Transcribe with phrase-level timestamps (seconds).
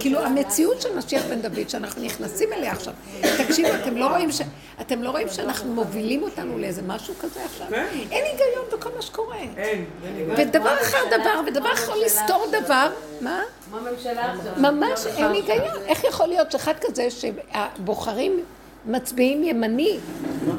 [0.00, 2.94] כאילו המציאות של משיח בן דוד, שאנחנו נכנסים אליה עכשיו.
[3.20, 4.40] תקשיבו, אתם לא רואים, ש...
[4.80, 7.66] אתם לא רואים שאנחנו מובילים אותנו לאיזה משהו כזה עכשיו?
[7.70, 7.86] כן.
[8.10, 9.36] אין היגיון בכל מה שקורה.
[9.36, 9.84] אין, אין
[10.16, 10.48] היגיון.
[10.48, 13.42] ודבר אחר דבר, ודבר יכול לסתור דבר, מה?
[13.68, 14.52] כמו הממשלה עכשיו.
[14.72, 15.82] ממש אין היגיון.
[15.86, 18.44] איך יכול להיות שאחד כזה שהבוחרים
[18.86, 19.98] מצביעים ימני,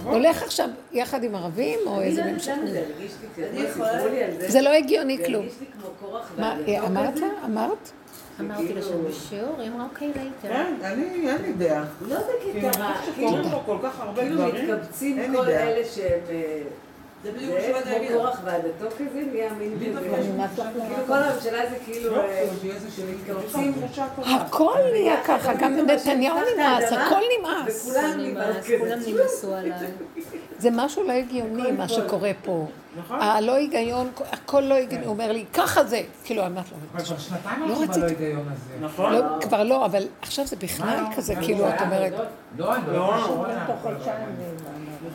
[0.03, 2.55] הולך עכשיו יחד עם ערבים או איזה לא ממשלה?
[4.47, 5.45] זה לא הגיוני כלום.
[6.37, 7.13] מה, והמתוק אמרת?
[7.13, 7.25] הזה.
[7.45, 7.91] אמרת?
[8.39, 10.31] אמרתי לו שהוא בשיעור, היא אמרה אוקיי later.
[10.41, 11.85] כן, אני, אין לי דעה.
[12.07, 14.71] לא בקטע רע, כאילו פה כל כך הרבה כאילו דברים.
[14.71, 15.49] מתקבצים כל.
[15.49, 16.19] אלה שהם...
[17.25, 17.31] אה,
[17.85, 18.17] זה כמו.
[18.17, 20.09] קורח ועדתו כזה, נהיה מין כזה.
[20.55, 22.15] כאילו כל הממשלה זה כאילו...
[22.15, 22.21] לא,
[24.23, 24.35] אה.
[24.35, 27.89] הכל נהיה ככה, גם נתניהו נמאס, הכל נמאס.
[27.89, 28.77] וכולם נמאס כזה.
[28.79, 29.87] כולם נמאסו עליי.
[30.57, 32.67] זה משהו לא הגיוני מה שקורה פה.
[32.97, 33.19] נכון.
[33.21, 36.01] הלא היגיון, הכל לא הגיוני, הוא אומר לי, ככה זה.
[36.23, 37.93] כאילו, אמרת לו, כבר שנתיים לא אנחנו.
[37.93, 38.85] בלא היגיון הזה.
[38.85, 39.13] נכון?
[39.13, 42.13] לא, כבר לא, אבל עכשיו זה בכלל כזה, כאילו, את אומרת,
[42.57, 42.93] לא, אני לא.
[42.93, 43.13] לא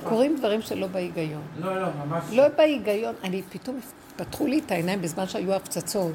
[0.04, 1.42] קורים דברים שלא בהיגיון.
[1.60, 2.24] לא, לא, ממש.
[2.32, 3.80] לא בהיגיון, אני פתאום,
[4.16, 6.12] פתחו לי את העיניים בזמן שהיו הפצצות,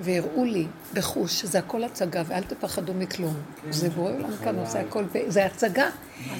[0.00, 3.34] והראו לי בחוש שזה הכל הצגה, ואל תפחדו מכלום.
[3.70, 5.88] זה בורא עולם כאן עושה הכל, זה הצגה.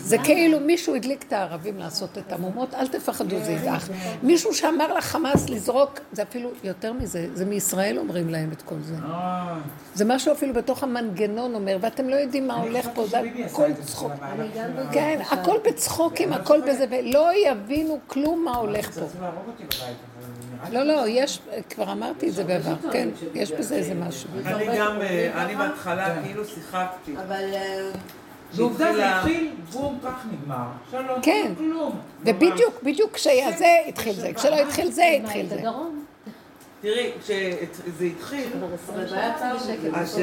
[0.00, 3.88] זה כאילו מישהו הדליק את הערבים לעשות את המהומות, אל תפחדו, זה ידעך.
[4.22, 8.94] מישהו שאמר לחמאס לזרוק, זה אפילו יותר מזה, זה מישראל אומרים להם את כל זה.
[9.04, 9.58] אה,
[9.94, 14.12] זה משהו אפילו בתוך המנגנון אומר, ואתם לא יודעים מה הולך פה, זה הכל צחוק.
[14.92, 19.06] כן, הכל בצחוקים, הכל בזה, ולא יבינו כלום מה הולך פה.
[20.72, 21.40] לא, לא, יש,
[21.70, 24.28] כבר אמרתי את זה בעבר, כן, יש בזה איזה משהו.
[24.46, 27.12] אני גם, אה, אני בהתחלה כאילו שיחקתי.
[27.26, 27.44] אבל...
[27.54, 27.90] אה,
[28.54, 30.66] ועובדה זה התחיל, בום, כך נגמר.
[30.90, 31.52] שלום, כן.
[31.58, 32.00] כלום.
[32.24, 35.62] ובדיוק, בדיוק כשהיה זה, התחיל זה, כשלא התחיל זה, התחיל זה.
[36.80, 38.46] תראי, כשזה התחיל.
[39.94, 40.18] אז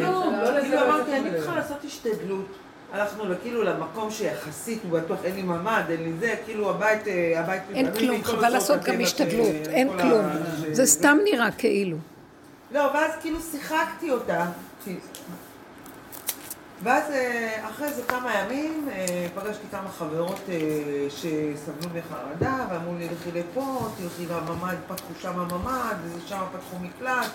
[0.00, 1.30] לא, לא כאילו אמרתי, לא אני.
[1.30, 2.46] צריכה לעשות השתדלות.
[2.92, 7.40] הלכנו כאילו למקום שיחסית הוא בטוח, אין לי ממ"ד, אין לי זה, כאילו הבית, אה,
[7.40, 7.62] הבית...
[7.74, 10.26] אין כלום, חבל לעשות גם השתדלות, אה, אין כל כלום.
[10.72, 11.96] זה סתם נראה כאילו.
[12.70, 14.46] לא, ואז כאילו שיחקתי אותה.
[16.82, 18.88] ואז אה, אחרי איזה כמה ימים
[19.34, 20.40] פגשתי כמה חברות
[21.08, 25.96] שסבלו מחרדה ואמרו לי לכי לפה, תלכי לממ"ד, פתחו שם ממ"ד,
[26.26, 27.30] שם פתחו מקלט,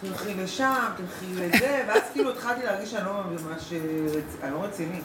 [0.00, 3.72] תלכי לשם, תלכי לזה, ואז כאילו התחלתי להרגיש שאני לא ממש,
[4.42, 5.00] אני לא רציני.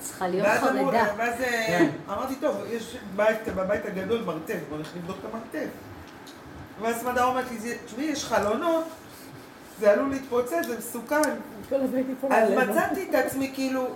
[0.00, 1.04] צריכה להיות חרדה.
[1.16, 1.90] ואז אה, כן.
[2.08, 5.68] אמרתי, טוב, יש בית, בבית הגדול מרתף, בוא נלך לבדוק את המרתף.
[6.80, 8.84] ואז סמדה אומרת לי, "זה- תשמעי, יש חלונות,
[9.80, 11.22] זה עלול להתפוצץ, זה מסוכן.
[12.30, 13.86] אז מצאתי את עצמי כאילו,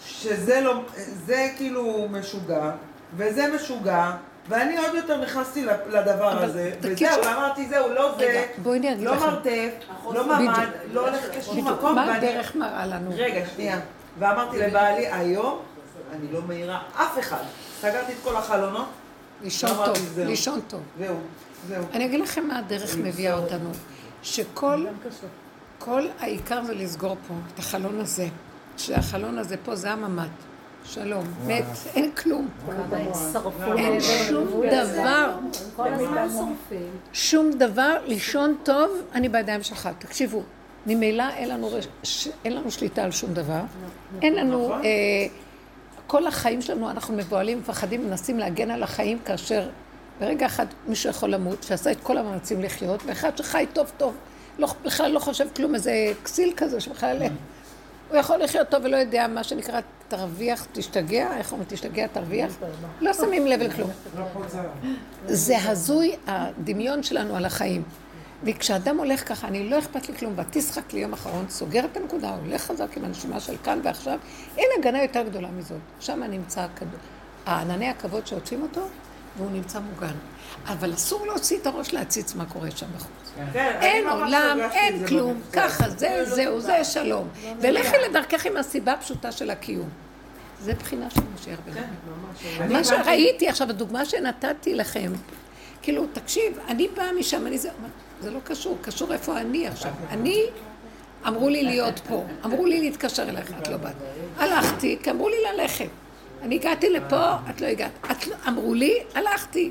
[0.00, 0.82] שזה לא,
[1.26, 2.70] זה כאילו משוגע,
[3.16, 4.10] וזה משוגע,
[4.50, 8.46] ואני עוד יותר נכנסתי לדבר אבל הזה, וזהו, ואמרתי, זהו, לא זה,
[8.98, 9.26] לא לכם.
[9.26, 9.70] מרתף,
[10.12, 10.66] לא ממ"ד.
[10.92, 12.16] לא הולכת לשום מקום, מה ואני...
[12.28, 13.10] הדרך מראה לנו?
[13.16, 13.80] רגע, שנייה.
[14.18, 15.58] ואמרתי לבעלי, היום
[16.12, 17.42] אני לא מעירה אף אחד.
[17.80, 18.86] סגרתי את כל החלונות,
[19.42, 20.26] לישון אמרתי, טוב, זהו.
[20.26, 20.80] לישון טוב.
[20.98, 21.16] זהו,
[21.68, 21.84] זהו.
[21.92, 23.70] אני אגיד לכם מה הדרך מביאה אותנו.
[24.22, 24.86] שכל
[25.78, 28.26] כל העיקר זה לסגור פה את החלון הזה.
[28.76, 30.49] שהחלון הזה פה זה הממ"ד.
[30.94, 31.24] שלום.
[31.46, 31.64] מת,
[31.94, 32.48] אין כלום.
[33.76, 34.62] אין שום.
[34.70, 35.34] דבר.
[37.12, 39.88] שום דבר, לישון טוב, אני בידיים שלך.
[39.98, 40.42] תקשיבו,
[40.86, 41.70] ממילא לנו,
[42.44, 43.60] אין לנו שליטה על שום דבר.
[44.22, 44.84] אין לנו, נכון.
[44.84, 44.90] אה,
[46.06, 49.68] כל החיים שלנו, אנחנו מבוהלים, מפחדים, מנסים להגן על החיים, כאשר
[50.20, 54.14] ברגע אחד מישהו יכול למות, שעשה את כל המאמצים לחיות, ואחד שחי טוב טוב,
[54.58, 55.92] לא, בכלל לא חושב כלום, איזה
[56.24, 57.22] כסיל כזה שבכלל...
[58.10, 62.52] הוא יכול לחיות טוב ולא יודע מה שנקרא, תרוויח, תשתגע, איך אומרים, תשתגע, תרוויח?
[63.00, 63.90] לא שמים לב לכלום.
[65.26, 65.56] זה...
[65.70, 67.82] הזוי הדמיון שלנו על החיים.
[68.44, 72.36] וכשאדם הולך ככה, אני לא אכפת לי כלום, ותשחק לי יום אחרון, סוגר את הנקודה,
[72.44, 74.18] הולך חזק עם הנשימה של כאן ועכשיו,
[74.58, 75.78] אין הגנה יותר גדולה מזאת.
[76.00, 76.66] שם נמצא.
[77.46, 78.80] הענני הכבוד שעוטפים אותו,
[79.36, 80.14] והוא נמצא מוגן.
[80.66, 83.32] אבל אסור להוציא את הראש להציץ מה קורה שם בחוץ.
[83.52, 85.40] כן, אין ממש עולם, אין כלום.
[85.52, 87.28] ככה, זה, זהו, זה שלום.
[87.60, 89.88] ולכי לדרכך עם הסיבה הפשוטה של הקיום.
[90.62, 92.72] זה בחינה של משיח בן כן.
[92.72, 95.12] מה שראיתי עכשיו, הדוגמה שנתתי לכם,
[95.82, 97.70] כאילו, תקשיב, אני באה משם, אני זה,
[98.20, 99.92] זה לא קשור, קשור איפה אני עכשיו.
[100.10, 100.44] אני,
[101.26, 103.94] אמרו לי להיות פה, אמרו לי להתקשר אליך, את לא באת.
[104.36, 105.88] הלכתי, כי אמרו לי ללכת.
[106.42, 107.90] אני הגעתי לפה, את לא הגעת.
[108.26, 109.70] לא, אמרו לי, הלכתי.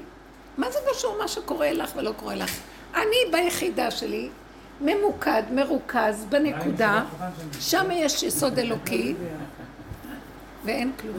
[0.59, 2.51] מה זה קשור מה שקורה לך ולא קורה לך?
[2.95, 4.29] אני ביחידה שלי,
[4.81, 7.03] ממוקד, מרוכז, בנקודה,
[7.59, 9.15] שם יש יסוד אלוקי,
[10.65, 11.15] ואין כלום.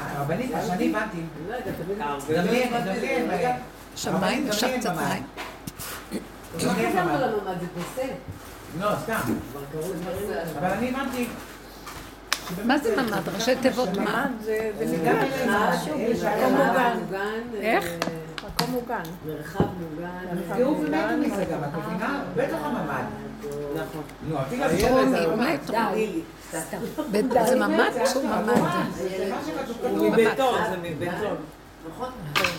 [0.00, 1.16] הרבנית, מה שאני הבנתי,
[1.48, 1.98] לא יודעת, תמיד-
[2.46, 3.56] דמיין, דמיין,
[3.96, 4.90] שמיים, דמיין קצת.
[4.96, 5.22] מים.
[6.54, 8.10] לא חזרנו לממ"ד, זה פוסק.
[8.80, 9.34] לא, סתם.
[10.58, 11.26] אבל אני הבנתי...
[12.64, 13.28] מה זה ממ"ד?
[13.34, 14.26] ראשי תיבות מה?
[14.44, 15.10] זה מרחב,
[15.96, 16.96] מקום מוגן.
[17.00, 17.40] מוגן.
[17.60, 17.84] איך?
[17.84, 17.98] אה,
[18.48, 19.02] מקום מוגן.
[19.26, 20.38] מרחב מוגן.
[20.38, 22.22] נפגעו ומתו מזה גם, את מבינה?
[22.36, 23.04] בתוך הממ"ד.
[23.74, 24.02] נכון.
[24.28, 24.64] נו, אפילו...
[24.88, 25.94] טרומי, אולי סתם, טרומי.
[25.96, 26.22] לילי.
[27.12, 28.60] ב- זה ממ"ד או ממ"ד?
[28.94, 29.32] זה
[29.88, 30.10] הוא.
[30.10, 31.36] מבטון, זה מבטון.
[31.88, 32.08] נכון?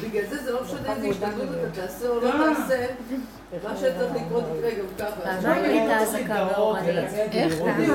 [0.03, 2.85] בגלל זה זה לא משנה איזה השתדלות אתה תעשה או לא תעשה.
[3.63, 5.21] מה שצריך לקרות יקרה גם ככה.
[5.41, 6.95] פעמיים הייתה אזעקה באורנית.
[7.31, 7.59] איך?
[7.59, 7.91] פעמיים.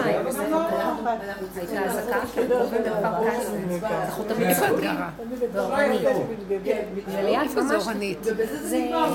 [1.57, 3.87] הייתה אזעקה בכפר קאסם.
[3.87, 4.49] אנחנו תמיד
[4.81, 5.11] גרה?
[5.53, 6.01] באורנית.
[7.09, 7.87] וליד איפה זה ממש
[8.63, 9.07] זה לא.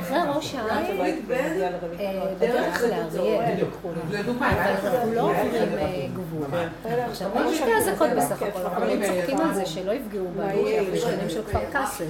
[0.00, 3.64] אחרי ראש העין, אה, בדרך לאריאל.
[4.10, 6.46] אבל אנחנו לא עוברים אה, גבול.
[6.84, 10.78] עכשיו, היו שתי אזעקות בסך הכל, אנחנו לא צוחקים על זה שלא יפגעו בנו, כי
[10.78, 12.04] אנחנו שכנים של כפר קאסם.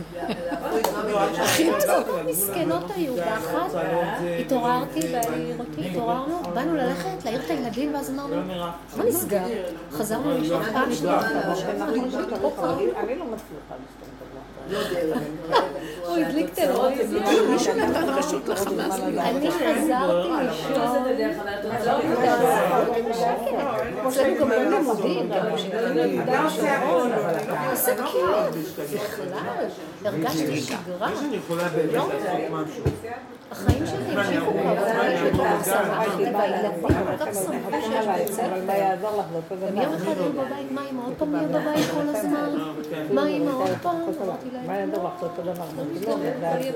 [1.39, 2.19] הכי טוב.
[2.27, 3.71] מסכנות היו, באחת
[4.41, 8.37] התעוררתי בראיתי, התעוררנו, באנו ללכת להעיר את הילדים ואז אמרנו,
[8.97, 9.45] מה נסגר?
[9.93, 11.21] חזרנו לישון פעם שנייה,
[12.97, 13.75] אני לא מצליחה
[16.07, 16.89] הוא הדליק טרור,
[17.51, 19.01] מישהו נתן רשות לחמאס.
[19.01, 20.29] אני חזרתי
[23.09, 23.35] לישון,
[24.09, 25.31] אצלנו גם אין לימודים,
[27.71, 29.67] איזה כיף, בכלל,
[30.05, 32.13] הרגשתי שגרה, אני יכולה באמת לעשות
[32.51, 32.85] משהו.
[33.51, 38.65] החיים שלי המשיכו כבר, שמחתי והילדים כל כך שמחו שיש בית ספר.
[38.67, 39.77] מה יעזור גם.
[39.77, 42.59] יום אחד היו בבית, מה אמא עוד פעם נהיה בבית כל הזמן?
[43.13, 43.97] מה אמא עוד פעם?
[43.97, 45.23] אמרתי מה להם, יעזור לא, לך?
[45.23, 45.65] אותו דבר.
[45.77, 46.75] לא, יהיה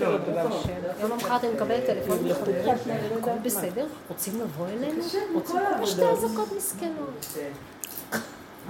[0.00, 0.60] לא לא.
[1.00, 2.74] יום למחרת אני מקבלת טלפון מחברים,
[3.20, 5.02] הכל בסדר, רוצים לבוא אלינו?
[5.34, 7.26] רוצים שתי אזעקות מסכנות.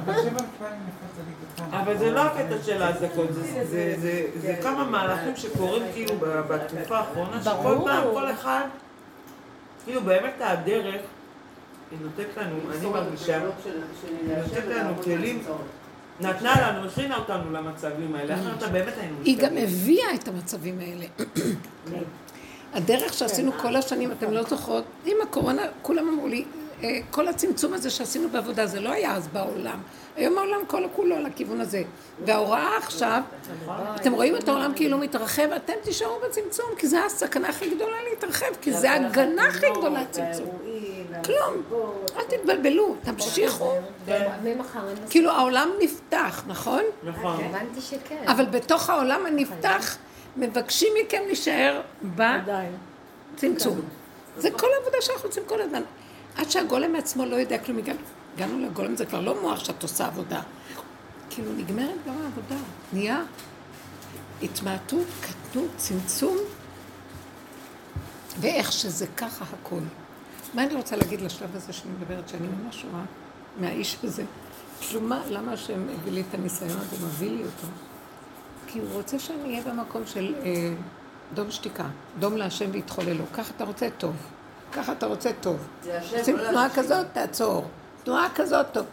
[0.05, 1.64] אבל בקטן.
[1.76, 6.14] אבל זה לא הקטע של האזעקות, זה- זה- זה- זה כמה מהלכים שקורים כאילו
[6.49, 7.79] בתקופה האחרונה, שכל.
[7.85, 8.62] פעם, כל אחד,
[9.85, 11.00] כאילו באמת הדרך,
[11.91, 13.43] היא נותנת לנו, אני מרגישה, היא
[14.38, 15.43] נותנת לנו כלים,
[16.20, 19.56] נתנה לנו, הכינה אותנו למצבים האלה, אחרת באמת היינו היא גם.
[19.56, 21.06] הביאה את המצבים האלה.
[22.75, 26.44] הדרך שעשינו כל השנים, אתם לא זוכרות, עם הקורונה, כולם אמרו לי,
[27.10, 29.80] כל הצמצום הזה שעשינו בעבודה, זה לא היה אז בעולם.
[30.16, 31.82] היום העולם כל כולו לכיוון הזה.
[32.24, 33.22] וההוראה עכשיו,
[33.96, 38.46] אתם רואים את העולם כאילו מתרחב, אתם תישארו בצמצום, כי זה הסכנה הכי גדולה להתרחב,
[38.62, 40.48] כי זה ההגנה הכי גדולה לצמצום.
[41.24, 41.82] כלום.
[42.16, 43.72] אל תתבלבלו, תמשיכו.
[45.10, 46.82] כאילו העולם נפתח, נכון?
[47.02, 47.44] נכון.
[47.44, 48.24] הבנתי שכן.
[48.26, 49.96] אבל בתוך העולם הנפתח,
[50.36, 51.80] מבקשים מכם להישאר.
[53.36, 53.80] בצמצום.
[54.36, 55.82] זה כל העבודה שאנחנו עושים כל הזמן.
[56.36, 57.78] עד שהגולם מעצמו לא יודע כלום,
[58.34, 60.42] הגענו, לגולם, זה כבר לא מוח שאת עושה עבודה.
[61.31, 62.56] כאילו, נגמרת גם העבודה.
[62.92, 63.22] נהיה
[64.42, 66.36] התמעטות, קטנות, צמצום,
[68.40, 69.81] ואיך שזה ככה הכל.
[70.54, 73.04] מה אני רוצה להגיד לשלב הזה שאני מדברת, שאני ממש רואה
[73.60, 74.25] מהאיש הזה?
[74.81, 77.66] כאילו, מה, למה השם הביא לי את הניסיון הזה, מביא לי אותו?
[78.66, 80.75] כי הוא רוצה שאני אהיה במקום של אה,
[81.34, 81.86] דום שתיקה,
[82.19, 83.25] דום להשם והתחוללו.
[83.32, 84.14] ככה אתה רוצה טוב,
[84.74, 85.68] ככה אתה רוצה טוב.
[86.18, 86.68] עושים לא תנועה.
[86.74, 87.66] כזאת, תעצור.
[88.04, 88.86] תנועה כזאת, טוב.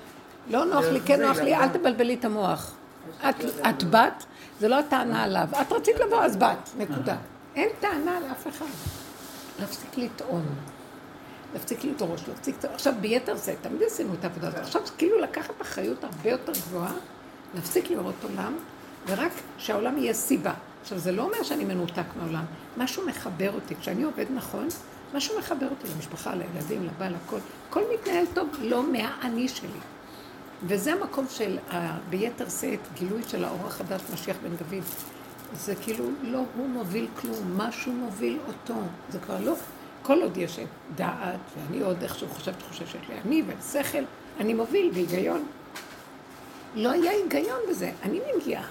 [0.47, 2.73] לא נוח לי, כן נוח לי, אל תבלבלי את המוח.
[3.29, 3.35] את,
[3.69, 4.25] את בת,
[4.59, 5.47] זה לא הטענה עליו.
[5.61, 7.15] את רצית לבוא, אז בת, נקודה.
[7.55, 8.65] אין טענה לאף אחד.
[9.59, 10.45] להפסיק לטעון.
[11.53, 12.55] להפסיק לדרוש, להפסיק...
[12.73, 14.59] עכשיו, ביתר זה, תמיד עשינו את העבודה הזאת.
[14.59, 16.93] עכשיו, כאילו לקחת אחריות הרבה יותר גבוהה,
[17.55, 18.53] להפסיק לראות עולם,
[19.07, 20.53] ורק שהעולם יהיה סיבה.
[20.81, 22.45] עכשיו, זה לא אומר שאני מנותק מהעולם.
[22.77, 23.75] משהו מחבר אותי.
[23.75, 24.67] כשאני עובד נכון,
[25.13, 27.38] משהו מחבר אותי למשפחה, לילדים, לבעל, הכל.
[27.70, 29.68] הכל מתנהל טוב, לא מהאני שלי.
[30.63, 34.84] וזה המקום של, ה- ביתר שאת, גילוי של האור החדש, משיח בן דוד.
[35.56, 38.74] זה כאילו, לא הוא מוביל כלום, משהו מוביל אותו.
[39.10, 39.53] זה כבר לא,
[40.03, 40.60] כל עוד יש
[40.96, 44.03] דעת, ואני עוד איכשהו חושב תחושה שיש לי אני ושכל,
[44.39, 45.46] אני מוביל בהיגיון.
[46.75, 48.63] לא היה היגיון בזה, אני מגיעה.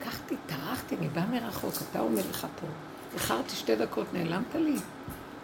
[0.00, 2.66] לקחתי, טרחתי, אני באה מרחוק, אתה אומר לך פה.
[3.14, 4.76] איחרתי שתי דקות, נעלמת לי.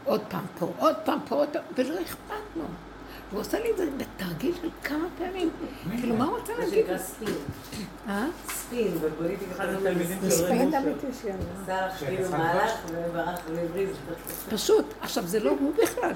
[0.04, 2.64] עוד פעם פה, עוד פעם פה, עוד פעם, ולא אכפת לו.
[3.30, 5.50] הוא עושה לי את זה בתרגיל של כמה פעמים.
[5.90, 6.84] כאילו, מה הוא רוצה זה להגיד?
[6.86, 7.34] שנקרא ספין.
[8.08, 8.26] אה?
[8.48, 10.74] ספין, בפוליטיקה התלמידים ספין.
[10.74, 11.36] אמיתי שיהיה.
[11.62, 13.88] עשה לך כאילו מהלך וברח והבריז.
[14.48, 14.94] פשוט.
[15.00, 16.12] עכשיו, זה לא הוא בכלל.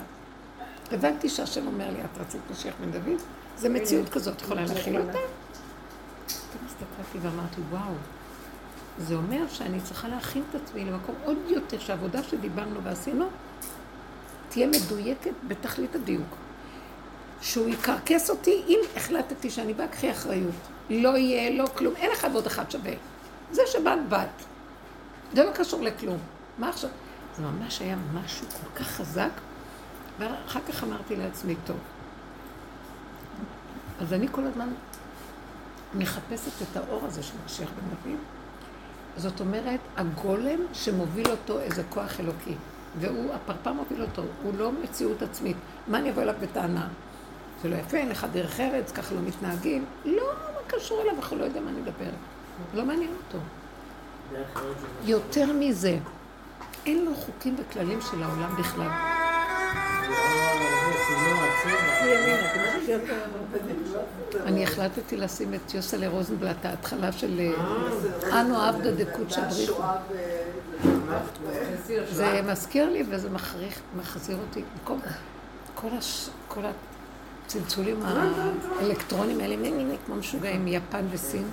[0.92, 3.20] הבנתי שהשם אומר לי, את רצית משיח בן דוד?
[3.56, 5.18] זה מציאות כזאת, יכולה להכיל אותה?
[6.26, 7.92] פתאום הסתכלתי ואמרתי, וואו,
[8.98, 13.26] זה אומר שאני צריכה להכין את עצמי למקום עוד יותר, שהעבודה שדיברנו ועשינו,
[14.48, 16.36] תהיה מדויקת בתכלית הדיוק.
[17.40, 20.54] שהוא יקרקס אותי אם החלטתי שאני באה, קחי אחריות.
[20.90, 22.92] לא יהיה, לא כלום, אין אחד ועוד אחד שווה.
[23.52, 24.44] זה שבאת, בת.
[25.34, 26.18] זה לא קשור לכלום.
[26.58, 26.90] מה עכשיו?
[27.36, 29.30] זה ממש היה משהו כל כך חזק,
[30.18, 31.76] ואחר כך אמרתי לעצמי, טוב.
[34.00, 34.68] אז אני כל הזמן
[35.94, 38.18] מחפשת את האור הזה של משיח בן דוד.
[39.16, 42.54] זאת אומרת, הגולם שמוביל אותו איזה כוח אלוקי.
[43.00, 45.56] והוא, הפרפר מוביל אותו, הוא לא מציאות עצמית.
[45.86, 46.88] מה אני אבוא אליו בטענה?
[47.62, 49.84] זה לא יפה, אין לך דרך ארץ, ככה לא מתנהגים.
[50.04, 50.22] לא,
[50.54, 52.10] מה קשור אליו, אנחנו לא יודע מה אני מדבר.
[52.74, 53.38] לא מעניין אותו.
[55.04, 55.98] יותר מזה,
[56.86, 58.88] אין לו חוקים וכללים של העולם בכלל.
[64.46, 69.82] אני החלטתי לשים את יוסלה רוזנבלט, ההתחלה של אה, אנו עבדא דקות בריחו.
[72.12, 73.28] זה מזכיר לי וזה
[73.96, 74.62] מחזיר אותי.
[76.48, 76.62] כל
[77.46, 78.00] הצלצולים
[78.78, 81.50] האלקטרונים האלה, כמו משוגעים מיפן וסין.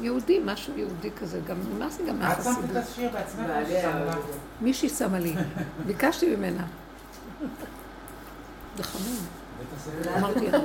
[0.00, 2.58] יהודי, משהו יהודי כזה, גם, מה זה גם מהחסידות?
[2.58, 4.16] את שמת את השיר בעצמך
[4.60, 5.34] מישהי שמה לי,
[5.86, 6.64] ביקשתי ממנה.
[8.76, 9.14] זה חמור.
[10.18, 10.58] אמרתי לה.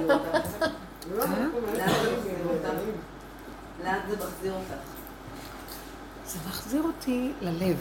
[3.84, 4.96] לאן זה מחזיר אותך?
[6.27, 7.77] זה מחזיר אותי ללב.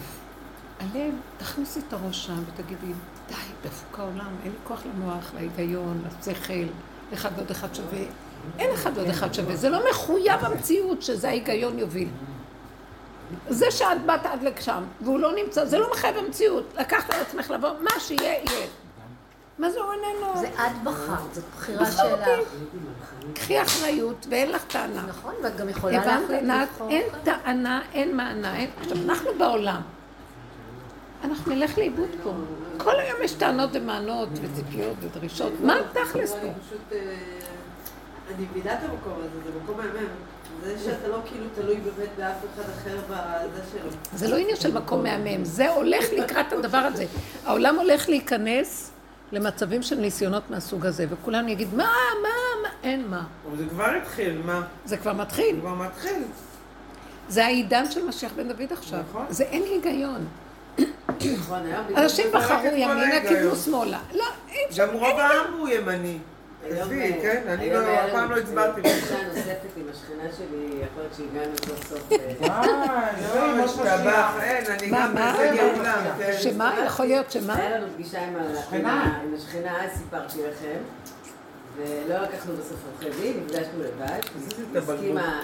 [0.80, 2.92] הלב, תכניסי את הראש שם ותגידי,
[3.28, 3.34] די,
[3.64, 6.66] דפוק העולם, אין לי כוח למוח, להיגיון, לשכל,
[7.14, 7.98] אחד ועוד אחד שווה.
[8.58, 12.08] אין אחד ועוד אחד שווה, זה לא מחויב המציאות שזה ההיגיון יוביל.
[13.48, 16.64] זה שאת באת עד לשם, והוא לא נמצא, זה לא מחייב המציאות.
[16.78, 18.66] לקחת על עצמך לבוא, מה שיהיה, יהיה.
[19.58, 20.40] מה זה הוא איננו?
[20.40, 22.28] זה את בחרת, זו בחירה שלך.
[23.34, 25.06] קחי אחריות ואין לך טענה.
[25.06, 26.90] נכון, ואת גם יכולה להחליט לבחור.
[26.90, 28.54] אין טענה, אין מענה.
[28.80, 29.80] עכשיו, אנחנו בעולם.
[31.24, 32.32] אנחנו נלך לאיבוד פה.
[32.78, 35.52] כל היום יש טענות ומענות וציפיות ודרישות.
[35.60, 36.46] מה תכלס פה?
[36.92, 37.16] אה,
[38.34, 40.08] אני מבינה את המקום הזה, זה מקום מהמם.
[40.64, 43.90] זה שאתה לא כאילו תלוי באמת באף אחד אחר בזה שלו.
[44.14, 47.04] זה לא עניין של מקום מהמם, זה הולך לקראת הדבר הזה.
[47.44, 48.90] העולם הולך להיכנס
[49.32, 51.84] למצבים של ניסיונות מהסוג הזה, וכולם יגיד, מה,
[52.22, 52.28] מה,
[52.62, 53.22] מה, אין מה.
[53.48, 54.62] אבל זה כבר התחיל, מה?
[54.84, 55.54] זה כבר מתחיל.
[55.54, 56.22] זה כבר מתחיל.
[57.28, 59.00] זה העידן של משיח בן דוד עכשיו.
[59.10, 59.26] נכון.
[59.28, 60.26] זה אין היגיון.
[61.36, 61.60] נכון,
[61.96, 63.98] אנשים בחרו ימינה, קיבלו שמאלה.
[64.14, 64.86] לא, אי אפשר.
[64.86, 66.18] גם רוב העם הוא ימני.
[66.70, 67.42] עזבי, כן?
[67.48, 68.80] אני לא, אף פעם לא הצבעתי.
[68.84, 72.12] היום פגישה נוספת עם השכנה שלי, יכול להיות שהגענו סוף סוף.
[72.40, 76.32] וואי, השתבח, אין, אני גם בזה גאולה.
[76.40, 76.74] שמה?
[76.86, 77.54] יכול להיות שמה?
[77.54, 80.78] היה לנו פגישה עם השכנה, אז סיפרתי לכם,
[81.76, 84.20] ולא לקחנו בסוף עורכי דין, נפגשנו לבד,
[84.76, 85.42] הסכימה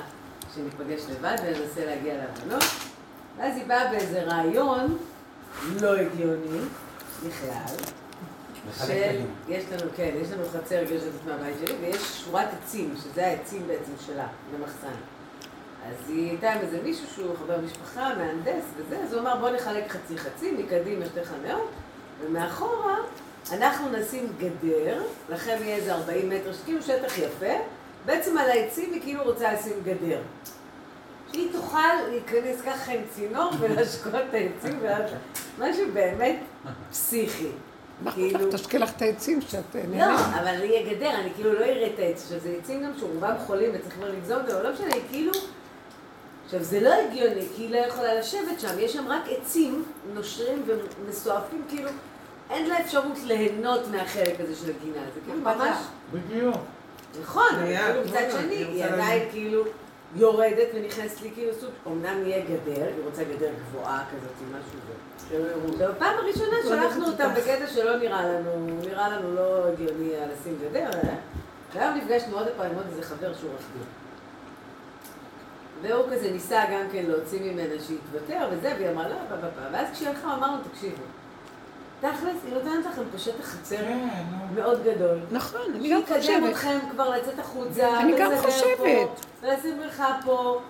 [0.55, 2.65] שניפגש לבד וננסה להגיע להבנות,
[3.39, 4.99] ואז היא באה באיזה רעיון
[5.81, 6.61] לא הגיוני
[7.27, 7.77] בכלל.
[8.87, 13.67] של, יש לנו, כן, יש לנו חצר גשת מהבית שלי, ויש שורת עצים, שזה העצים
[13.67, 14.95] בעצם שלה, במחסן.
[15.89, 19.51] אז היא הייתה עם איזה מישהו שהוא חבר משפחה, מהנדס וזה, אז הוא אמר בוא
[19.51, 21.69] נחלק חצי חצי, מקדימה שתי חניות,
[22.21, 22.97] ומאחורה
[23.53, 27.53] אנחנו נשים גדר, לכם יהיה איזה 40 מטר, שכאילו שטח יפה,
[28.07, 30.21] בעצם על העצים היא כאילו רוצה לשים גדר.
[31.33, 34.81] שהיא תוכל להיכנס ככה עם צינור ולהשקות את העצים,
[35.59, 36.37] משהו באמת
[36.91, 37.49] פסיכי.
[38.11, 38.53] כאילו...
[38.53, 40.01] תשקה לך את העצים שאת נהנית.
[40.01, 42.23] לא, אבל יהיה גדר, אני כאילו לא אראה את העץ.
[42.23, 45.33] עכשיו, זה עצים גם שרובם חולים וצריך כבר לגזור אותם, אבל לא משנה, כאילו...
[46.45, 50.63] עכשיו, זה לא הגיוני, כי היא לא יכולה לשבת שם, יש שם רק עצים נושרים
[51.07, 51.91] ומסועפים, כאילו,
[52.51, 55.77] אין לה אפשרות ליהנות מהחלק הזה של הגינה, זה כאילו ממש...
[56.13, 56.57] בדיוק.
[57.23, 59.65] נכון, כאילו מצד שני, היא עדיין כאילו...
[60.17, 64.93] יורדת ונכנסת לי כאילו סוג, אמנם יהיה גדר, היא רוצה גדר גבוהה כזאת, משהו זה.
[65.79, 70.91] בפעם הראשונה שלחנו אותם בקטע שלא נראה לנו, נראה לנו לא הגיוני לשים גדר?
[71.75, 73.83] והיום נפגשנו עוד פעם עם עוד איזה חבר שהוא דין.
[75.83, 79.87] והוא כזה ניסה גם כן להוציא ממנה שיתוותר וזה, והיא אמרה לא, פעם פעם, ואז
[79.93, 81.03] כשהיא הלכה אמרנו, תקשיבו,
[82.01, 84.09] תכלס, היא נותנת לכם פה שטח חצר כן,
[84.55, 85.19] מאוד גדול.
[85.31, 86.23] נכון, אני גם חושבת.
[86.23, 89.27] שיקדם אתכם כבר לצאת החוצה, אני גם חושבת.
[89.43, 90.61] ולשים בריכה פה.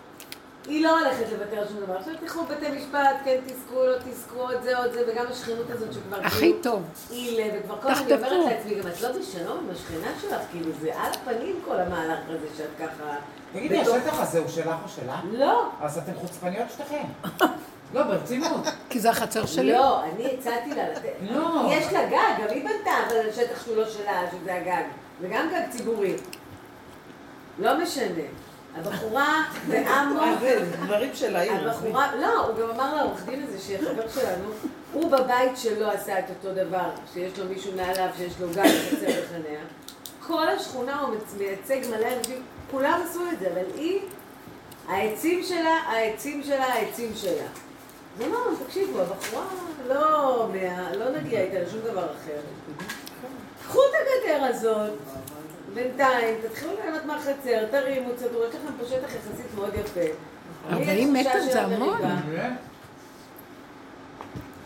[0.66, 1.96] היא לא הולכת לוותר על שום דבר.
[1.96, 5.92] עכשיו תלכו בתי משפט, כן תזכו, לא תזכו, עוד זה, עוד זה, וגם השכנות הזאת
[5.92, 6.62] שכבר הכי כאילו...
[6.62, 6.82] טוב.
[7.10, 10.70] אילה, וכבר כל הזמן אני אומרת לעצמי, גם את לא בשלום עם השכנה שלך, כאילו
[10.80, 13.16] זה על הפנים כל המהלך הזה שאת ככה...
[13.52, 15.20] תגידי, השטח הזה הוא שלך או שלה?
[15.32, 15.68] לא.
[15.80, 17.04] אז אתן חוצפניות שתיכן.
[17.94, 18.60] לא, ברצינות.
[18.90, 19.72] כי זה החצר שלי.
[19.72, 21.12] לא, אני הצעתי לה לתת.
[21.30, 21.68] לא.
[21.70, 24.82] יש לה גג, גם היא בנתה, אבל על שטח שהוא לא שלה, שזה הגג.
[25.20, 26.16] וגם גג ציבורי.
[27.58, 28.22] לא משנה.
[28.76, 30.22] הבחורה בעמוק...
[30.40, 31.70] זה דברים של העיר.
[31.70, 34.48] הבחורה, לא, הוא גם אמר לעורך דין הזה, שחבר שלנו,
[34.92, 39.06] הוא בבית שלו עשה את אותו דבר, שיש לו מישהו מעליו, שיש לו גג וחצר
[39.06, 39.60] וחניה.
[40.26, 44.00] כל השכונה הוא מייצג מלא אנשים, כולם עשו את זה, אבל היא
[44.88, 47.46] העצים שלה, העצים שלה, העצים שלה.
[48.16, 49.44] אז אמרנו, תקשיבו, הבחורה
[49.88, 50.48] לא,
[50.98, 52.40] לא נגיע איתה לשום דבר אחר.
[53.62, 54.92] קחו את הגדר הזאת,
[55.74, 60.00] בינתיים, תתחילו ליהנות מהחצר, תרימו, תסדרו, יש לכם פה שטח יחסית מאוד יפה.
[60.00, 61.98] לי יש 40 תחושה מטר זה המון.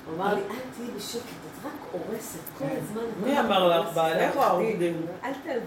[0.06, 3.02] הוא אמר לי, אל תהיי בשקט, את רק הורסת כל הזמן.
[3.24, 5.06] מי אמר לך, הורסת." בעלך או העובדים?
[5.24, 5.66] אל תעלבי.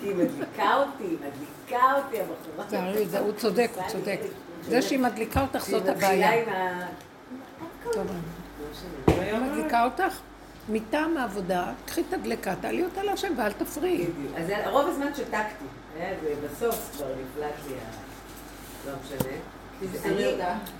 [0.00, 3.20] כי היא מדליקה אותי, היא מדליקה אותי, הבחורה.
[3.20, 4.20] הוא צודק, הוא צודק.
[4.68, 6.42] זה שהיא מדליקה אותך זאת שהיא מתחילה הבעיה.
[6.42, 6.86] עם ה...
[9.06, 10.18] היא מדליקה אותך
[10.68, 14.06] מטעם העבודה, קחי את הדלקה, תעלי אותה להשם ואל תפריעי.
[14.06, 14.32] בדיוק.
[14.36, 15.64] אז רוב הזמן שתקתי.
[15.98, 18.06] היה איזה, בסוף כבר נפלט לי ה...
[18.86, 19.28] לא משנה.
[20.04, 20.36] אני, יש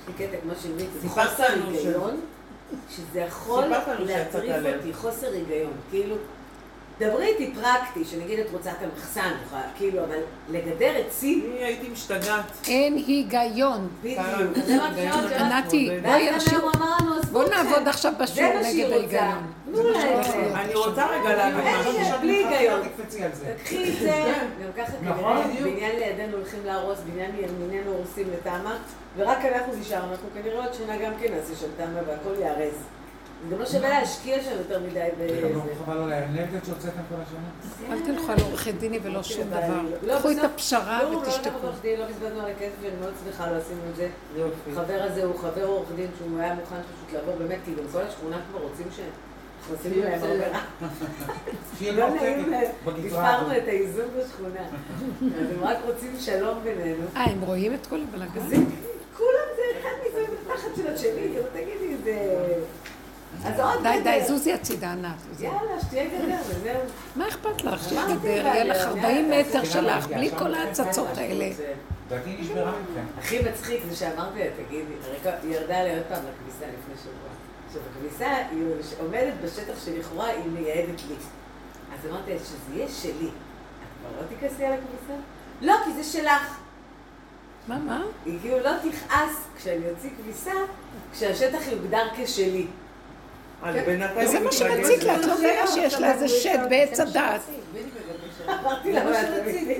[0.08, 2.20] לי קטע כמו של מיקי, חוסר היגיון,
[2.90, 4.76] שזה יכול להטריף.
[4.76, 5.72] אותי, חוסר היגיון.
[5.90, 6.16] כאילו,
[7.00, 9.32] דברי איתי פרקטי, שנגיד את רוצה את המחסן,
[9.76, 10.18] כאילו, אבל
[10.50, 12.44] לגדר עצים, אני הייתי משתגעת.
[12.68, 13.88] אין היגיון.
[14.02, 14.20] בדיוק.
[15.40, 17.54] ענתי, ואז בואי ואז אנשים, הוא אמר לנו, עזבו בוא אתכם.
[17.56, 19.20] נעבוד עכשיו זה בשיעור מה שהיא נגד רוצה.
[19.20, 19.44] ההיגיון.
[19.74, 20.54] את.
[20.54, 21.92] אני רוצה רגע להגיד אין משהו.
[21.92, 22.80] לי- בלי היגיון.
[22.82, 23.54] תקפצי על זה.
[23.64, 24.22] קחי את זה,
[24.64, 25.68] גם ככה נכון, כנראה, בדיוק.
[25.76, 28.76] בניין לידינו הולכים להרוס, בניין מימיננו הורסים לתמה,
[29.16, 32.74] ורק אנחנו נשארנו, אנחנו כנראה עוד שנה גם כן נעשה שם תמה והכל ייהרס.
[33.48, 35.74] זה גם לא שווה להשקיע שם יותר מדי זה גם לא בזה.
[35.84, 37.92] חבל על האנרגיות שהוצאתם כל השנה?
[37.94, 39.80] אל תלכו על עורכי דיני ולא שום דבר.
[40.02, 41.50] לא, קחו את בסוף- הפשרה לא, לא, ותשתקו.
[41.62, 44.08] לא, לא בזבזנו על הכסף, ואני מאוד שמחה לא עשינו את זה.
[44.72, 48.00] החבר הזה הוא חבר עורך דין שהוא היה מוכן פשוט לעבור באמת, כי גם כל
[48.02, 49.00] השכונה כבר רוצים ש...
[49.80, 50.46] עשינו להם הרבה
[51.92, 52.54] לא לא נעים.
[53.12, 54.60] הפרנו את האיזון בשכונה.
[55.40, 57.04] אז הם רק רוצים שלום בינינו.
[57.16, 58.48] אה, הם רואים את כל הבלאגן?
[58.48, 58.56] זה,
[59.16, 62.18] כולם זה אחד מזה בתחת של השני, תגידי, זה...
[63.46, 64.28] אז עוד די, די, גדר.
[64.28, 65.40] זוזי הצידה, ענת.
[65.40, 66.80] יאללה, שתהיה גדר וזהו.
[67.16, 67.88] מה אכפת לך?
[67.88, 70.30] שיהיה אמרתי גדר, יהיה לך יאללה, 40 יאללה, מטר שלך, בלי.
[70.38, 71.48] כל ההצצות האלה.
[73.18, 74.92] הכי מצחיק זה שאמרתי לה, תגידי,
[75.44, 77.30] ירדה לי עוד פעם לכביסה לפני שבוע.
[77.66, 78.64] עכשיו, הכביסה היא
[78.98, 81.14] עומדת בשטח שלכאורה היא מייעדת לי.
[81.94, 83.28] אז אמרתי לה, שזה יהיה שלי.
[83.28, 83.30] את
[84.00, 85.14] כבר לא תיכנסי על הכביסה?
[85.60, 86.56] לא, כי זה שלך.
[87.68, 88.02] מה, מה?
[88.24, 90.52] היא כאילו לא תכעס כשאני אוציא כביסה,
[91.12, 92.66] כשהשטח יוגדר כשלי.
[93.62, 94.52] אז בינתיים וזה מה.
[94.52, 97.40] שמציק לה, את לא מבינה שיש לה איזה שד בעץ הדעת.
[98.48, 99.78] אמרתי לה, מה את רצית?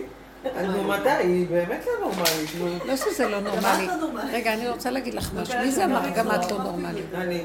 [0.57, 1.09] אז נו, מתי?
[1.09, 2.79] היא באמת לא נורמלית, נו.
[2.85, 3.89] לא שזה לא נורמלי.
[4.33, 5.59] רגע, אני רוצה להגיד לך משהו.
[5.59, 7.05] מי זה אמר גם את לא נורמלית?
[7.15, 7.45] אני.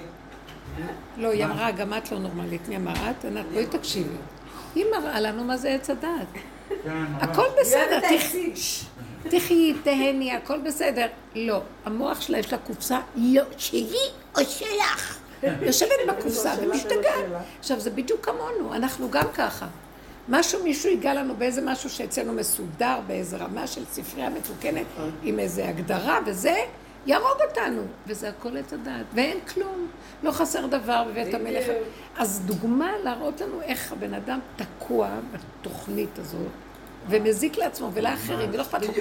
[1.17, 2.67] לא, היא אמרה גם את לא נורמלית.
[2.69, 3.25] מי אמר את?
[3.25, 4.15] ענת, בואי תקשיבי.
[4.75, 6.27] היא מראה לנו מה זה עץ הדעת.
[6.83, 7.05] כן.
[7.21, 7.99] הכל בסדר.
[9.29, 11.07] תחי, תהני, הכל בסדר.
[11.35, 13.97] לא, המוח שלה יש לה קופסה, לא, שלי
[14.37, 15.17] או שלך.
[15.61, 17.25] יושבת בקופסה ומשתגעת.
[17.59, 19.67] עכשיו, זה בדיוק כמונו, אנחנו גם ככה.
[20.29, 24.85] משהו, מישהו ייגע לנו באיזה משהו שאצלנו מסודר, באיזה רמה של ספרייה מתוקנת,
[25.23, 26.55] עם איזה הגדרה וזה,
[27.05, 27.81] יהרוג אותנו.
[28.07, 29.87] וזה הכל עץ הדעת, ואין כלום.
[30.23, 31.65] לא חסר דבר בבית המלך.
[32.17, 36.47] אז דוגמה להראות לנו איך הבן אדם תקוע בתוכנית הזאת.
[37.09, 38.93] ומזיק לעצמו ולאחרים, ולא אכפת לו.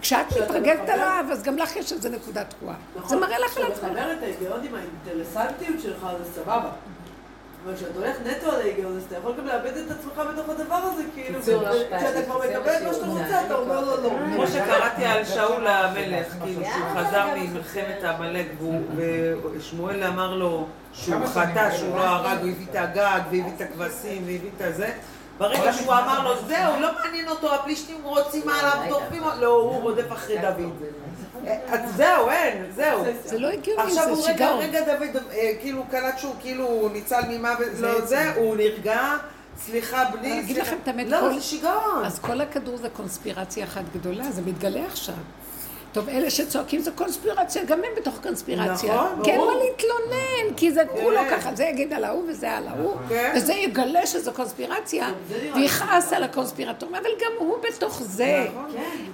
[0.00, 2.74] כשאת מתרגלת עליו, אז גם לך יש איזה נקודה תקועה.
[3.06, 3.84] זה מראה לך על כשאתה עצמך.
[3.90, 6.70] מחבר את ההיגיון עם האינטרסנטיות שלך, זה סבבה.
[7.64, 10.74] אבל כשאתה הולך נטו על ההיגיון, אז אתה יכול גם לאבד את עצמך בתוך הדבר
[10.74, 11.42] הזה, כאילו, לא
[11.98, 14.10] כשאתה לי, כבר מקבל את מה שאתה רוצה, אתה אומר לו לא.
[14.34, 18.82] כמו שקראתי על שאול המלך, כאילו שהוא חזר ממלחמת עמלק והוא-
[19.56, 21.70] ושמואל אמר לו שהוא חטא?
[21.76, 24.92] שהוא לא הרג, הוא הביא את הגג והביא את הכבשים והביא את הזה
[25.38, 29.82] ברגע שהוא אמר לו, זהו, לא מעניין אותו, הפלישתים רוצים עליו, דוחפים אותו, לא, הוא
[29.82, 30.72] רודף אחרי דוד.
[31.68, 33.04] אז זהו, אין, זהו.
[33.24, 34.60] זה לא הגיוני, עכשיו זה הוא רגע, שיגעון.
[34.60, 39.00] רגע דוד, אה, כאילו קלט שהוא כאילו ניצל ממוות, לא זה, הוא נרגע,
[39.58, 40.56] סליחה, בלי, אני אגיד.
[40.58, 42.04] לכם את האמת, לא, כל- זה שיגעון.
[42.04, 45.14] אז כל הכדור זה קונספירציה אחת גדולה, זה מתגלה עכשיו.
[45.94, 48.94] טוב, אלה שצועקים זה קונספירציה, גם הם בתוך קונספירציה.
[48.94, 49.52] נכון, כי אין ברור.
[49.52, 51.36] מה להתלונן, כי זה כולו כן.
[51.36, 53.32] ככה, זה יגיד על ההוא וזה על ההוא, כן.
[53.36, 55.08] וזה יגלה שזו קונספירציה,
[55.54, 58.46] ויכעס על הקונספירטור, אבל גם הוא בתוך זה.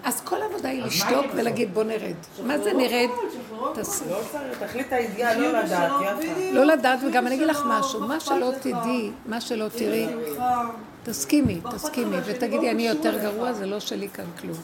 [0.04, 1.26] אז כל העבודה היא לשתוק?
[1.34, 2.14] ולהגיד בוא נרד.
[2.46, 3.08] מה זה נרד?
[3.60, 4.20] לא
[4.66, 6.52] תחליט הידיעה לא לדעת, יפה.
[6.52, 10.06] לא לדעת, וגם אני אגיד לך משהו, מה שלא תדעי, מה שלא תראי,
[11.02, 14.56] תסכימי, תסכימי, ותגידי, אני יותר גרוע, זה לא שלי כאן כלום.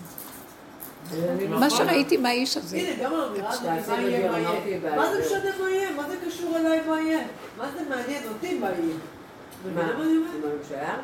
[1.48, 4.96] מה שראיתי מהאיש הזה, הנה, גם האמירה הזאת, מה יהיה, מה אמרתי יהיה.
[4.96, 5.36] מה זה זה.
[5.38, 5.90] משנה מה יהיה?
[5.90, 7.20] מה זה קשור אליי מה יהיה?
[7.58, 8.94] מה זה מעניין אותי מה יהיה?
[9.64, 9.70] מה?
[9.70, 10.30] מבינה מה אני אומרת?
[10.44, 10.96] עם הממשלה?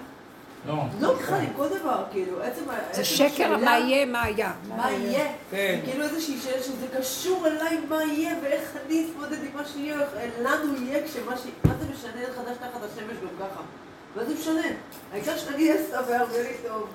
[0.68, 0.74] לא.
[1.00, 2.94] לא בכלל, עם כל דבר, כאילו, עצם ה...
[2.94, 4.52] זה שקר, מה יהיה, מה היה.
[4.76, 5.26] מה יהיה?
[5.50, 5.80] כן.
[5.84, 10.00] זה כאילו איזושהי שאלה שזה קשור אליי מה יהיה ואיך אני אתמודד עם מה שיהיה,
[10.00, 11.40] איך לנו יהיה כשמה ש...
[11.64, 13.60] מה זה משנה חדש תחת השמש גם ככה?
[14.16, 14.66] מה זה משנה?
[15.12, 15.70] העיקר שאני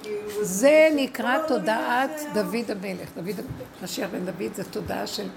[0.03, 0.45] כאילו...
[0.45, 3.09] זה נקרא תודעת דוד המלך.
[3.15, 3.45] דוד
[3.83, 5.27] משיח בן דוד זה תודעה של...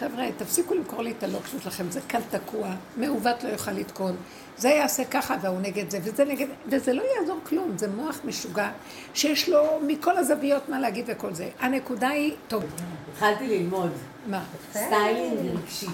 [0.00, 4.16] חבר'ה, תפסיקו למכור לי את הלוקשות שלכם, זה קל תקוע, מעוות לא יוכל לתקון.
[4.58, 6.46] זה יעשה ככה והוא נגד זה, וזה נגד...
[6.66, 8.70] וזה לא יעזור כלום, זה מוח משוגע,
[9.14, 11.48] שיש לו מכל הזוויות מה להגיד וכל זה.
[11.60, 12.64] הנקודה היא, טוב,
[13.12, 13.90] התחלתי ללמוד
[14.26, 14.44] מה?
[14.70, 15.86] סטיילינג רגשי.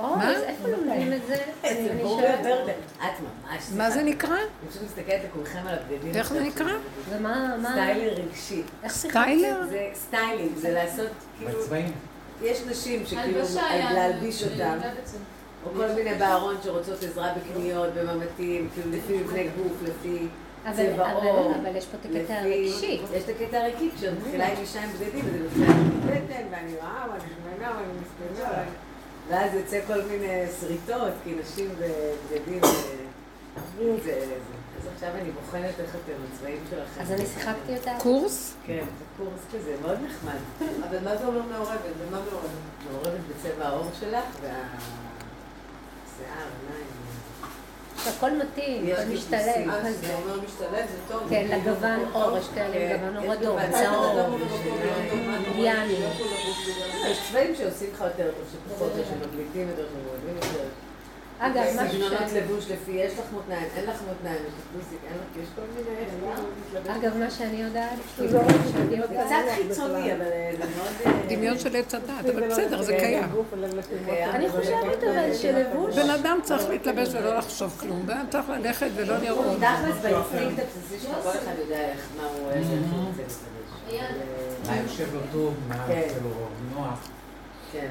[0.00, 0.30] מה?
[0.36, 1.36] אז איפה לומדים את זה?
[3.60, 3.76] זה.
[3.76, 4.30] מה זה נקרא?
[4.36, 6.14] אני פשוט מסתכלת לכולכם על הבגדים.
[6.14, 6.72] איך זה נקרא?
[7.10, 7.68] ומה, מה?
[7.72, 8.62] סטיילינג רגשי.
[8.82, 9.62] איך סטיילר?
[9.70, 11.06] זה סטיילינג, זה לעשות
[11.38, 11.60] כאילו...
[11.60, 11.92] בצבעים.
[12.42, 13.92] יש נשים שכאילו היה...
[13.92, 14.78] להלביש זה אותם.
[15.66, 20.26] או כל מיני בארון שרוצות עזרה בקניות, בממתים, כאילו לפי מבנה גוף, לפי
[20.66, 21.54] אבל- צבע אבל- עור.
[21.62, 23.00] אבל יש פה את הקטע לפי- הרגשי.
[23.14, 26.74] יש את הקטע הרגשי, כשאת מתחילה עם אישה עם בגדים, היא מתחילה עם בטן, ואני
[26.74, 27.88] רואה, ואני שמנה, ואני
[28.50, 28.70] ואני-
[29.28, 30.28] ואז יוצא כל מיני
[30.60, 32.60] שריטות, כי נשים בבגדים...
[32.64, 32.70] אה,
[34.04, 34.34] זה-
[34.82, 37.00] אז עכשיו אני בוחנת איך אתם הצבעים שלכם.
[37.00, 37.92] אז אני שיחקתי אותה.
[38.02, 38.54] קורס?
[38.66, 40.68] כן, זה קורס כזה, מאוד נחמד.
[40.88, 41.80] אבל מה זה אומר מעורבת?
[42.08, 42.50] במה מעורבת?
[42.92, 44.56] מעורבת בצבע העור שלך, והשיער,
[46.68, 46.86] עיניים.
[48.06, 49.14] שהכל מתאים, הכל טיפוסים.
[49.16, 49.68] משתלב.
[49.68, 50.14] הכל זה זה.
[50.14, 51.22] אומר משתלב, זה טוב.
[51.30, 52.38] כן, זה לגוון במקום אור, טוב.
[52.38, 54.56] יש כאלה כן, לגוון יש אור אדום, צהוב, רוצה?
[55.46, 55.92] אינדיאני.
[57.10, 60.85] יש צבעים שעושים לך יותר טוב, שפחות שמבליטים יותר, שמועדים יותר.
[61.38, 62.32] אגב, משהו סגנונות.
[62.34, 65.62] לבוש לפי יש לך מותניים, אין לך מותניים, יש לך פלוסיק, אין לך, יש כל
[65.76, 66.98] מיני...
[66.98, 70.92] אגב, מה שאני יודעת, קצת חיצוני, אבל אה, זה מאוד...
[71.06, 72.98] אה, דמיון של עץ הדת, אבל בסדר, זה כן.
[72.98, 73.24] קיים.
[74.30, 75.96] אני חושבת אבל שלבוש...
[75.96, 79.56] בן אדם צריך להתלבש ולא לחשוב כלום, בן אדם צריך ללכת ולא לראות.
[79.56, 84.16] תכלס באינסטינקט הבסיסי שלך, כל אחד יודע איך, מה הוא איך הוא רוצה להתלבש.
[84.66, 86.02] מה אה, יושב לו טוב, מה כן.
[86.06, 86.30] יוצא לו
[86.74, 87.08] נוח.
[87.72, 87.88] כן.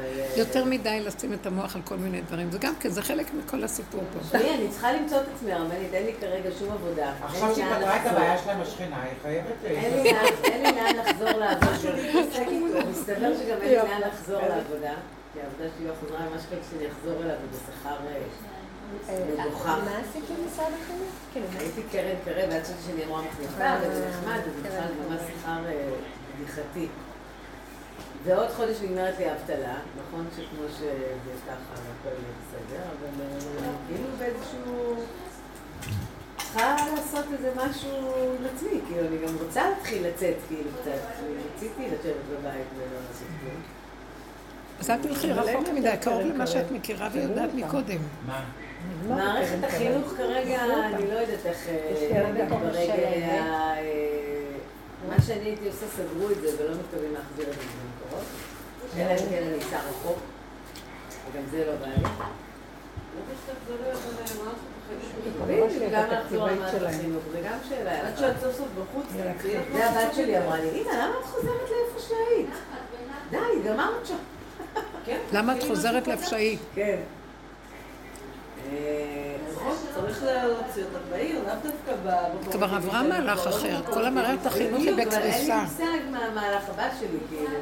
[0.00, 3.26] אה, יותר מדי לשים את המוח על כל מיני דברים, זה גם כן, זה חלק
[3.34, 4.18] מכל הסיפור פה.
[4.38, 7.12] תשמעי, אני צריכה למצוא את עצמי, הרבנית, אין לי כרגע שום עבודה.
[7.24, 8.00] עכשיו לאן שפתרה את.
[8.06, 9.46] הבעיה שלהם השכנה, היא חייבת...
[9.64, 11.68] אין לי לאן- אין לי לאן לחזור לעבוד.
[12.90, 14.92] מסתבר שגם אין לי לאן לחזור לעבודה.
[15.32, 16.38] כי העבודה שלי לא חזרה ממה
[16.70, 17.96] שאני אחזור אליו ובשכר
[19.08, 19.76] אה.
[19.84, 21.08] מה עשית במשרד החינוך?
[21.32, 21.46] כאילו?
[21.58, 25.88] הייתי קרן קרב, ועד שאני אמורה מחליפה, וזה נחמד, וזה בכלל ממש שכר אה,
[26.40, 26.86] בדיחתי.
[28.24, 34.08] ועוד חודש נגמרת לי האבטלה, נכון שכמו שזה ככה והכל יהיה בסדר, אבל אה, כאילו
[34.18, 34.94] באיזשהו...
[36.54, 41.34] צריכה לעשות איזה משהו עם עצמי, כאילו אני גם רוצה להתחיל לצאת כאילו קצת, אני
[41.54, 43.62] רציתי לשבת בבית ולא לעשות כלום.
[44.80, 47.98] אז אל תלכי רחוק מדי, קרוב למה שאת מכירה ויודעת מקודם.
[48.26, 48.44] מה?
[49.08, 54.13] מערכת החינוך כרגע, אני לא יודעת איך אה, ברגע...
[55.16, 58.24] מה שאני הייתי עושה, סגרו את זה ולא מתכוונים להחזיר את זה במקורות.
[58.96, 60.18] אלא אם כן אני אסע רחוק,
[61.30, 62.02] וגם זה לא בא לי.
[65.46, 68.08] בדיוק, גם לחזור למערכת החינוך, זה גם שאלה.
[68.08, 69.06] עד שאת סוף סוף בחוץ,
[69.38, 72.50] תצאי לך זה הבת שלי אמרה לי, אימא, למה את חוזרת לאיפה שהיית?
[73.30, 74.16] די, גמרת שם.
[75.32, 76.60] למה את חוזרת לפשעית?
[76.74, 76.96] כן.
[76.96, 77.02] נכון, צריך להוציא אותך בעיר, לאו
[77.76, 78.53] דווקא במקום...
[82.52, 85.62] כבר עברה מהלך אחר, כל המערכת החינוך היא אבל אין לי בקריסה.
[85.62, 87.56] מושג מה המהלך הבא שלי, כאילו,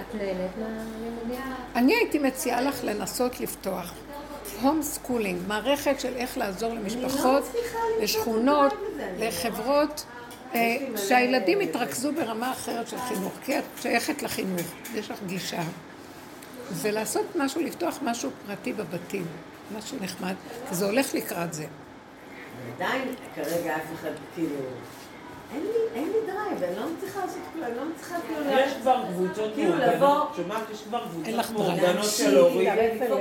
[0.00, 1.40] את נהנית מהלימודים?
[1.74, 3.92] אני הייתי מציעה לך לנסות לפתוח
[4.62, 7.44] home schooling, מערכת של איך לעזור למשפחות,
[8.02, 8.74] לשכונות,
[9.18, 10.04] לחברות,
[10.54, 15.62] אה, שהילדים יתרכזו ברמה אחרת של חינוך, כי את שייכת לחינוך, יש לך גישה.
[16.72, 19.26] ולעשות משהו, לפתוח משהו פרטי בבתים,
[19.78, 20.34] משהו נחמד,
[20.68, 21.66] כי זה הולך לקראת זה.
[22.76, 24.54] עדיין כרגע אף אחד, כאילו,
[25.54, 28.60] אין לי, אין לי drive, אני לא מצליחה לעשות כלום, אני לא מצליחה כאילו...
[28.60, 30.62] יש כבר קבוצות כאילו מאורגנות, לבוא- שומעת?
[30.72, 31.82] יש כבר אין לך קבוצות drive.
[31.82, 32.70] מאורגנות של הורים.
[32.76, 33.20] לדפוק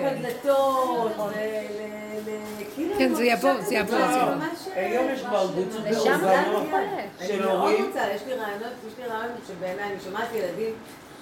[2.76, 2.94] כאילו...
[2.98, 4.36] כן, זה יבוא, זה יבוא, זה.
[4.36, 6.74] ממש- היום יש כבר קבוצות מאורגנות זה הולך.
[7.20, 7.86] אני של מאוד הורים.
[7.86, 10.74] רוצה, יש לי רעיונות, יש לי רעיון שבעיניי, אני שומעת ילדים,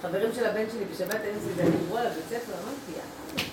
[0.04, 3.50] חברים של הבן שלי בשבת אין סביבה, דיברו על הבית ספר, אמרתי, "יאללה,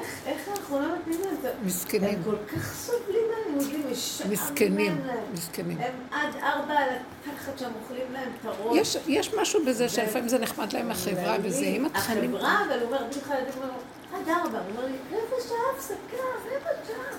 [0.00, 1.48] איך, איך אנחנו לא נותנים להם את ה...
[1.66, 5.18] מסכנים, הם כל כך סובלים מהלימודים, משעמם מסכנים, להם.
[5.32, 5.78] מסכנים.
[5.80, 8.76] הם עד ארבע על התחת שם אוכלים להם את הראש.
[8.78, 12.34] יש, יש משהו בזה שלפעמים זה נחמד להם החברה וזה, אם התכנים...
[12.36, 13.08] החברה, אבל הוא אומר, הוא
[13.56, 13.70] אומר,
[14.14, 17.18] עד ארבע, הוא אומר לי, רבע שעה הפסקה, רבע שעה.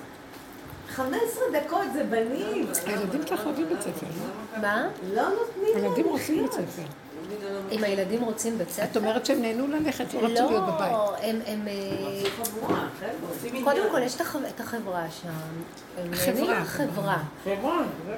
[0.90, 2.68] חמש עשרה דקות זה בנים.
[2.86, 4.62] הילדים שלך אוהבים בית ספר, לא?
[4.62, 4.88] מה?
[5.14, 6.70] לא נותנים להם הילדים רוצים בית לחיות.
[6.70, 7.03] ספר.
[7.72, 8.84] אם הילדים רוצים בית ספר...
[8.84, 10.92] את אומרת שהם נהנו ללכת, לא רצו להיות בבית.
[10.92, 11.40] לא, הם...
[11.46, 13.64] הם, אה, חבורה, חבר'ה.
[13.64, 15.30] קודם כל, יש את החב- את החברה שם.
[15.98, 17.18] הם נהנים חברה.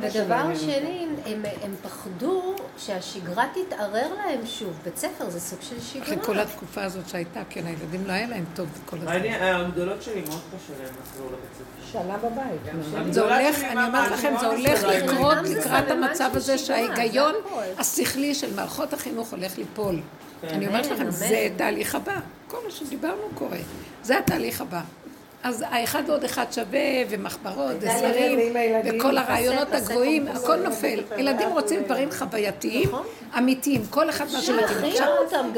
[0.01, 0.55] ודבר.
[0.55, 4.73] שני, הם, הם פחדו שהשגרה תתערער להם שוב.
[4.83, 6.03] בית ספר זה סוג של שגרה.
[6.05, 9.11] אחרי כל התקופה הזאת שהייתה, כן, הילדים לא היה להם טוב כל הזמן.
[9.11, 11.91] אני, הגדולות שלי מאוד קשה להן לחזור לבית ספר.
[11.91, 12.75] שנה בבית.
[13.05, 13.13] נו.
[13.13, 14.83] זה הולך, אני אומרת לכם, זה הולך.
[14.83, 17.33] לקרות לקראת המצב הזה שההיגיון.
[17.77, 19.95] השכלי של מערכות החינוך הולך ליפול.
[20.43, 21.09] אני אומרת אמן, לכם.
[21.11, 22.19] זה תהליך הבא.
[22.47, 23.57] כל מה שדיברנו קורה.
[24.03, 24.81] זה התהליך הבא.
[25.43, 26.79] אז האחד ועוד אחד שווה,
[27.09, 28.55] ומחברות, הילדים,
[28.85, 30.99] וכל הרעיונות הגבוהים, הכל נופל.
[31.17, 33.05] ילדים רוצים דברים חווייתיים, נכון.
[33.37, 34.91] אמיתיים, כל אחד מה שמתאים.
[34.91, 35.07] עכשיו,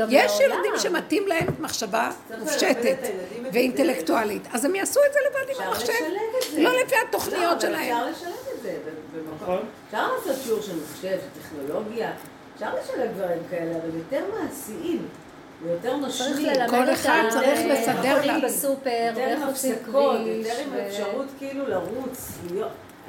[0.10, 0.40] יש.
[0.40, 2.98] ילדים שמתאים להם מחשבה מופשטת
[3.54, 5.94] ואינטלקטואלית, אז הם יעשו את זה לבד עם המחשב.
[6.58, 7.98] לא לפי לא, התוכניות אבל שלהם.
[7.98, 8.78] אפשר לשלב את זה.
[9.16, 9.58] במקום-.
[9.88, 12.12] אפשר לעשות שיעור של מחשב, של טכנולוגיה,
[12.58, 15.08] אפשר לשלב דברים כאלה, אבל יותר מעשיים,
[15.64, 16.46] ויותר צריך נושמים.
[16.46, 18.40] ללמד כל אחד צריך אה, לסדר לה.
[18.46, 20.20] בסופר, יותר עם הפסקות.
[20.26, 22.38] יותר עם אפשרות כאילו לרוץ.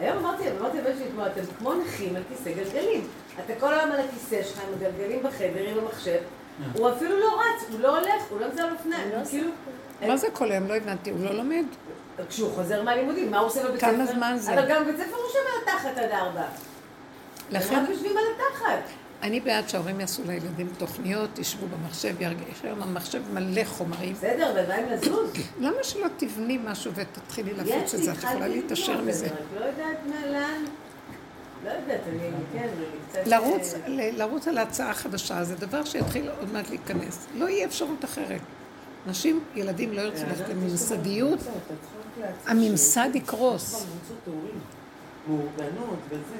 [0.00, 3.06] היום אמרתי, אמרתי לבן שלי אתמול, אתם כמו נכים על כיסא גלגלים.
[3.44, 6.18] אתה כל היום על הכיסא שלך עם הגלגלים בחדר, עם המחשב.
[6.74, 9.11] הוא אפילו לא רץ, הוא לא הולך, הוא לא נמצא על אופניים.
[9.11, 9.50] לא כאילו...
[10.06, 10.68] מה זה כל היום?
[10.68, 11.64] לא הבנתי, הוא לא לומד?
[12.28, 13.92] כשהוא חוזר מהלימודים, מה הוא עושה בבית ספר?
[13.92, 14.54] כמה זמן זה?
[14.54, 16.42] אבל גם בבית ספר הוא שומר תחת עד ארבע.
[17.50, 19.08] לכן הם רק יושבים על התחת.
[19.22, 24.12] אני בעד שההורים יעשו לילדים תוכניות, ישבו במחשב, ירגיש היום המחשב מלא חומרים.
[24.12, 25.31] בסדר, אבל מה עם לזוז?
[25.61, 28.12] למה שלא תבני משהו ותתחילי להפיץ את זה?
[28.12, 29.26] את יכולה להתעשר מזה.
[29.26, 30.64] רק לא יודעת מה, לאן.
[31.64, 32.18] לא יודעת, אני,
[32.52, 33.33] כן, אני קצת...
[33.87, 37.26] אה, לרוץ על ההצעה החדשה זה דבר שיתחיל עוד מעט להיכנס.
[37.35, 38.40] לא יהיה אפשרות אחרת.
[39.07, 41.38] נשים, ילדים לא ירצו ללכת לממסדיות,
[42.46, 43.87] הממסד יקרוס.
[45.29, 46.37] מאורגנות וזה.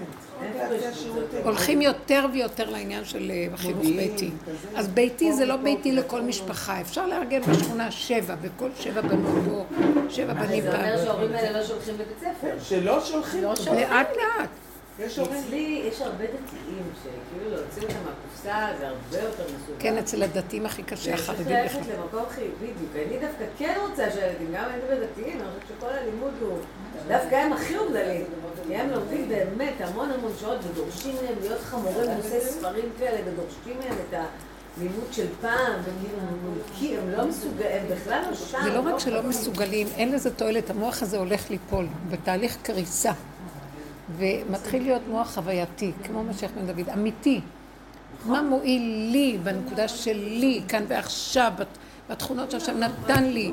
[1.44, 4.31] הולכים יותר ויותר לעניין של אה, חינוך ביתי.
[4.74, 6.22] אז ביתי זה לא פה, ביתי פה, לכל פה.
[6.22, 6.81] משפחה.
[6.81, 9.64] אפשר לארגן בשכונה שבע, וכל שבע בנות או
[10.09, 11.05] שבע אבל בנים זה אומר פעם.
[11.05, 12.55] שההורים האלה לא שולחים לבית ספר.
[12.62, 13.42] שלא שולחים.
[13.42, 13.74] לא אותם.
[13.74, 14.51] לאט לאט.
[15.07, 19.79] אצלי יש הרבה דתיים שכאילו להוציא אותם מהקופסה זה הרבה יותר מסובך.
[19.83, 21.94] כן, אצל הדתיים הכי קשה, צריך החרדים ללכת בכלל.
[21.94, 23.09] למקום חיובי, בדיוק.
[23.09, 26.59] אני דווקא כן רוצה שהילדים, גם אני דתיים, אני חושבת שכל הלימוד הוא...
[27.08, 28.24] דווקא הם הכי אומללים.
[28.66, 33.78] כי הם לומדים באמת המון המון שעות ודורשים מהם להיות חמורים בנושא ספרים כאלה, ודורשים
[33.80, 34.14] מהם את
[34.78, 35.72] הלימוד של פעם,
[36.78, 38.58] כי הם לא מסוגלים, הם בכלל לא שם.
[38.64, 39.22] זה לא רק שלא.
[39.22, 43.12] מסוגלים, אין לזה תועלת, המוח הזה הולך ליפול, בתהליך קריסה.
[44.18, 47.40] ומתחיל להיות מוח חווייתי, כמו משיח בן דוד, אמיתי.
[48.26, 51.66] מה מועיל לי בנקודה שלי, כאן ועכשיו, בת-
[52.11, 53.52] בתכונות שהשם נתן לי?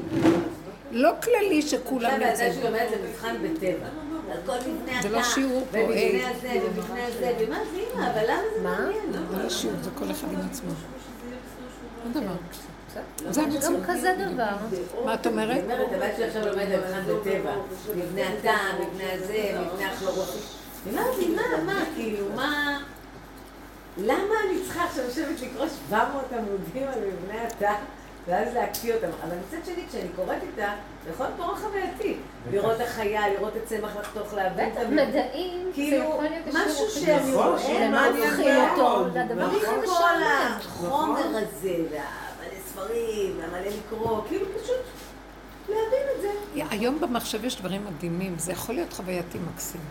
[0.92, 2.42] לא כללי שכולם עכשיו נמצאים.
[2.42, 3.88] הילדה שלי אומרת זה מבחן בטבע.
[4.32, 6.26] על כל מבנה זה לא שיעור פה, ומבנה היי.
[6.26, 8.80] הזה, ומבנה הזה, ומה זה אימא, אבל למה זה מה?
[8.80, 9.12] מעניין?
[9.32, 10.72] זה לא שיעור, זה כל אחד עם עצמו.
[12.06, 12.32] לא דבר.
[13.26, 13.64] לא זה המציאות.
[13.64, 14.56] גם כזה דבר.
[15.06, 15.56] מה את אומרת?
[15.56, 17.56] היא אומרת, הבת שלי עכשיו לומדת מבחן בטבע.
[17.96, 20.42] מבנה התא, מבנה הזה, מבנה הכלורופיל.
[20.86, 22.80] היא אומרת לי, מה, מה, כאילו, מה...
[23.98, 27.74] למה אני צריכה עכשיו לשבת לקרוא 700 עמודים על מבנה התא,
[28.28, 29.08] ואז להקפיא אותם?
[29.24, 30.74] אבל מצד שני, כשאני קוראת איתה,
[31.06, 32.16] זה יכול להיות נורא חווייתי.
[32.52, 34.88] לראות החיה, לראות את צמח לחתוך, להבין את בטח.
[34.90, 36.90] מדעים, זה כאילו, יכול להיות משהו.
[36.90, 39.18] שאני נכון, רואה, מעניין הופכים מאוד.
[39.18, 39.36] אותו?
[39.36, 40.24] בלי כל.
[40.60, 44.82] החומר הזה, והמלא ספרים, והמלא לקרוא, כאילו פשוט
[45.70, 46.30] להבין את זה.
[46.70, 49.82] היום במחשב יש דברים מדהימים, זה יכול להיות חווייתי מקסים.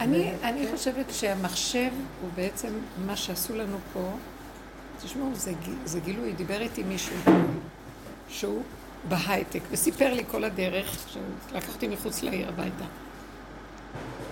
[0.00, 1.90] אני, אני חושבת שהמחשב
[2.22, 2.68] הוא בעצם
[3.06, 4.00] מה שעשו לנו פה,
[5.04, 5.52] תשמעו, זה,
[5.84, 7.16] זה גילוי, דיבר איתי מישהו
[8.28, 8.62] שהוא
[9.08, 12.84] בהייטק, וסיפר לי כל הדרך, שלקחתי מחוץ לעיר הביתה,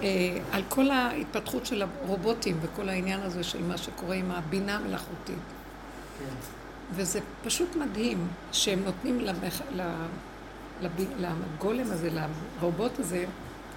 [0.03, 5.39] אה, על כל ההתפתחות של הרובוטים וכל העניין הזה של מה שקורה עם הבינה המלאכותית.
[6.93, 9.61] וזה פשוט מדהים שהם נותנים למח...
[9.73, 9.81] ל...
[10.83, 10.91] לב...
[11.19, 12.11] לגולם הזה,
[12.61, 13.25] לרובוט הזה,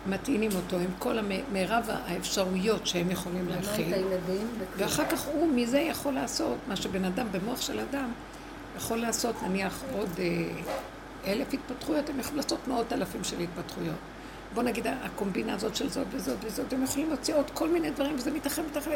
[0.07, 1.17] מטעינים אותו עם כל
[1.51, 3.93] מירב האפשרויות שהם יכולים להכיל.
[3.93, 4.47] הילדים.
[4.77, 8.11] ואחר כך הוא מזה יכול לעשות מה שבן אדם, במוח של אדם,
[8.77, 10.25] יכול לעשות נניח עוד אה,
[11.31, 13.95] אלף התפתחויות, הם יכולים לעשות מאות אלפים של התפתחויות.
[14.53, 18.15] בוא נגיד הקומבינה הזאת של זאת וזאת וזאת, הם יכולים להוציא עוד כל מיני דברים
[18.15, 18.91] וזה מתאחד מתאחד.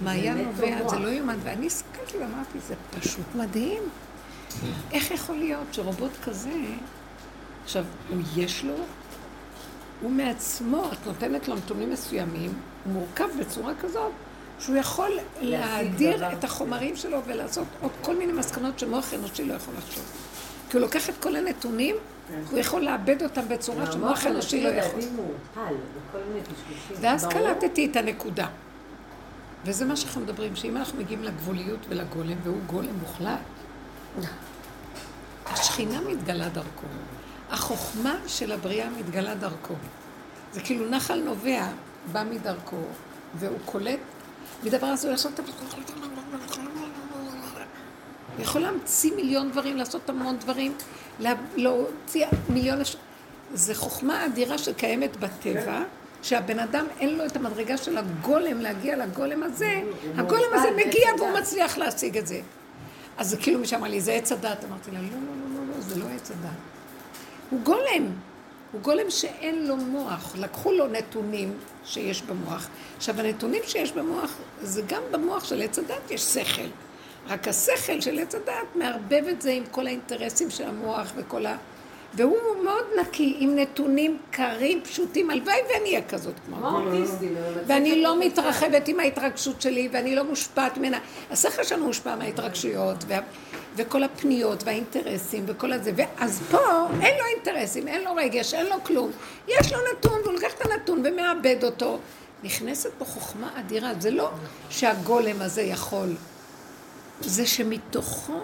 [0.00, 0.88] מה היה נובע.
[0.88, 3.82] זה לא יאומן, ואני הסתכלתי ואמרתי, זה פשוט מדהים.
[4.92, 6.50] איך יכול להיות שרובוט כזה,
[7.64, 7.84] עכשיו,
[8.36, 8.74] יש לו,
[10.02, 12.52] הוא מעצמו, את נותנת לו נתונים מסוימים,
[12.84, 14.12] הוא מורכב בצורה כזאת,
[14.58, 16.32] שהוא יכול להאדיר.
[16.32, 20.04] את החומרים שלו ולעשות עוד כל מיני מסקנות שמוח אנושי לא יכול לחשוב.
[20.70, 21.96] כי הוא לוקח את כל הנתונים,
[22.50, 25.00] הוא יכול לאבד אותם בצורה שמוח אנושי לא יכול.
[27.00, 27.26] ואז.
[27.26, 28.46] קלטתי את הנקודה.
[29.64, 33.38] וזה מה שאנחנו מדברים, שאם אנחנו מגיעים לגבוליות ולגולם, והוא גולם מוחלט,
[35.52, 36.86] השכינה מתגלה דרכו.
[37.50, 39.74] החוכמה של הבריאה מתגלה דרכו.
[40.52, 41.66] זה כאילו נחל נובע,
[42.12, 42.76] בא מדרכו,
[43.34, 43.98] והוא קולט,
[44.64, 45.44] מדבר הזה הוא לעשות את.
[48.36, 50.74] הוא יכול להמציא מיליון דברים, לעשות המון דברים,
[51.56, 52.78] להוציא מיליון...
[53.54, 55.82] זה חוכמה אדירה שקיימת בטבע,
[56.22, 59.82] שהבן אדם אין לו את המדרגה של הגולם להגיע לגולם הזה,
[60.16, 62.40] הגולם הזה מגיע והוא מצליח להשיג את זה.
[63.18, 64.64] אז זה כאילו מישהו אמר לי, זה עץ הדת.
[64.64, 66.77] אמרתי לה, לא, לא, לא, לא, לא, זה לא עץ הדת.
[67.50, 68.12] הוא גולם.
[68.72, 70.36] הוא גולם שאין לו מוח.
[70.38, 72.68] לקחו לו נתונים שיש במוח.
[72.96, 76.68] עכשיו, הנתונים שיש במוח, זה גם במוח של עץ הדת יש שכל.
[77.26, 81.56] רק השכל של עץ הדת מערבב את זה עם כל האינטרסים של המוח וכל ה...
[82.14, 86.78] והוא מאוד נקי, עם נתונים קרים, פשוטים, הלוואי ואני אהיה כזאת כמו.
[87.66, 90.98] ואני לא מתרחבת עם ההתרגשות שלי, ואני לא מושפעת ממנה.
[91.30, 93.18] השכל שלנו מושפע מההתרגשויות, וה...
[93.76, 95.92] וכל הפניות והאינטרסים וכל הזה.
[95.96, 96.58] ואז פה
[97.00, 99.10] אין לו אינטרסים, אין לו רגש, אין לו כלום.
[99.48, 101.98] יש לו נתון, והוא לוקח את הנתון ומאבד אותו.
[102.42, 103.92] נכנסת פה חוכמה אדירה.
[103.98, 104.30] זה לא
[104.70, 106.08] שהגולם הזה יכול,
[107.20, 108.40] זה שמתוכו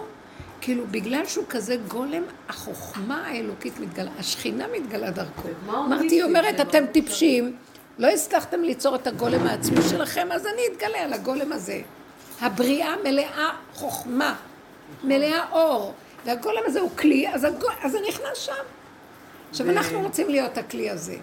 [0.65, 5.49] כאילו, בגלל שהוא כזה גולם, החוכמה האלוקית מתגלה, השכינה מתגלה דרכו.
[5.69, 7.57] אמרתי, היא אומרת, אתם טיפשים,
[7.99, 11.81] לא הצלחתם ליצור את הגולם העצמי שלכם, אז אני אתגלה על הגולם הזה.
[12.41, 14.35] הבריאה מלאה חוכמה,
[15.05, 18.53] מלאה אור, והגולם הזה הוא כלי, אז, הגול, אז זה נכנס שם.
[19.51, 21.17] עכשיו, אנחנו רוצים להיות הכלי הזה.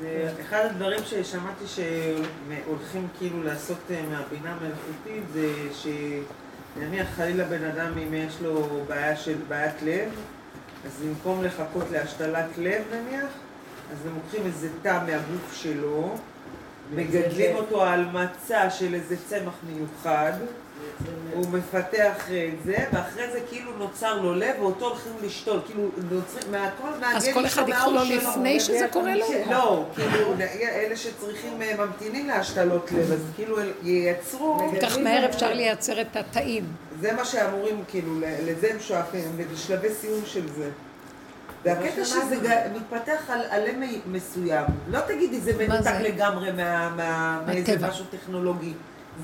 [0.00, 5.86] זה אחד הדברים ששמעתי שהולכים כאילו לעשות אה, מהבינה המלאכותית, זה ש...
[6.78, 10.10] נניח חלילה בן אדם אם יש לו בעיה של בעיית לב,
[10.86, 13.30] אז במקום לחכות להשתלת לב נניח,
[13.92, 16.16] אז הם לוקחים איזה תא מהגוף שלו,
[16.94, 20.32] מגדלים אותו על מצע של איזה צמח מיוחד,
[21.32, 26.52] הוא מפתח את זה, ואחרי זה כאילו נוצר לו לב, ואותו הולכים לשתול, כאילו נוצרים,
[26.52, 29.26] מהכל מעניין אז כל אחד יקחו לו לפני שזה קורה לו?
[29.50, 34.72] לא, כאילו, אלה שצריכים, אה, ממתינים להשתלות לב, אז כאילו ייצרו...
[34.82, 36.64] כך מהר אפשר לייצר את התאים.
[37.00, 40.70] זה מה שאמורים, כאילו, לזה הם שואפים, לשלבי סיום של זה.
[41.64, 42.36] והקטע שזה
[42.74, 43.72] מתפתח על עלה
[44.06, 44.64] מסוים.
[44.88, 46.50] לא תגידי, זה מנותק לגמרי
[47.46, 48.72] מאיזה משהו טכנולוגי.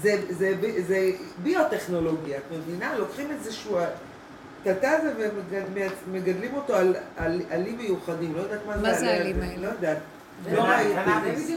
[0.00, 0.54] זה, זה,
[0.86, 1.10] זה
[1.42, 2.98] ביוטכנולוגיה, את מבינה?
[2.98, 3.78] לוקחים איזשהו
[4.62, 5.12] תתה הזה
[6.06, 6.74] ומגדלים אותו
[7.16, 8.82] על עלים מיוחדים, לא יודעת מה זה.
[8.82, 9.62] מה זה העלים האלה?
[9.62, 9.98] לא יודעת.
[10.50, 10.64] לא.
[11.36, 11.56] זה.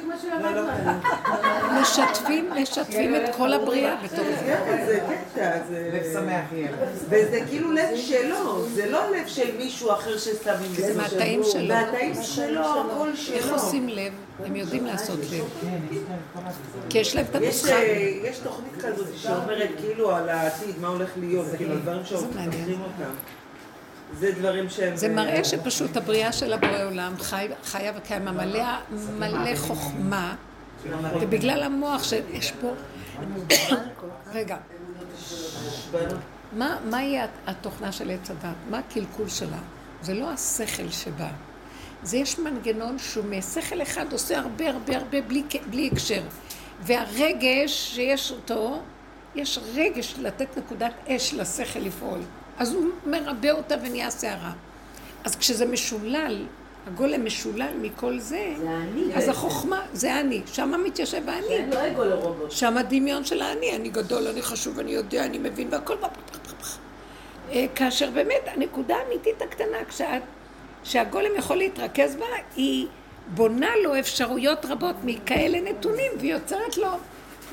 [1.82, 4.58] משתפים, משתפים את כל הבריאה בתוך זה.
[4.86, 5.90] זה קטע, זה...
[5.94, 6.72] לב שמח יהיה.
[7.10, 11.68] וזה כאילו לב שלו, זה לא לב של מישהו אחר ששמים זה מהתאים שלו.
[11.68, 13.36] מהתאים שלו, הכל שלו.
[13.36, 14.14] איך עושים לב?
[14.46, 15.46] הם יודעים לעשות לב.
[16.90, 17.84] כי יש להם את הנוסחה.
[18.24, 23.12] יש תוכנית כזאת שאומרת כאילו על העתיד, מה הולך להיות, כאילו דברים שעוברים אותם.
[24.14, 24.96] זה דברים שהם...
[24.96, 28.66] זה מראה שפשוט הבריאה של הבורא עולם חי, חיה וקיימה מלא,
[29.20, 30.36] מלא חוכמה,
[31.22, 32.74] ובגלל המוח שיש פה...
[34.34, 34.58] רגע.
[36.54, 38.56] מה, מה יהיה התוכנה של עץ הדת?
[38.70, 39.60] מה הקלקול שלה?
[40.02, 41.30] זה לא השכל שבה.
[42.04, 46.22] זה יש מנגנון שהוא משכל אחד עושה הרבה הרבה הרבה בלי, בלי הקשר.
[46.82, 48.82] והרגש שיש אותו,
[49.36, 52.20] יש רגש לתת נקודת אש לשכל לפעול.
[52.58, 54.52] אז הוא מרבה אותה ונהיה שערה.
[55.24, 56.46] אז כשזה משולל,
[56.88, 59.16] הגולם משולל מכל זה, זה אני.
[59.16, 61.48] אז החוכמה, זה אני, שם מתיישב האני.
[61.48, 62.52] כן, לא אגו לרובוט.
[62.52, 65.96] שם הדמיון של האני, אני גדול, אני חשוב, אני יודע, אני מבין, והכל...
[67.52, 70.22] אה, כאשר באמת הנקודה האמיתית הקטנה, כשאת,
[70.84, 72.88] שהגולם יכול להתרכז בה, היא
[73.28, 76.90] בונה לו אפשרויות רבות מכאלה נתונים, והיא יוצרת לו,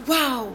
[0.06, 0.46] וואו,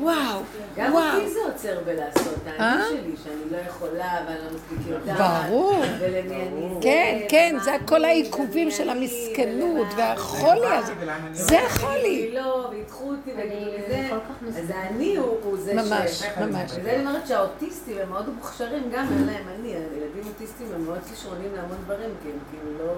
[0.00, 0.40] וואו,
[0.76, 1.14] גם וואו.
[1.14, 2.52] אותי זה עוצר בלעשות, אה?
[2.64, 5.46] האני שלי, שאני לא יכולה ואני לא מספיק יודעת.
[5.48, 5.82] ברור.
[6.00, 6.80] ולמי אני זה.
[6.82, 10.92] כן, כן, זה כל העיכובים של המסכנות והחולי הזה.
[11.32, 12.30] זה החולי.
[12.34, 14.10] לא, וידחו אותי ויגידו לי אני
[14.52, 14.60] זה.
[14.60, 15.74] אז האני הוא הוא זה ש...
[15.74, 16.70] ממש, ממש.
[16.74, 19.68] וזה אני אומרת שהאוטיסטים הם מאוד מוכשרים גם, אין להם אני.
[19.68, 22.94] ילדים אוטיסטים הם מאוד כישרונים להמון דברים, כי הם כאילו לא...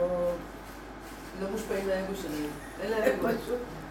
[1.43, 2.51] לא מושפעים מהאגו שלהם.
[2.83, 3.29] אין להם אגו.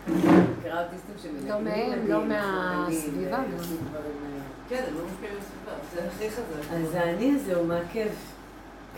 [0.08, 1.62] לא
[2.08, 3.44] לא מהסביבה גם.
[3.44, 4.42] דברים, אה.
[4.70, 5.72] כן, הם לא מהסביבה.
[5.94, 6.72] זה הכי חזק.
[6.72, 8.10] אז האני הזה הוא מעכב.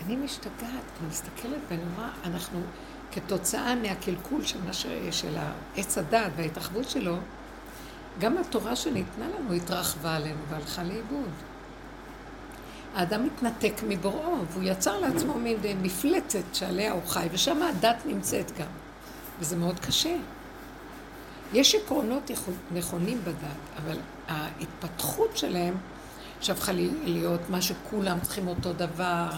[0.06, 0.62] אני משתגעת,
[1.00, 2.60] אני מסתכלת ואני אומרת, אנחנו,
[3.12, 4.86] כתוצאה מהקלקול של, מה ש...
[5.10, 7.16] של העץ הדת וההתרחבות שלו,
[8.18, 11.30] גם התורה שניתנה לנו התרחבה עלינו והלכה לאיבוד.
[12.94, 18.66] האדם מתנתק מבוראו, והוא יצר לעצמו מין מפלצת שעליה הוא חי, ושם הדת נמצאת גם.
[19.40, 20.16] וזה מאוד קשה.
[21.52, 22.30] יש עקרונות
[22.74, 23.96] נכונים בדת, אבל
[24.28, 25.74] ההתפתחות שלהם
[26.40, 29.28] שהפכה לי להיות מה שכולם צריכים אותו דבר,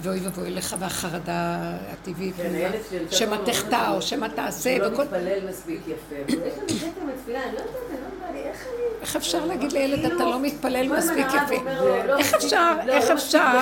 [0.00, 2.70] ואוי ואבוי לך והחרדה הטבעית, כן,
[3.10, 4.72] שמא תחטא או שמא תעשה.
[4.72, 6.14] הוא לא מתפלל מספיק יפה.
[6.28, 9.00] יש לנו קטע מתפילה, אני לא יודעת, אני לא יודעת, איך אני...
[9.00, 11.70] איך אפשר להגיד לילד, אתה כאילו, לא מתפלל מספיק יפה?
[12.06, 13.58] לא איך אפשר, איך לא אפשר?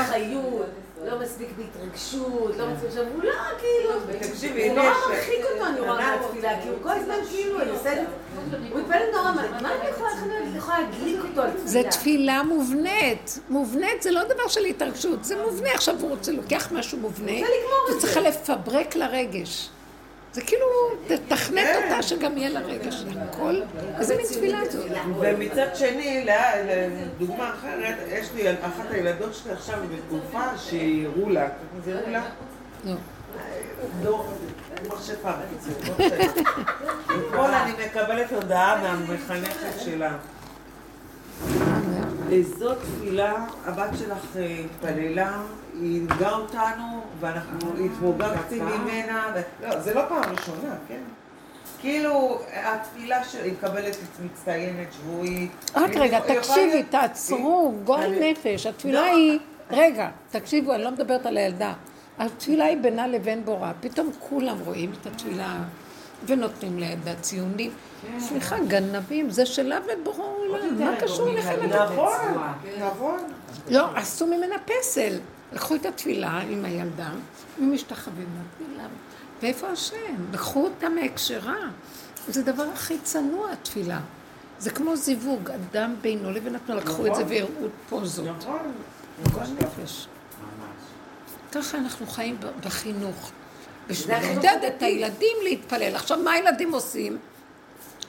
[1.11, 3.91] לא מספיק בהתרגשות, לא מספיק עכשיו, הוא לא, כאילו,
[4.31, 7.71] תקשיבי, זה נורא יש- מרחיק אותו, אני רואה מהתפילה, כי הוא כל הזמן כאילו, אני
[7.71, 8.05] עושה את זה,
[8.71, 9.89] הוא מתפלל נורא, מה אני
[10.57, 11.91] יכולה, להדליק אותו על זה תפילה?
[11.91, 13.39] תפילה מובנית.
[13.49, 15.71] מובנית זה לא דבר של התרגשות, זה מובנה.
[15.73, 17.33] עכשיו הוא רוצה, לוקח משהו מובנה,
[17.89, 19.69] הוא צריך לפברק לרגש.
[20.33, 20.67] זה כאילו,
[21.07, 23.61] תתכנת אותה שגם יהיה לה רגש להכל.
[23.99, 24.91] איזה מין תפילה זאת?
[25.21, 26.27] ומצד שני,
[26.67, 31.49] לדוגמה אחרת, יש לי אחת הילדות שלי עכשיו בתקופה שהיא רולה.
[31.85, 32.23] זה רולה?
[32.85, 34.27] בקיצור.
[34.89, 35.37] לא משנה.
[37.07, 40.17] אתמול אני מקבלת הודעה מהמחנכת שלה.
[42.59, 45.43] זאת תפילה, הבת שלך אה, התפללה,
[45.81, 46.85] היא לימדה אותנו,
[47.21, 49.35] ואנחנו התמוגגתי ממנה.
[49.63, 51.01] לא, זה לא פעם ראשונה, כן?
[51.81, 55.51] כאילו, התפילה שהיא מקבלת מצטיינת שבועית.
[55.77, 58.67] רק היא- רגע, תקשיבי, תעצרו, גועל נפש.
[58.67, 59.07] התפילה לא.
[59.07, 59.39] היא,
[59.71, 61.73] רגע, תקשיבו, אני לא מדברת על הילדה.
[62.19, 63.73] התפילה היא בינה לבין בורא.
[63.81, 65.57] פתאום כולם רואים את התפילה
[66.27, 67.71] ונותנים לילדה ציונים.
[68.19, 70.85] סליחה, גנבים, זה שלה ובורא עולם.
[70.85, 71.67] מה קשור אליכם?
[71.69, 72.13] נכון,
[72.81, 73.19] נכון.
[73.69, 75.19] לא, עשו ממנה פסל.
[75.53, 77.11] לקחו את התפילה עם הילדה,
[77.59, 78.89] ומשתחווים לתפילה.
[79.43, 80.33] ואיפה השם?
[80.33, 81.57] לקחו אותה מהקשרה.
[82.29, 84.01] זה הדבר הכי צנוע, התפילה.
[84.59, 87.37] זה כמו זיווג, אדם בינו לבין עצמו, לקחו את זה נכון.
[87.37, 88.27] והראו פוזות.
[88.39, 88.73] נכון.
[89.33, 90.07] גועל נפש.
[91.53, 93.31] ככה אנחנו חיים בחינוך.
[93.89, 94.83] בשביל לעודד את.
[94.83, 95.97] הילדים להתפלל.
[95.97, 97.19] עכשיו, מה הילדים עושים?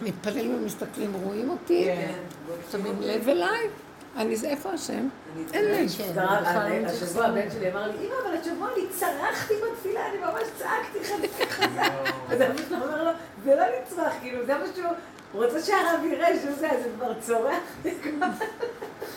[0.02, 1.84] מתפללים ומסתכלים, רואים אותי?
[1.86, 2.14] כן.
[2.72, 3.68] שמים לב אליי?
[4.18, 5.08] אני זה, איפה השם?
[5.54, 5.88] אין לב.
[6.16, 11.00] קרה- השבוע הבן שלי אמר לי, אמא, אבל השבוע אני צרחתי בתפילה, אני ממש צעקתי
[11.04, 11.92] חזק חזק.
[12.30, 13.12] אז אבא שלו אומר לו,
[13.44, 14.88] זה לא לצרוח, כאילו, זה מה שהוא...
[15.34, 17.56] הוא רוצה שהרב יראה שהוא זה, אז הוא כבר צורח.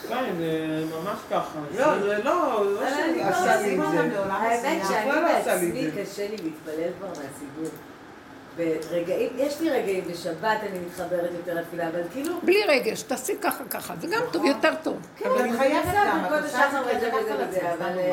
[0.08, 1.58] כן, זה ממש ככה.
[1.78, 4.22] לא, זה לא, לא אבל אני שאני כבר עשה לי את לא זה.
[4.32, 6.02] האמת שאני לא לי בעצמי זה.
[6.02, 7.68] קשה לי להתפלל כבר מהציבור.
[8.56, 12.40] ברגעים, יש לי רגעים בשבת אני מתחברת יותר לתפילה, אבל כאילו...
[12.42, 14.96] בלי רגש, תעשי ככה ככה, זה גם טוב, יותר טוב.
[15.16, 16.42] כן, אבל היא חייבת בסדר, גם, אבל...
[17.80, 18.12] אני.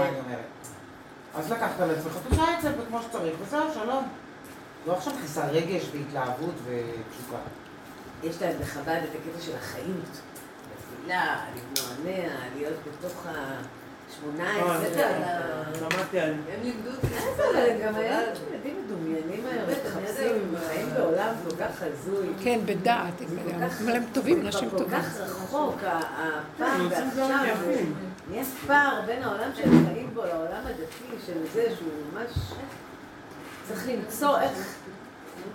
[1.36, 4.08] אז לקחת על עצמך, תעשה את זה כמו שצריך, וזהו, שלום.
[4.88, 7.38] לא עכשיו מכניסה רגש והתלהבות ותשוקה.
[8.24, 10.22] יש להם בחב"ד את הקטע של החיות.
[10.72, 13.26] בתפילה, להתנוענע, להיות בתוך
[14.40, 14.42] ה-18.
[15.00, 16.30] אה, שמעתי על...
[16.30, 17.08] הם לימדו אותי.
[17.38, 22.28] אבל הם גם היה ילדים מדומיינים היום, מתחפשים, חיים בעולם כל כך הזוי.
[22.44, 25.00] כן, בדעת, הם- אבל הם טובים, אנשים כל טובים.
[25.00, 26.00] כך רחוק, ה-
[26.56, 27.74] הפער הם עושים דברים ועכשיו.
[28.32, 32.32] יש פער בין העולם שהם חיים בו לעולם הדתי של זה שהוא ממש...
[33.68, 34.76] צריך למצוא איך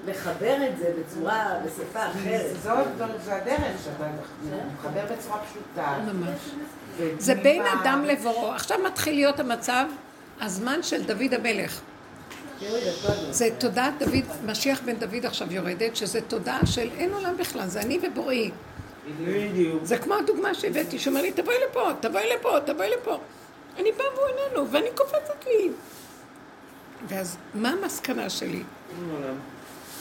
[0.07, 2.57] לחבר את זה בצורה, בשפה אחרת.
[2.62, 2.86] זאת,
[3.24, 4.04] זה הדרך שאתה
[4.74, 5.98] מחבר בצורה פשוטה.
[6.12, 6.38] ממש.
[7.18, 8.53] זה בין אדם לבוראו.
[8.53, 9.84] עכשיו מתחיל להיות המצב,
[10.40, 11.80] הזמן של דוד המלך.
[13.30, 17.80] זה תודעת דוד, משיח בן דוד עכשיו יורדת, שזה תודעה של אין עולם בכלל, זה
[17.80, 18.51] אני ובוראי.
[19.82, 23.18] זה כמו הדוגמה שהבאתי, שאומר לי, תבואי לפה, תבואי לפה, תבואי לפה.
[23.78, 25.70] אני באה והוא איננו, ואני קופצת לי.
[27.09, 28.62] ואז מה המסקנה שלי?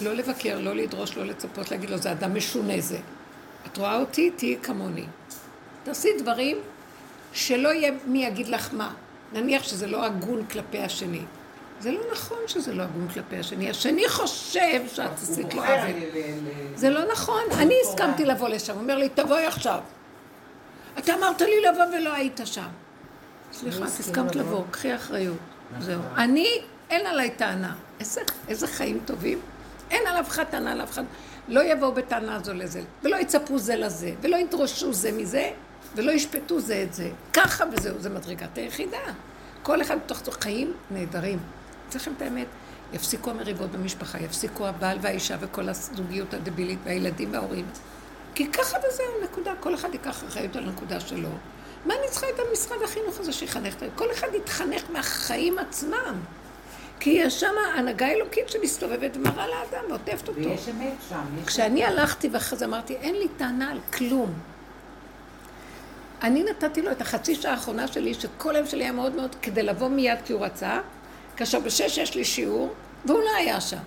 [0.01, 2.97] לא לבקר, לא לדרוש, לא לצפות, להגיד לו, זה אדם משונה זה.
[3.67, 4.31] את רואה אותי?
[4.31, 5.05] תהיי כמוני.
[5.83, 6.57] תעשי דברים
[7.35, 8.93] שלא יהיה מי יגיד לך מה.
[9.33, 11.21] נניח שזה לא הגון כלפי השני.
[11.79, 13.69] זה לא נכון שזה לא הגון כלפי השני.
[13.69, 15.91] השני חושב שאת עשית לו עוול.
[16.75, 17.43] זה לא נכון.
[17.57, 18.73] אני הסכמתי לבוא לשם.
[18.73, 19.79] הוא אומר לי, תבואי עכשיו.
[20.97, 22.67] אתה אמרת לי לבוא ולא היית שם.
[23.53, 25.37] סליחה, את הסכמת לבוא, קחי אחריות.
[25.79, 26.01] זהו.
[26.17, 27.75] אני, אין עליי טענה.
[28.47, 29.39] איזה חיים טובים.
[29.91, 31.03] אין על אף אחד טענה על אף אחד.
[31.47, 35.51] לא יבואו בטענה זו לזה, ולא יצפו זה לזה, ולא ידרשו זה מזה,
[35.95, 37.09] ולא ישפטו זה את זה.
[37.33, 38.97] ככה וזהו, זה מדרגת היחידה.
[39.63, 41.39] כל אחד בתוך תוך חיים נהדרים.
[41.95, 42.47] לכם את האמת,
[42.93, 47.65] יפסיקו המריבות במשפחה, יפסיקו הבעל והאישה וכל הזוגיות הדבילית והילדים וההורים.
[48.35, 49.53] כי ככה וזהו, נקודה.
[49.59, 51.29] כל אחד ייקח אחריות על הנקודה שלו.
[51.85, 53.73] מה אני צריכה את המשרד החינוך הזה שיחנך?
[53.75, 56.15] את- כל אחד יתחנך מהחיים עצמם.
[56.99, 60.39] כי יש שם הנהגה אלוקית שמסתובבת ומראה לאדם ועוטפת אותו.
[60.39, 61.25] ויש אמת שם.
[61.45, 64.33] כשאני הלכתי ואחרי זה אמרתי, אין לי טענה על כלום.
[66.23, 69.63] אני נתתי לו את החצי שעה האחרונה שלי, שכל היום שלי היה מאוד מאוד, כדי
[69.63, 70.79] לבוא מיד כי הוא רצה,
[71.37, 72.73] כאשר בשש יש לי שיעור,
[73.05, 73.77] והוא לא היה שם.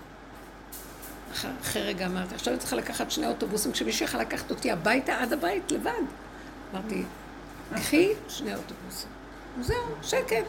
[1.33, 5.23] אחר, אחרי רגע אמרתי, עכשיו אני צריכה לקחת שני אוטובוסים, כשמישהו יכול לקחת אותי הביתה
[5.23, 5.93] עד הבית לבד.
[6.75, 7.03] אמרתי,
[7.75, 9.11] קחי שני אוטובוסים.
[9.61, 10.45] זהו, שקט.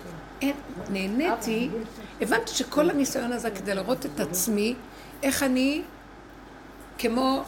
[0.89, 1.69] נהניתי,
[2.21, 4.75] הבנתי שכל הניסיון הזה כדי לראות את עצמי,
[5.23, 5.81] איך אני
[6.97, 7.43] כמו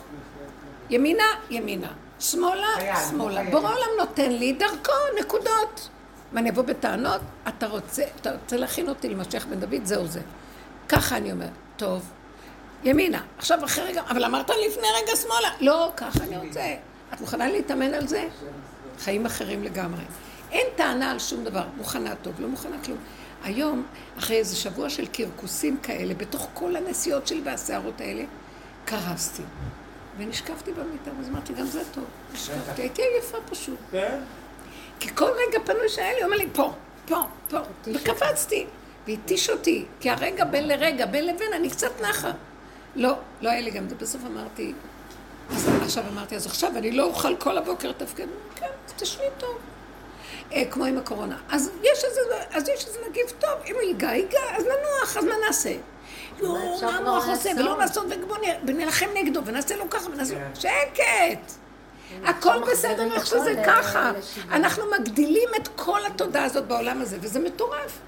[0.89, 2.67] ימינה, ימינה, שמאלה,
[3.09, 3.43] שמאלה.
[3.51, 5.89] בורא עולם נותן לי דרכו, נקודות.
[6.31, 7.21] מה, אני אבוא בטענות?
[7.47, 9.85] אתה רוצה, אתה רוצה להכין אותי למשיח בן דוד?
[9.85, 10.21] זהו זה.
[10.89, 12.09] ככה אני אומרת, טוב,
[12.83, 13.21] ימינה.
[13.37, 15.49] עכשיו אחרי רגע, אבל אמרת לפני רגע שמאלה.
[15.61, 16.75] לא, ככה אני רוצה.
[17.13, 18.27] את מוכנה להתאמן על זה?
[18.99, 20.03] חיים אחרים לגמרי.
[20.51, 21.63] אין טענה על שום דבר.
[21.77, 22.97] מוכנה טוב, לא מוכנה כלום.
[23.43, 23.85] היום,
[24.19, 28.23] אחרי איזה שבוע של קרקוסים כאלה, בתוך כל הנסיעות שלי והסערות האלה,
[28.85, 29.43] קרסתי.
[30.17, 32.03] ונשקפתי במיטה, ואז אמרתי, גם זה טוב.
[32.33, 33.77] נשקפתי, הייתי עייפה פשוט.
[33.91, 34.19] כן?
[34.99, 36.73] כי כל רגע פנוי שהיה לי, הוא אומר לי, פה,
[37.05, 37.57] פה, פה.
[37.93, 38.65] וקפצתי,
[39.07, 42.31] והתיש אותי, כי הרגע בין לרגע, בין לבין, אני קצת נחה.
[42.95, 43.95] לא, לא היה לי גם זה.
[43.95, 44.73] בסוף אמרתי,
[45.49, 48.27] אז עכשיו אמרתי, אז עכשיו אני לא אוכל כל הבוקר לתפקד.
[48.55, 49.57] כן, אז תשבי טוב.
[50.53, 51.37] אה, כמו עם הקורונה.
[51.49, 51.71] אז
[52.51, 55.73] אז יש איזה נגיף טוב, אם הוא ייגע, ייגע, אז ננוח, אז מה נעשה?
[56.41, 60.39] לא, מה המוח עושה, ולא לעשות, ובואו נלחם נגדו, ונעשה לו ככה, ונעשה לו...
[60.55, 61.51] שקט!
[62.25, 64.11] הכל בסדר איך שזה ככה.
[64.51, 67.99] אנחנו מגדילים את כל התודעה הזאת בעולם הזה, וזה מטורף.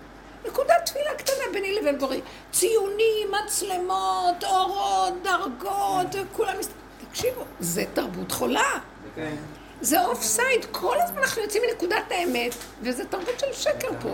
[0.48, 2.22] נקודת תפילה קטנה ביני לבין בוראי.
[2.52, 6.60] ציונים, מצלמות, אורות, דרגות, וכולם...
[6.60, 6.70] מס-
[7.10, 8.80] תקשיבו, זה תרבות חולה.
[9.16, 9.36] כן.
[9.82, 14.10] זה offside, כל הזמן אנחנו יוצאים מנקודת האמת, וזה תרבות של שקר פה.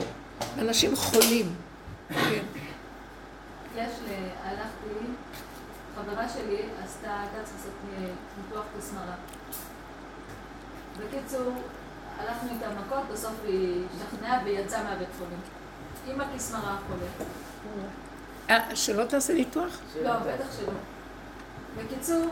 [0.57, 1.55] אנשים חולים.
[2.09, 2.15] כן.
[3.79, 5.05] יש לי, הלכתי,
[5.95, 7.73] חברה שלי עשתה, הייתה צריכה לעשות
[8.37, 8.93] ניתוח כוס
[10.99, 11.53] בקיצור,
[12.19, 15.39] הלכנו איתה מכות, בסוף היא השתכנעה והיא יצאה מהבית חולים.
[16.07, 17.25] עם הכיס מרה החולה.
[18.49, 19.79] אה, שלא תעשה ניתוח?
[20.03, 20.73] לא, בטח שלא.
[21.77, 22.25] בקיצור,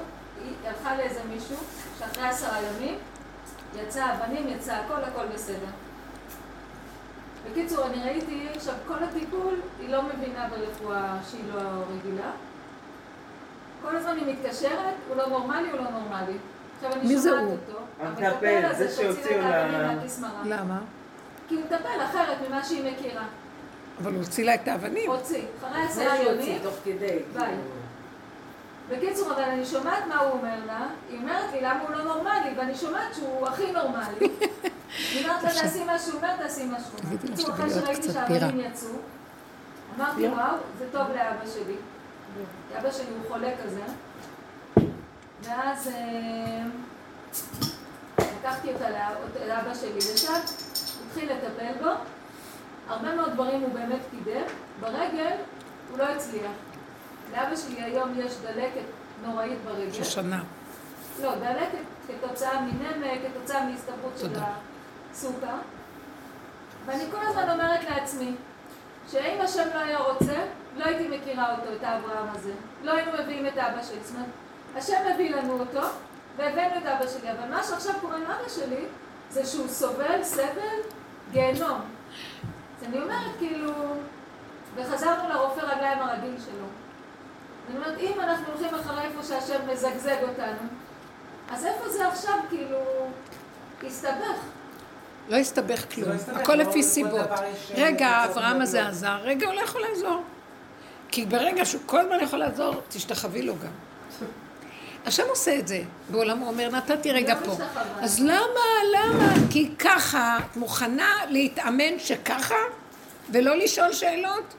[0.44, 1.58] היא הלכה לאיזה מישהו,
[2.00, 2.98] שאחרי עשרה ימים,
[3.76, 5.68] יצא אבנים, יצא הכל, הכל בסדר.
[7.52, 12.32] בקיצור, אני ראיתי, עכשיו, כל הטיפול, היא לא מבינה ברפואה שהיא לא רגילה.
[13.82, 16.38] כל הזמן היא מתקשרת, הוא לא נורמלי, הוא לא נורמלי.
[16.76, 17.52] עכשיו אני מי זה שומעת הוא?
[17.52, 17.80] אותו.
[18.00, 19.94] המטפל, זה שהוציא שהוציאו לה.
[20.46, 20.80] למה?
[21.48, 23.26] כי הוא מטפל אחרת ממה שהיא מכירה.
[24.02, 25.12] אבל הוא הוציא לה את האבנים.
[25.12, 25.44] הוציא.
[25.68, 27.20] אחרי עשרה ימים, תוך כדי.
[27.34, 27.56] ביי.
[28.90, 32.50] בקיצור, אבל אני שומעת מה הוא אומר לה, היא אומרת לי למה הוא לא נורמלי,
[32.58, 34.20] ואני שומעת שהוא הכי נורמלי.
[35.14, 36.78] היא אומרת לה תעשי מה שהוא אומר, תעשי לה
[37.14, 38.90] בקיצור, אחרי שראיתי קצת שהאבנים יצאו,
[39.98, 41.76] אמרתי וואו, זה טוב לאבא שלי.
[42.80, 43.82] אבא שלי הוא חולה כזה.
[45.44, 46.64] ואז אה,
[48.40, 50.34] לקחתי אותה לאב- לאבא שלי לשם,
[51.08, 51.90] התחיל לטפל בו.
[52.88, 54.42] הרבה מאוד דברים הוא באמת קידם.
[54.80, 55.32] ברגל
[55.92, 56.52] הוא לא הצליח.
[57.34, 58.86] לאבא שלי היום יש דלקת
[59.26, 59.94] נוראית ברגל.
[59.94, 60.44] שושנה.
[61.22, 61.78] לא, דלקת
[62.08, 64.46] כתוצאה מנמק, כתוצאה מהסתברות של תודה.
[65.18, 65.56] הסוכר.
[66.86, 68.36] ואני כל הזמן אומרת לעצמי,
[69.12, 70.46] שאם השם לא היה רוצה,
[70.78, 72.52] לא הייתי מכירה אותו, את האברהם הזה.
[72.84, 74.00] לא היינו מביאים את אבא שלי.
[74.04, 74.30] זאת אומרת,
[74.76, 75.88] השם הביא לנו אותו,
[76.38, 77.32] והבאנו את אבא שלי.
[77.32, 78.86] אבל מה שעכשיו קורה עם אבא שלי,
[79.30, 80.80] זה שהוא סובל סבל
[81.32, 81.82] גיהנום.
[82.78, 83.74] אז אני אומרת, כאילו,
[84.76, 86.66] וחזרנו לרופא רגליים הרגיל שלו.
[87.70, 90.68] אני אומרת, אם אנחנו הולכים אחרי איפה שהשם מזגזג אותנו,
[91.52, 92.78] אז איפה זה עכשיו, כאילו,
[93.84, 94.57] הסתבך?
[95.30, 97.30] לא הסתבך כלום, לא הסתבך, הכל לא לפי סיבות.
[97.54, 100.24] יש, רגע, אה, האברהם הזה עזר, רגע, הוא לא יכול לעזור.
[101.10, 103.72] כי ברגע שהוא כל הזמן יכול לעזור, תשתחווי לו גם.
[105.06, 105.82] השם עושה את זה.
[106.10, 107.58] בעולם הוא אומר, נתתי רגע לא פה.
[108.02, 109.34] אז למה, למה?
[109.50, 112.56] כי ככה, את מוכנה להתאמן שככה,
[113.30, 114.54] ולא לשאול שאלות?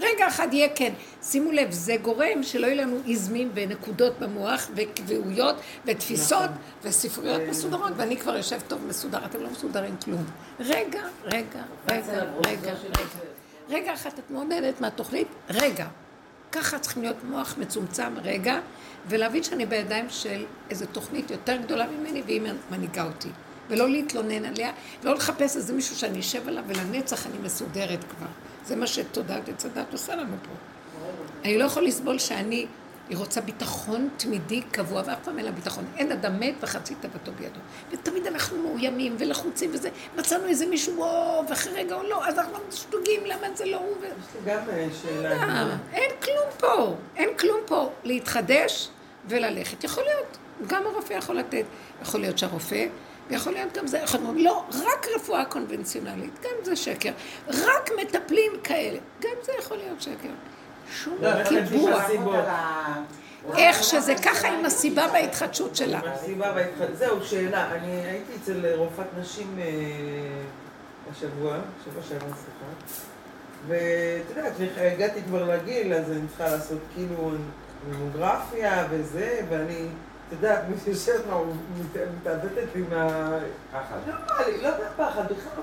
[0.00, 0.92] רגע אחד יהיה כן.
[1.22, 6.50] שימו לב, זה גורם שלא יהיו לנו איזמים ונקודות במוח וקביעויות ותפיסות
[6.82, 10.24] וספריות מסודרות, ואני כבר יושב טוב מסודר, אתם לא מסודרים כלום.
[10.60, 13.30] רגע, רגע, רגע, רגע, רגע.
[13.68, 15.86] רגע אחד את מאוד נהנית מהתוכנית, רגע.
[16.52, 18.60] ככה צריכים להיות מוח מצומצם רגע,
[19.08, 22.40] ולהבין שאני בידיים של איזו תוכנית יותר גדולה ממני, והיא
[22.70, 23.28] מנהיגה אותי.
[23.68, 24.72] ולא להתלונן עליה,
[25.02, 28.26] ולא לחפש איזה מישהו שאני אשב עליו, ולנצח אני מסודרת כבר.
[28.70, 30.54] זה מה שתודעת עץ הדת עושה לנו פה.
[31.44, 32.66] אני לא יכול לסבול שאני,
[33.08, 35.84] היא רוצה ביטחון תמידי קבוע, ואף פעם אין לה ביטחון.
[35.96, 37.60] אין אדם מת וחצי תאוותו בידו.
[37.90, 39.90] ותמיד אנחנו מאוימים ולחוצים וזה.
[40.16, 43.96] מצאנו איזה מישהו, וואו, ואחרי רגע או לא, אז אנחנו שטוגים, למה זה לא הוא?
[44.02, 45.30] יש לי גם אה, שאלה.
[45.30, 47.90] אה, אין כלום פה, אין כלום פה.
[48.04, 48.88] להתחדש
[49.28, 49.84] וללכת.
[49.84, 51.64] יכול להיות, גם הרופא יכול לתת.
[52.02, 52.86] יכול להיות שהרופא,
[53.30, 57.12] ויכול להיות גם זה, יכול להיות, לא, רק רפואה קונבנציונלית, גם זה שקר.
[57.48, 60.28] רק מטפלים כאלה, גם זה יכול להיות שקר.
[60.92, 62.04] שום לא, איך קיבוע.
[63.56, 66.00] איך שזה ככה עם הסיבה וההתחדשות שלה.
[66.04, 67.72] הסיבה וההתחדשות, זהו, שאלה.
[67.72, 69.64] אני הייתי אצל רופאת נשים אה,
[71.12, 73.00] השבוע, שבוע שעבר, סליחה.
[73.66, 77.30] ואת יודעת, הגעתי כבר לגיל, אז אני צריכה לעשות כאילו
[77.90, 79.86] ממוגרפיה וזה, ואני,
[80.30, 81.24] את יודעת, מי שיושבת
[82.20, 83.30] מתעוותת לי מה...
[83.72, 83.96] פחד.
[84.06, 85.62] לא בא לי, לא מהפחד, בכלל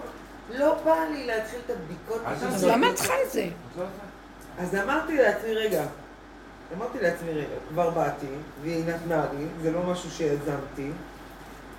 [0.49, 2.22] לא בא לי להתחיל את הבדיקות.
[2.26, 3.47] אז למה את צריכה את זה?
[4.59, 5.84] אז אמרתי לעצמי, רגע,
[6.78, 8.28] אמרתי לעצמי, רגע, כבר באתי,
[8.61, 10.91] והיא נתנה לי, זה לא משהו שיזמתי,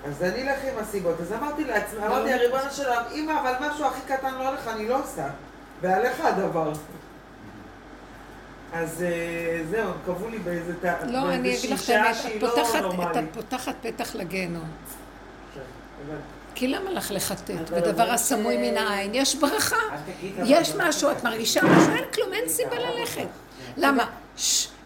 [0.06, 1.20] אז אני אלך עם הסיבות.
[1.20, 4.88] אז אמרתי לעצמי, אמרתי, הריבונו של העם, אמא, אבל משהו הכי קטן לא הולך, אני
[4.88, 5.28] לא עושה.
[5.80, 6.72] ועליך הדבר.
[8.72, 10.72] אז אה, זהו, קבעו לי באיזה
[11.06, 14.68] לא, אני אגיד לך את האמת, את פותחת פתח לגיהנום.
[16.54, 19.10] כי למה לך לחטט בדבר הסמוי מן העין?
[19.14, 19.76] יש ברכה,
[20.44, 23.26] יש משהו, את מרגישה משהו, אין כלום, אין סיבה ללכת.
[23.76, 24.06] למה?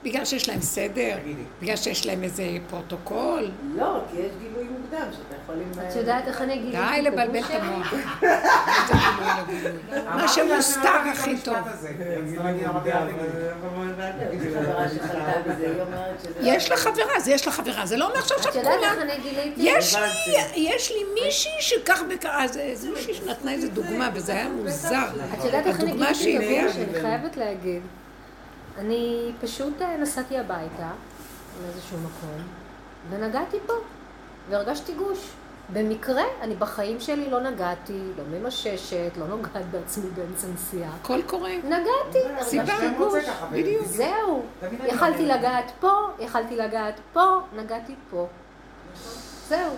[0.05, 1.17] בגלל שיש להם סדר?
[1.63, 3.51] בגלל שיש להם איזה פרוטוקול?
[3.77, 5.89] לא, כי יש גילוי מוקדם שאתה יכול עם...
[5.89, 6.77] את יודעת איך אני גיליתי?
[6.77, 7.95] די לבלבל את המוח.
[10.17, 11.57] מה שמוסתר הכי טוב.
[16.41, 18.65] יש לה חברה, זה יש לה חברה, זה לא אומר שעכשיו כולם...
[18.65, 19.63] את יודעת איך אני גיליתי?
[20.57, 22.43] יש לי מישהי שכך וכך,
[22.75, 25.09] זה מישהי שנתנה איזה דוגמה, וזה היה מוזר.
[25.39, 26.73] את יודעת איך אני גיליתי?
[26.73, 27.83] שאני חייבת להגיד.
[28.79, 30.91] אני פשוט אה, נסעתי הביתה,
[31.63, 32.43] מאיזשהו מקום,
[33.11, 33.73] ונגעתי פה,
[34.51, 35.29] והרגשתי גוש.
[35.73, 40.91] במקרה, אני בחיים שלי לא נגעתי, לא ממששת, לא נוגעת בעצמי באמצע נסיעה.
[41.01, 41.51] הכל קורה.
[41.65, 42.19] נגעתי,
[42.59, 43.25] הרגשתי גוש.
[43.53, 43.87] בדיוק.
[43.87, 44.43] זהו.
[44.85, 48.27] יכלתי לגעת פה, יכלתי לגעת פה, נגעתי פה.
[49.49, 49.77] זהו.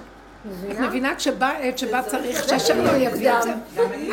[0.71, 3.53] את מבינה כשבא עת שבה צריך שהשם לא יביא את זה?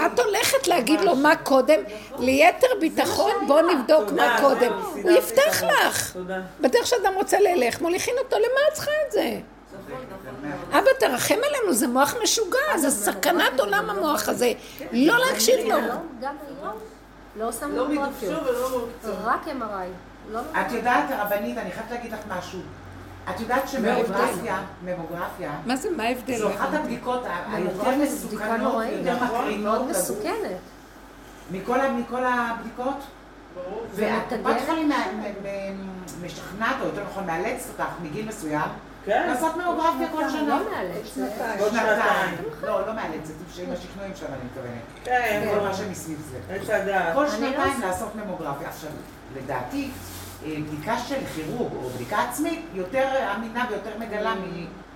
[0.06, 1.80] את הולכת להגיד לו מה קודם,
[2.20, 4.72] ליתר ביטחון בוא נבדוק מה קודם.
[5.04, 6.18] הוא יפתח לך.
[6.62, 9.40] בדרך שאדם רוצה ללך, מוליכין אותו, למה את צריכה את זה?
[10.72, 14.52] אבא תרחם עלינו, זה מוח משוגע, זה סכנת עולם המוח הזה.
[14.92, 15.78] לא להקשיב לו.
[16.22, 16.74] גם היום
[17.36, 18.44] לא שמנו מגרפיות,
[19.24, 20.38] רק MRI.
[20.38, 22.60] את יודעת, הרבנית, אני חייבת להגיד לך משהו.
[23.30, 26.38] את יודעת שממוגרפיה, ממוגרפיה, מה זה, מה ההבדל?
[26.38, 29.64] זו אחת הבדיקות היותר מסוכנות, יותר מקרינות.
[29.64, 30.58] מאוד מסוכנת.
[31.52, 32.98] מכל הבדיקות?
[33.96, 34.92] והקופת חולים
[36.26, 38.70] משכנעת, או יותר נכון מאלצת אותך מגיל מסוים,
[39.08, 40.42] לעשות ממוגרפיה כל שנה.
[40.42, 41.60] לא מאלצת.
[41.60, 42.36] עוד שנתיים.
[42.64, 44.82] לא, לא מאלצת, עם השכנועים שלנו אני מתכוונת.
[45.04, 45.48] כן.
[45.54, 46.58] כל מה שמסביב זה.
[47.14, 48.70] כל שנתיים לעשות ממוגרפיה.
[48.70, 48.90] עכשיו,
[49.38, 49.92] לדעתי,
[50.46, 54.34] בדיקה של כירורג או בדיקה עצמית יותר אמינה ויותר מגלה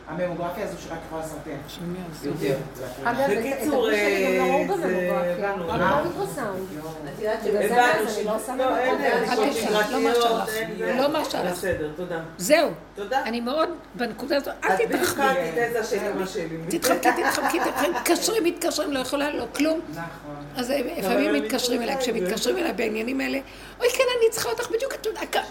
[0.09, 1.51] מהממוגרפיה הזו שרק יכולה לסרטן.
[2.23, 2.57] יותר.
[3.03, 6.65] אגב, הגוף שלי גם נראו בממוגרפיה, רק לא אולטרסאונד.
[7.13, 8.71] את יודעת זה אני לא שמה
[10.97, 11.51] לא מרשה לך.
[11.51, 12.19] בסדר, תודה.
[12.37, 12.69] זהו.
[12.95, 13.23] תודה.
[13.23, 14.87] אני מאוד, בנקודה הזאת, אל תתרחבי.
[14.87, 16.57] את בדיוק האנטיתזה שלי.
[16.69, 19.79] תתחבקי, תתחבקי, מתקשרים, מתקשרים, לא יכולה, לא כלום.
[19.91, 20.05] נכון.
[20.55, 23.39] אז לפעמים מתקשרים אליי, כשמתקשרים אליי בעניינים האלה,
[23.79, 24.93] אוי כן, אני צריכה אותך בדיוק,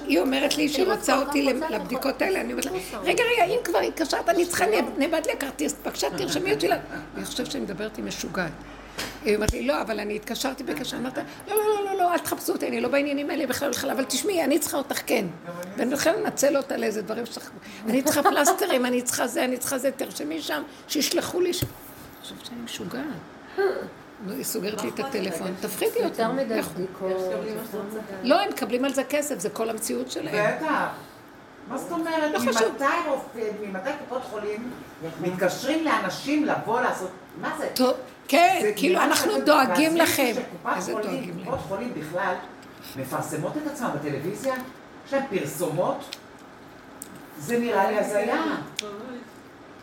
[0.06, 2.72] היא אומרת לי שהיא רוצה אותי לבדיקות האלה, אני אומרת לה,
[3.02, 4.64] רגע, רגע, אם כבר התקשרת, אני צריכה,
[4.98, 6.76] נאבד לי הכרטיס, בבקשה תרשמי אותי לה.
[7.16, 8.52] אני חושבת שאני מדברת עם משוגעת.
[9.24, 12.18] היא אומרת לי, לא, אבל אני התקשרתי בקשר, אמרת, לא, לא, לא, לא, לא, אל
[12.18, 15.26] תחפשו אותי, אני לא בעניינים האלה בכלל בכלל, אבל תשמעי, אני צריכה אותך כן.
[15.76, 17.50] ואני בכלל לנצל אותה לאיזה דברים שצריך,
[17.86, 22.46] אני צריכה פלסטרים, אני צריכה זה, אני צריכה זה, תרשמי שם, שישלחו לי, אני חושבת
[22.46, 23.04] שאני משוגעת.
[24.30, 26.08] היא סוגרת לי את הטלפון, תפחידי אותם.
[26.08, 27.32] יותר מדי בדיקות.
[28.22, 30.56] לא, הם מקבלים על זה כסף, זה כל המציאות שלהם.
[30.56, 30.88] בטח.
[31.68, 32.32] מה זאת אומרת?
[32.32, 32.68] לא חשוב.
[32.72, 34.70] ממתי רופאים, ממתי קופות חולים
[35.20, 37.10] מתקשרים לאנשים לבוא לעשות...
[37.40, 37.68] מה זה?
[37.74, 37.94] טוב,
[38.28, 40.32] כן, כאילו אנחנו דואגים לכם.
[40.76, 41.44] איזה דואגים להם?
[41.44, 42.34] קופות חולים בכלל
[42.96, 44.54] מפרסמות את עצמן בטלוויזיה,
[45.06, 46.16] יש להן פרסומות,
[47.38, 48.42] זה נראה לי הזיה.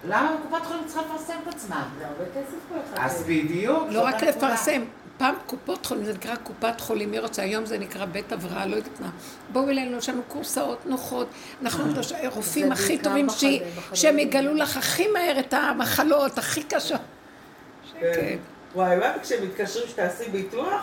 [0.07, 1.89] למה קופת חולים צריכה לפרסם את עצמה?
[1.99, 3.05] זה הרבה כסף כל אחד.
[3.05, 3.83] אז בדיוק.
[3.89, 4.83] לא רק לפרסם.
[5.17, 7.41] פעם קופות חולים, זה נקרא קופת חולים, מי רוצה?
[7.41, 9.09] היום זה נקרא בית הבראה, לא יודעת מה.
[9.51, 11.27] בואו אלינו, יש לנו קורסאות נוחות,
[11.61, 11.83] אנחנו
[12.25, 13.27] רופאים הכי טובים
[13.93, 17.01] שהם יגלו לך הכי מהר את המחלות הכי קשות.
[17.99, 18.37] כן.
[18.75, 20.81] וואי, וואי, כשמתקשרים שתעשי ביטוח,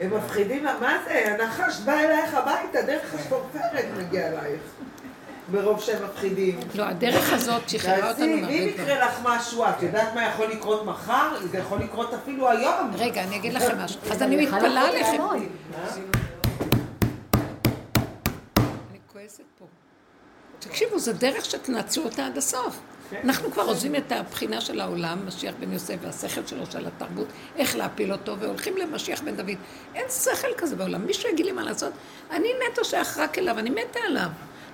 [0.00, 1.34] הם מפחידים לה, מה זה?
[1.34, 4.60] הנחש בא אלייך הביתה, דרך השפופרת מגיע אלייך.
[5.52, 6.60] מרוב שהם מפחידים.
[6.74, 10.84] לא, הדרך הזאת שחררה אותנו מהרבה ואם יקרה לך משהו, את יודעת מה יכול לקרות
[10.84, 11.36] מחר?
[11.50, 12.90] זה יכול לקרות אפילו היום.
[12.98, 14.00] רגע, אני אגיד לכם משהו.
[14.10, 15.22] אז אני מתפלאה עליכם.
[18.90, 19.64] אני כועסת פה.
[20.58, 22.80] תקשיבו, זו דרך שתנצלו אותה עד הסוף.
[23.24, 27.26] אנחנו כבר עוזבים את הבחינה של העולם, משיח בן יוסף והשכל שלו של התרבות,
[27.56, 29.56] איך להפיל אותו, והולכים למשיח בן דוד.
[29.94, 31.06] אין שכל כזה בעולם.
[31.06, 31.92] מישהו יגיד לי מה לעשות?
[32.30, 34.28] אני נטו שייך רק אליו, אני מתה עליו.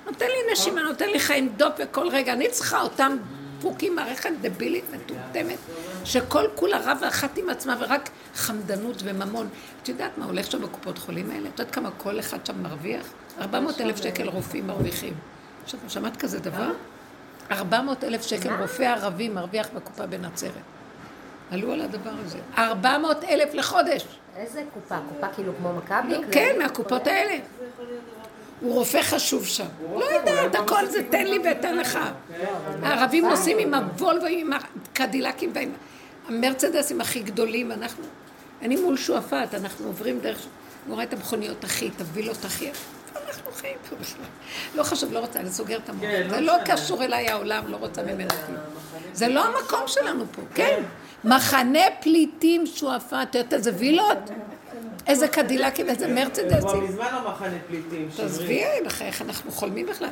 [0.07, 2.32] נותן לי נשימה, נותן לי חיים דופק כל רגע.
[2.32, 3.16] אני צריכה אותם
[3.61, 5.59] פוקים, מערכת דבילית מטומטמת,
[6.05, 9.48] שכל כולה רבה אחת עם עצמה ורק חמדנות וממון.
[9.82, 11.48] את יודעת מה הולך שם בקופות חולים האלה?
[11.48, 13.07] את יודעת כמה כל אחד שם מרוויח?
[13.40, 15.14] 400 אלף שקל רופאים מרוויחים.
[15.64, 16.70] עכשיו, שמעת כזה דבר?
[17.50, 20.53] 400 אלף שקל רופא ערבי מרוויח בקופה בנצרת.
[21.50, 22.38] עלו על הדבר הזה.
[22.59, 24.07] 400 אלף לחודש.
[24.36, 24.96] איזה קופה?
[25.09, 26.14] קופה כאילו כמו מכבי?
[26.32, 27.38] כן, מהקופות האלה.
[28.63, 29.67] הוא רופא חשוב שם.
[29.95, 31.99] לא יודעת, הכל זה תן לי ואתן לך.
[32.83, 35.73] הערבים נוסעים עם הוולבו, עם הקדילקים ועם
[36.29, 38.05] המרצדסים הכי גדולים, אנחנו...
[38.63, 40.47] אני מול שועפאט, אנחנו עוברים דרך...
[40.87, 42.71] אני רואה את המכוניות הכי, את הווילות הכי...
[43.27, 44.25] אנחנו חיים פה בכלל?
[44.75, 46.05] לא חשוב, לא רוצה, אני סוגר את המוח.
[46.31, 48.59] זה לא קשור אליי העולם, לא רוצה ממנו כלום.
[49.13, 50.83] זה לא המקום שלנו פה, כן.
[51.25, 54.19] מחנה פליטים שועפאט, את יודעת איזה וילות?
[55.07, 56.84] איזה קדילקים, איזה כבר מרצדסים.
[56.84, 58.09] מזמן לא מחנה פליטים.
[58.16, 58.64] תעזבי,
[59.00, 60.09] איך אנחנו חולמים בכלל.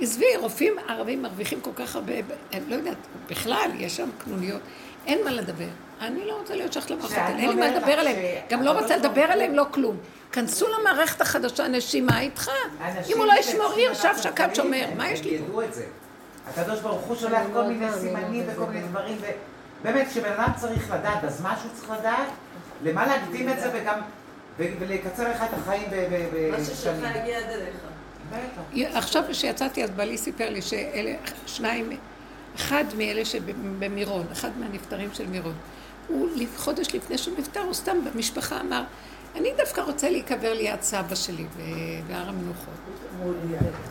[0.00, 2.12] עזבי, רופאים ערבים מרוויחים כל כך הרבה,
[2.52, 2.96] אני לא יודעת,
[3.30, 4.60] בכלל, יש שם קנוניות,
[5.06, 5.68] אין מה לדבר.
[6.00, 8.16] אני לא רוצה להיות שייכת למערכות האלה, אין לי מה לדבר עליהם.
[8.50, 9.96] גם לא רוצה לדבר עליהם, לא כלום.
[10.32, 12.50] כנסו למערכת החדשה, נשימה איתך.
[13.12, 15.44] אם הוא לא ישמור עיר, שב שקד שומר, מה יש לי פה?
[15.44, 15.84] ידעו את זה.
[16.48, 19.16] הקדוש ברוך הוא שולח כל מיני סימנים וכל מיני דברים,
[19.80, 22.28] ובאמת, כשבן אדם צריך לדעת, אז מה שהוא צריך לדעת?
[22.84, 23.98] למה להקדים את זה וגם,
[24.58, 27.04] ולקצר לך את החיים ב- ב- מה ששלך בשנים.
[27.22, 27.76] הגיע עד אליך.
[28.30, 28.96] בטח.
[28.96, 31.14] עכשיו שיצאתי, אז בעלי סיפר לי שאלה
[31.46, 31.90] שניים,
[32.56, 35.54] אחד מאלה שבמירון, אחד מהנפטרים של מירון,
[36.08, 38.82] הוא חודש לפני שהוא נפטר, הוא סתם במשפחה אמר,
[39.36, 41.44] אני דווקא רוצה להיקבר ליד סבא שלי
[42.08, 42.74] בהר המנוחות.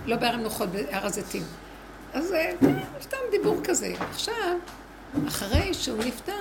[0.05, 1.43] לא בהר המנוחות, בהר הזיתים.
[2.13, 2.51] אז אה,
[3.01, 3.93] סתם דיבור כזה.
[4.11, 4.55] עכשיו,
[5.27, 6.33] אחרי שהוא נפטר,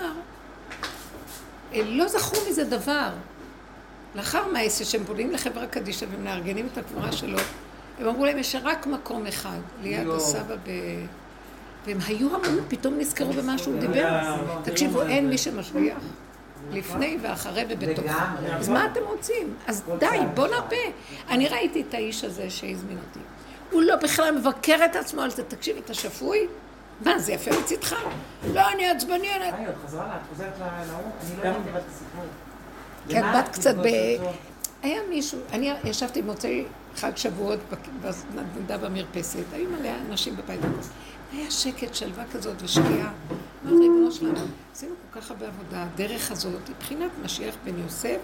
[1.74, 3.08] אה, לא זכרו מזה דבר.
[4.14, 7.38] לאחר מעשה שהם פונים לחברה קדישא ומארגנים את הקבורה שלו,
[8.00, 10.08] הם אמרו להם, יש רק מקום אחד, ליד.
[10.08, 10.70] הסבא ב...
[11.86, 14.34] והם היו המון, פתאום נזכרו במה שהוא דיבר.
[14.64, 15.98] תקשיבו, אין מי שמשגיח.
[16.72, 18.04] לפני ואחרי ובתוך.
[18.04, 18.54] לגמרי.
[18.54, 19.54] אז מה אתם רוצים?
[19.66, 20.76] אז די, בוא נרפה.
[21.30, 23.18] אני ראיתי את האיש הזה שהזמין אותי.
[23.70, 25.42] הוא לא בכלל מבקר את עצמו על זה.
[25.44, 26.38] תקשיב, אתה שפוי?
[27.04, 27.96] מה, זה יפה מצידך?
[28.54, 29.66] לא, אני עצבני, אני...
[29.86, 31.00] חזרה לה, את חוזרת ל- להוא?
[31.00, 32.24] אני לא הבנתי את הסיפור.
[33.08, 33.86] כן, למה בת קצת ב...
[34.82, 36.64] היה מישהו, אני ישבתי במוצאי
[36.96, 37.58] חג שבועות
[38.34, 40.88] בנדנדה במרפסת, היו מלא אנשים בבית הכוס.
[41.32, 43.12] היה שקט, שלווה כזאת ושקיעה.
[43.64, 44.40] אמרתי, ריבונו שלנו,
[44.72, 48.18] עשינו כל כך הרבה עבודה, הדרך הזאת, מבחינת משיח בן יוסף,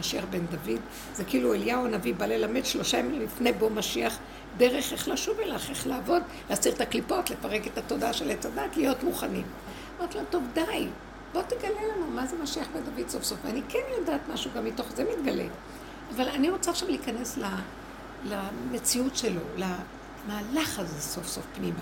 [0.00, 0.80] משיח בן דוד,
[1.14, 4.18] זה כאילו אליהו הנביא בא ללמד שלושה ימים לפני בוא משיח,
[4.56, 8.76] דרך איך לשוב אליך, איך לעבוד, להסיר את הקליפות, לפרק את התודעה של עץ הדת,
[8.76, 9.44] להיות מוכנים.
[9.98, 10.86] אמרתי לו, טוב, די,
[11.32, 13.38] בוא תגלה לנו מה זה משיח בן דוד סוף סוף.
[13.44, 15.44] ואני כן יודעת משהו, גם מתוך זה מתגלה.
[16.16, 17.38] אבל אני רוצה עכשיו להיכנס
[18.24, 21.80] למציאות שלו, למהלך הזה סוף סוף פנימה.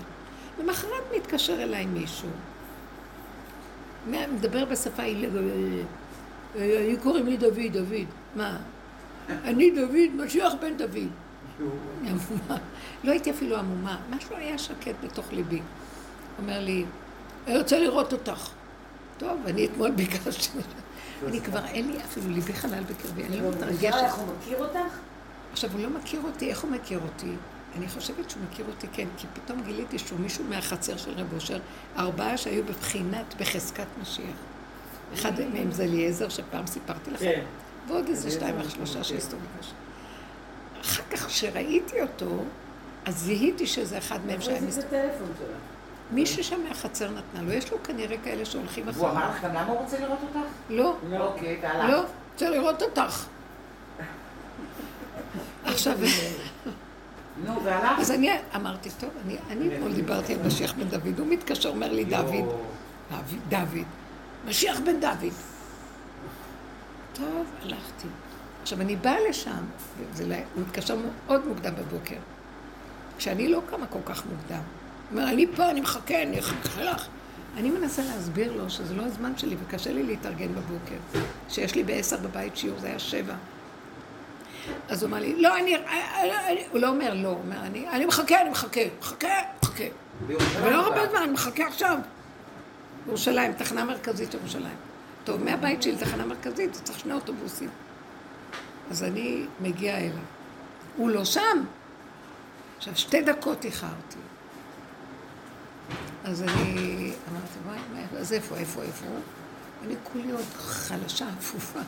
[0.59, 2.29] למחרת מתקשר אליי מישהו,
[4.07, 5.29] מדבר בשפה, היל-
[6.55, 8.05] אני קוראים לי דוד, דוד.
[8.35, 8.57] מה?
[9.29, 11.09] אני דוד, משיח בן דוד.
[13.03, 15.61] לא הייתי אפילו עמומה, משהו היה שקט בתוך ליבי.
[16.41, 16.85] אומר לי,
[17.47, 18.49] אני רוצה לראות אותך.
[19.19, 20.59] טוב, אני אתמול ביקשתי.
[21.27, 23.83] אני כבר, אין לי אפילו ליבי חלל בקרבי, אני לא מתרגשת.
[23.83, 24.97] איך הוא מכיר אותך?
[25.51, 27.31] עכשיו, הוא לא מכיר אותי, איך הוא מכיר אותי?
[27.77, 31.59] אני חושבת שהוא מכיר אותי, כן, כי פתאום גיליתי שהוא מישהו מהחצר של רב אושר,
[31.97, 34.37] ארבעה שהיו בבחינת, בחזקת משיח.
[35.13, 37.43] אחד מהם זה אליעזר, שפעם סיפרתי לכם, כן.
[37.87, 39.75] ועוד איזה שתיים או שלושה שהסתובבו שם.
[40.81, 42.43] אחר כך, כשראיתי אותו,
[43.05, 45.09] אז זיהיתי שזה אחד מהם שהיה מסתובב.
[46.11, 49.11] מישהו שם מהחצר נתנה לו, יש לו כנראה כאלה שהולכים אחריו.
[49.11, 50.39] אמר לך גם למה הוא רוצה לראות אותך?
[50.69, 51.89] לא, אוקיי, והלך.
[51.89, 52.03] לא,
[52.33, 53.25] רוצה לראות אותך.
[55.65, 55.97] עכשיו,
[57.45, 57.99] נו, והלך?
[57.99, 61.91] אז אני אמרתי, טוב, אני, אני אתמול דיברתי על משיח בן דוד, הוא מתקשר, אומר
[61.93, 62.45] לי, דוד,
[63.49, 63.83] דוד,
[64.45, 65.33] משיח בן דוד.
[67.13, 68.07] טוב, הלכתי.
[68.61, 69.51] עכשיו, אני באה לשם,
[70.27, 70.95] לא- הוא מתקשר
[71.27, 72.15] מאוד מוקדם בבוקר,
[73.17, 74.61] כשאני לא קמה כל כך מוקדם.
[75.11, 77.07] אומר, אני פה, אני מחכה, אני אחכה לך.
[77.57, 81.19] אני מנסה להסביר לו שזה לא הזמן שלי וקשה לי להתארגן בבוקר.
[81.49, 83.33] שיש לי בעשר בבית שיעור, זה היה שבע.
[84.89, 87.89] אז הוא אמר לי, לא, אני, אני, אני, הוא לא אומר לא, הוא אומר, אני,
[87.89, 89.27] אני מחכה, אני מחכה, מחכה,
[89.63, 89.83] מחכה.
[90.59, 91.97] אבל לא הרבה זמן, אני מחכה עכשיו.
[93.07, 94.75] ירושלים, תחנה מרכזית ירושלים.
[95.23, 97.69] טוב, מהבית שלי לתחנה מרכזית, זה צריך שני אוטובוסים.
[98.91, 100.11] אז אני מגיעה אליו.
[100.97, 101.63] הוא לא שם.
[102.77, 104.17] עכשיו, שתי דקות איחרתי.
[106.23, 109.05] אז אני אמרתי, וואי, מה, אז איפה, איפה, איפה?
[109.85, 111.79] אני כולי עוד חלשה, אפופה.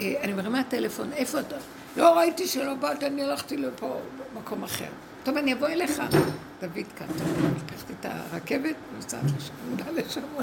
[0.00, 1.56] אה, אני מרימה טלפון, איפה אתה?
[1.96, 3.96] לא ראיתי שלא באת, אני הלכתי לפה,
[4.34, 4.88] במקום אחר.
[5.24, 6.02] טוב, אני אבוא אליך.
[6.60, 7.06] דוד כאן,
[7.66, 10.42] לקחתי את הרכבת, נוסעת לשם, בא לשם, הוא.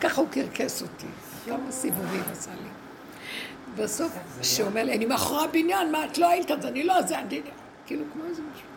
[0.00, 1.06] ככה הוא קרקס אותי,
[1.46, 2.68] כמה סיבובים עשה לי.
[3.82, 7.18] בסוף, כשהוא אומר לי, אני מאחורי הבניין, מה, את לא היית, אז אני לא, זה
[7.18, 7.40] אני...
[7.86, 8.67] כאילו, כמו איזה משהו.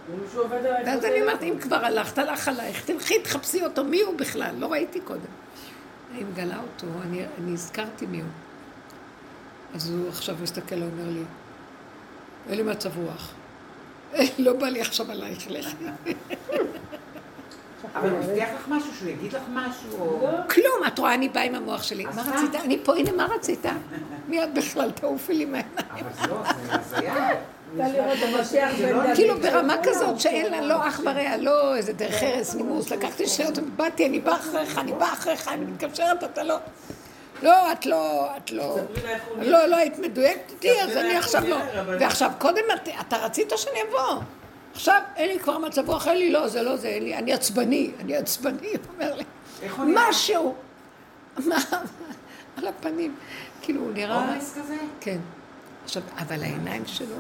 [0.86, 1.48] ואז אני אומרת, בטלפון.
[1.48, 4.56] אם כבר הלכת, הלך עלייך, תלכי, תחפשי אותו, מי הוא בכלל?
[4.58, 5.20] לא ראיתי קודם.
[6.12, 8.30] אני מגלה אותו, אני, אני הזכרתי מי הוא.
[9.76, 11.24] אז הוא עכשיו מסתכל, הוא אומר לי,
[12.50, 13.34] אין לי מצב רוח.
[14.46, 15.76] לא בא לי עכשיו עלייך, לכי.
[17.96, 20.30] אבל הוא הבטיח לך משהו, שהוא יגיד לך משהו, או...
[20.50, 22.06] כלום, את רואה, אני באה עם המוח שלי.
[22.06, 22.22] מה?
[22.22, 22.56] רצית?
[22.56, 23.66] אני פה, הנה, מה רצית?
[24.28, 24.92] מי את בכלל?
[24.92, 25.76] תעופי לי מהעיניים.
[25.92, 27.30] אבל זה לא, זה הזיה.
[29.16, 32.90] כאילו ברמה כזאת שאין לה לא אח ורע, לא איזה דרך ארץ נימוס.
[32.92, 36.56] לקחתי שאלות, באתי, אני באה אחריך, אני באה אחריך, אני מתקשרת, אתה לא...
[37.44, 38.78] לא, את לא, את לא...
[39.42, 41.58] לא, לא היית מדויקת איתי, אז אני עכשיו לא.
[42.00, 44.22] ועכשיו, קודם את- אתה רצית שאני אבוא.
[44.74, 47.34] עכשיו, אין לי כבר מצב רוח, אין לי, לא, זה לא זה, אין לי, אני
[47.34, 49.24] עצבני, אני עצבני, הוא אומר לי.
[49.86, 50.56] משהו.
[51.46, 51.56] מה?
[52.58, 53.16] על הפנים.
[53.62, 54.16] כאילו, הוא נראה...
[54.32, 54.76] עומס כזה?
[55.02, 55.18] כן.
[55.84, 57.16] עכשיו, אבל העיניים שלו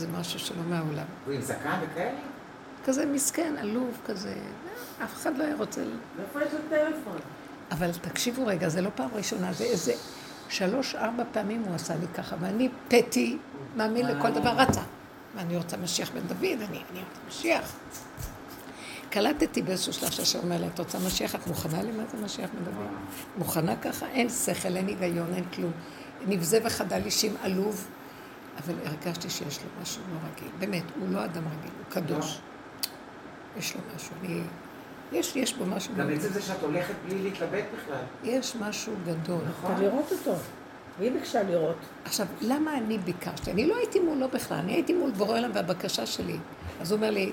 [0.00, 1.04] זה משהו שלא מהעולם.
[1.26, 2.18] הוא עם זקן וכאלה?
[2.86, 4.34] כזה מסכן, עלוב כזה.
[5.04, 5.80] אף אחד לא היה רוצה...
[6.20, 7.18] איפה יש לו טלפון?
[7.70, 9.92] אבל תקשיבו רגע, זה לא פעם ראשונה, זה איזה
[10.48, 13.38] שלוש, ארבע פעמים הוא עשה לי ככה, ואני פתי,
[13.76, 14.80] מאמין לכל דבר, רצה.
[15.36, 17.76] ואני רוצה משיח בן דוד, אני, אני רוצה משיח.
[19.10, 21.34] קלטתי באיזשהו שלב שהשם אומר לה, את רוצה משיח?
[21.34, 22.86] את מוכנה למה זה משיח בן דוד?
[23.38, 24.06] מוכנה ככה?
[24.06, 25.72] אין שכל, אין היגיון, אין כלום.
[26.26, 27.86] נבזה וחדל אישים עלוב,
[28.64, 30.50] אבל הרגשתי שיש לו משהו לא רגיל.
[30.58, 32.40] באמת, הוא לא אדם רגיל, הוא קדוש.
[33.58, 34.40] יש לו משהו, אני...
[35.12, 38.02] יש, יש בו משהו גם מאוד עצם זה שאת הולכת בלי להתלבט בכלל.
[38.24, 39.40] יש משהו גדול.
[39.48, 39.72] נכון.
[39.72, 40.34] אתה לראות אותו.
[41.00, 41.76] היא ביקשה לראות.
[42.04, 43.50] עכשיו, למה אני ביקשתי?
[43.50, 46.36] אני לא הייתי מולו בכלל, אני הייתי מול בורא עולם והבקשה שלי.
[46.80, 47.32] אז הוא אומר לי,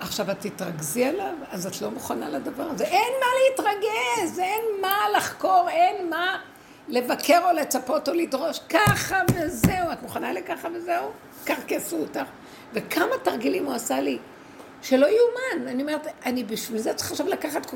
[0.00, 2.84] עכשיו את תתרכזי עליו, אז את לא מוכנה לדבר הזה.
[2.84, 6.38] אין מה להתרגז, אין מה לחקור, אין מה
[6.88, 8.60] לבקר או לצפות או לדרוש.
[8.68, 11.10] ככה וזהו, את מוכנה לככה וזהו?
[11.44, 12.24] קרקסו אותך.
[12.72, 14.18] וכמה תרגילים הוא עשה לי,
[14.82, 15.68] שלא יאומן.
[15.68, 17.72] אני אומרת, אני בשביל זה צריך עכשיו לקחת...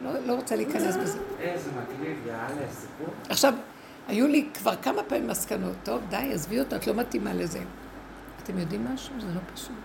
[0.00, 1.18] לא, לא רוצה להיכנס בזה.
[1.40, 3.14] איזה מגניב, יאללה, סיפור.
[3.28, 3.54] עכשיו,
[4.08, 7.60] היו לי כבר כמה פעמים מסקנות, טוב, די, עזבי אותה, את לא מתאימה לזה.
[8.42, 9.14] אתם יודעים משהו?
[9.20, 9.76] זה לא פשוט.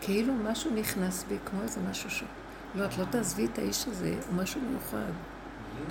[0.00, 2.22] כאילו משהו נכנס בי, כמו איזה משהו ש...
[2.74, 5.12] לא, את לא תעזבי את האיש הזה, הוא משהו מיוחד.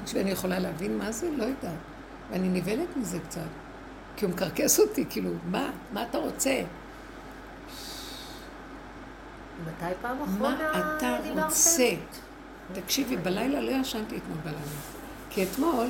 [0.01, 1.29] תקשיבי, אני יכולה להבין מה זה?
[1.37, 1.71] לא יודעת.
[2.31, 3.41] ואני נבהלת מזה קצת.
[4.15, 5.71] כי הוא מקרקס אותי, כאילו, מה?
[5.93, 6.61] מה אתה רוצה?
[9.61, 11.43] מתי פעם מה אחרונה אתה דיברתם?
[11.45, 11.89] רוצה?
[12.73, 14.59] תקשיבי, בלילה לא ישנתי אתמול בלילה.
[15.29, 15.87] כי אתמול,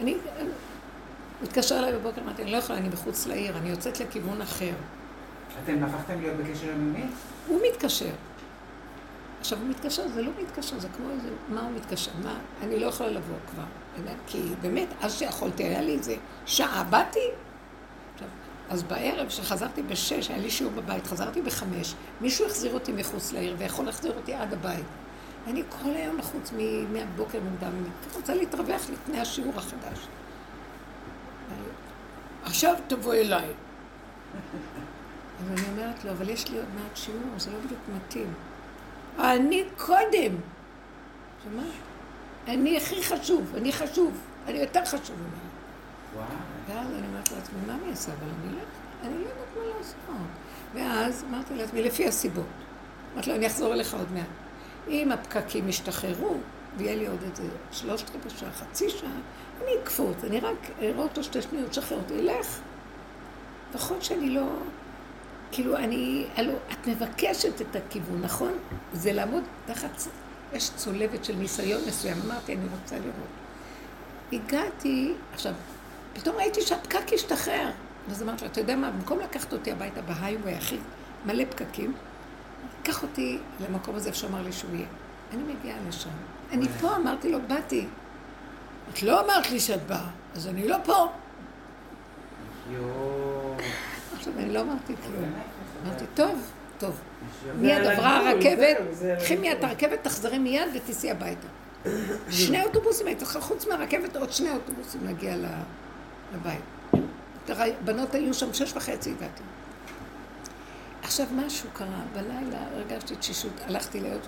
[0.00, 0.14] אני...
[0.14, 4.72] הוא התקשר אליי בבוקר, אמרתי, אני לא יכולה, אני מחוץ לעיר, אני יוצאת לכיוון אחר.
[5.64, 7.04] אתם הפכתם להיות בקשר יומיומי?
[7.46, 8.10] הוא מתקשר.
[9.44, 11.28] עכשיו, הוא מתקשר, זה לא מתקשר, זה כמו איזה...
[11.48, 12.10] מה הוא מתקשר?
[12.22, 12.34] מה?
[12.62, 13.62] אני לא יכולה לבוא כבר.
[14.26, 16.16] כי באמת, אז שיכולתי, היה לי איזה
[16.46, 17.18] שעה, באתי.
[18.14, 18.28] עכשיו,
[18.70, 23.54] אז בערב, כשחזרתי בשש, היה לי שיעור בבית, חזרתי בחמש, מישהו החזיר אותי מחוץ לעיר,
[23.58, 24.84] ויכול להחזיר אותי עד הבית.
[25.46, 29.98] אני כל היום לחוץ מ- מהבוקר מוקדם, אני רוצה להתרווח לפני השיעור החדש.
[32.44, 33.46] עכשיו תבוא אליי.
[35.40, 38.34] אז אני אומרת לו, אבל יש לי עוד מעט שיעור, זה לא בדיוק מתאים.
[39.18, 40.36] אני קודם.
[41.44, 41.62] שמה?
[42.48, 45.54] אני הכי חשוב, אני חשוב, אני יותר חשוב ממנו.
[46.14, 46.26] וואו.
[46.68, 48.12] ואז אני אומרת לעצמי, מה אני אעשה?
[48.12, 48.60] אבל אני לא,
[49.02, 49.96] אני לא יודעת מה לעשות.
[50.74, 52.44] ואז אמרתי לעצמי, לפי הסיבות.
[53.14, 54.26] אמרתי לו, אני אחזור אליך עוד מעט.
[54.88, 56.36] אם הפקקים ישתחררו,
[56.76, 57.42] ויהיה לי עוד איזה
[57.72, 59.10] שלושת רבעי שעה, חצי שעה,
[59.62, 62.58] אני אקפוץ, אני רק אראה אותו שתי שניות, שחרר אותי, אלך.
[63.70, 64.46] לפחות שאני לא...
[65.54, 66.24] כאילו, אני...
[66.36, 68.52] הלו, את מבקשת את הכיוון, נכון?
[68.92, 69.90] זה לעמוד תחת...
[70.52, 72.16] יש צולבת של ניסיון מסוים.
[72.26, 73.14] אמרתי, אני רוצה לראות.
[74.32, 75.52] הגעתי, עכשיו,
[76.12, 77.70] פתאום ראיתי שהפקק השתחרר.
[78.10, 80.78] אז אמרתי לו, אתה יודע מה, במקום לקחת אותי הביתה בהיי-ווי הכי
[81.26, 81.94] מלא פקקים,
[82.82, 84.86] קח אותי למקום הזה שאמר לי שהוא יהיה.
[85.32, 86.10] אני מגיעה לשם.
[86.52, 87.86] אני פה, אמרתי לו, באתי.
[88.92, 91.08] את לא אמרת לי שאת באה, אז אני לא פה.
[92.70, 93.43] יואו.
[94.28, 95.32] עכשיו, אני לא אמרתי כלום.
[95.86, 97.00] אמרתי, טוב, טוב.
[97.60, 98.76] מיד עברה הרכבת,
[99.18, 99.64] קחי מיד את.
[99.64, 101.46] הרכבת, תחזרי מיד ותיסעי הביתה.
[102.30, 105.34] שני אוטובוסים, היית צריכה חוץ מהרכבת עוד שני אוטובוסים להגיע
[106.34, 106.60] לבית.
[107.84, 109.42] בנות היו שם שש וחצי הגעתי.
[111.02, 114.20] עכשיו משהו קרה, בלילה הרגשתי תשישות, הלכתי לעוד,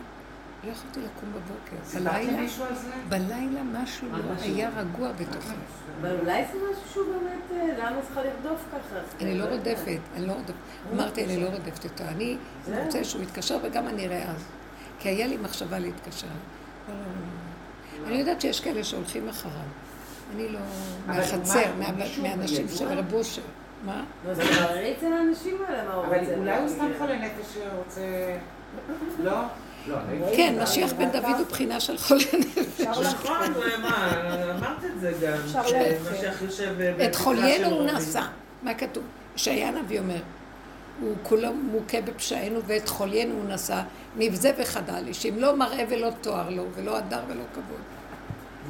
[0.67, 1.85] לא יכולתי לקום בבוקר.
[1.85, 2.43] סיפרת בלילה?
[3.09, 4.25] בלילה משהו מה, לא?
[4.41, 5.55] היה רגוע בתוכי.
[6.01, 8.97] אבל אולי זה משהו שהוא באמת, אה, למה צריכה לרדוף ככה?
[9.21, 10.55] אני לא רודפת, אני לא רודפת.
[10.93, 12.05] אמרתי, אני לא רודפת אותו.
[12.05, 12.37] אני.
[12.85, 14.45] רוצה שהוא יתקשר וגם אני אראה אז.
[14.99, 16.27] כי היה לי מחשבה להתקשר.
[16.89, 18.09] לא, לא, לא, לא.
[18.09, 19.55] אני יודעת שיש כאלה שהולכים אחריו.
[20.35, 20.61] אני לא...
[21.07, 22.69] מהחצר, מהאנשים?
[22.69, 23.43] של רב אושר.
[23.85, 24.05] מה?
[24.27, 26.17] לא, זה מררי אצל האנשים האלה, מה הוא רוצה.
[26.17, 28.01] אבל אולי הוא סתם חולה נפש שרוצה...
[29.19, 29.37] לא?
[30.37, 32.81] כן, משיח בן דוד הוא בחינה של חולה נפש.
[32.81, 33.37] נכון,
[34.51, 36.75] אמרת את זה גם, שמשיח יושב
[37.05, 37.87] את חוליינו הוא.
[37.87, 38.23] נשא.
[38.63, 39.05] מה כתוב?
[39.37, 40.21] ישעיה הנביא אומר,
[41.01, 43.81] הוא כולו מוכה בפשענו ואת חוליינו הוא נשא,
[44.17, 47.81] נבזה וחדל לי, שאם לא מראה ולא תואר לו, ולא הדר ולא כבוד.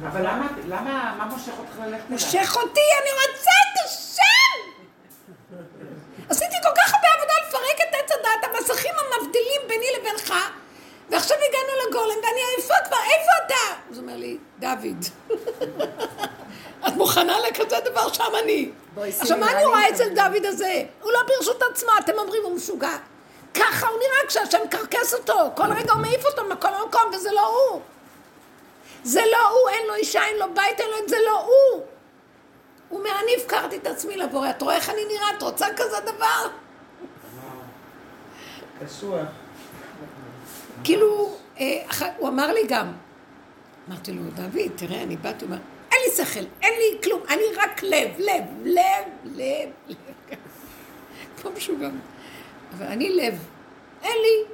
[0.07, 1.99] אבל למה, למה, מה מושך אותך ללכת אליו?
[2.09, 4.57] מושך אותי, אני רוצה את השם!
[6.29, 10.33] עשיתי כל כך הרבה עבודה לפרק את עץ הדעת, המסכים המבדילים ביני לבינך,
[11.09, 13.81] ועכשיו הגענו לגולם, ואני עייפה כבר, איפה אתה?
[13.91, 15.05] אז הוא אומר לי, דוד,
[16.87, 18.13] את מוכנה לכזה דבר?
[18.13, 18.71] שם אני.
[19.19, 20.83] עכשיו, מה אני רואה אצל דוד הזה?
[21.01, 22.97] הוא לא ברשות עצמו, אתם אומרים, הוא משוגע.
[23.53, 27.47] ככה הוא נראה כשהשם מקרקס אותו, כל רגע הוא מעיף אותו מכל מקום, וזה לא
[27.47, 27.81] הוא.
[29.03, 31.85] זה לא הוא, אין לו אישה, אין לו בית, אין לו את זה לא הוא.
[32.89, 35.29] הוא אומר, אני הפקרתי את עצמי לבורא, את רואה איך אני נראה?
[35.37, 36.47] את רוצה כזה דבר?
[38.85, 39.27] קשוח.
[40.87, 41.83] כאילו, אה,
[42.17, 42.91] הוא אמר לי גם,
[43.89, 45.61] אמרתי לו, דוד, תראה, אני באתי, הוא אומר,
[45.91, 48.75] אין לי שכל, אין לי כלום, אני רק לב, לב, לב,
[49.25, 49.95] לב, לב.
[51.41, 51.89] כמו משוגע.
[52.73, 53.45] אבל אני לב,
[54.01, 54.53] אין לי.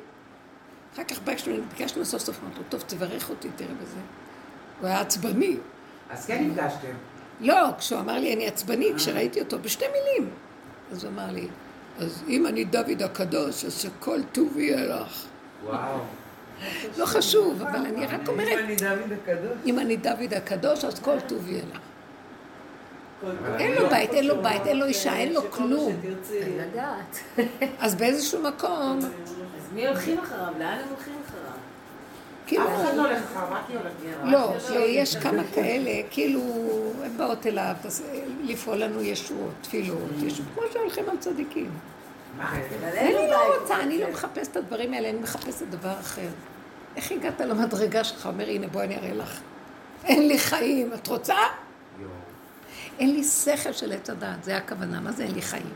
[0.94, 4.00] אחר כך ביקשנו, ביקשנו סוף סוף, אמרתי לו, טוב, תברך אותי, תראה בזה.
[4.80, 5.58] הוא היה עצבני.
[6.10, 6.94] אז כן נפגשתם.
[7.40, 10.30] לא, כשהוא אמר לי אני עצבני, כשראיתי אותו, בשתי מילים.
[10.92, 11.48] אז הוא אמר לי,
[12.00, 15.26] אז אם אני דוד הקדוש, אז שכל טוב יהיה לך.
[15.66, 16.00] וואו.
[16.98, 19.58] לא חשוב, אבל אני רק אם אומרת, אני דוד הקדוש.
[19.66, 21.80] אם אני דוד הקדוש, אז כל טוב יהיה לך.
[23.60, 26.02] אין לו לא- בית, אין לו בית, אין לו אישה, אין לו כלום.
[27.80, 30.54] אז באיזשהו מקום, אז מי הולכים אחריו?
[30.60, 31.44] לאן הם הולכים אחריו?
[32.48, 34.70] כאילו, אף אחד לא הולך אחריו, רק היא הולכת.
[34.76, 36.42] לא, יש כמה כאלה, כאילו,
[37.04, 38.04] הן באות אליו, אז
[38.44, 41.72] לפעול לנו ישועות, תפילות, ישועות, כמו שהולכים על צדיקים.
[42.42, 43.14] אני.
[43.14, 46.28] לא רוצה, אני לא מחפשת את הדברים האלה, אני מחפשת דבר אחר.
[46.96, 48.26] איך הגעת למדרגה שלך?
[48.26, 49.40] אומר, הנה, בואי אני אראה לך.
[50.06, 51.36] אין לי חיים, את רוצה?
[53.00, 55.00] אין לי שכל של עץ הדעת, זה הכוונה.
[55.00, 55.74] מה זה אין לי חיים?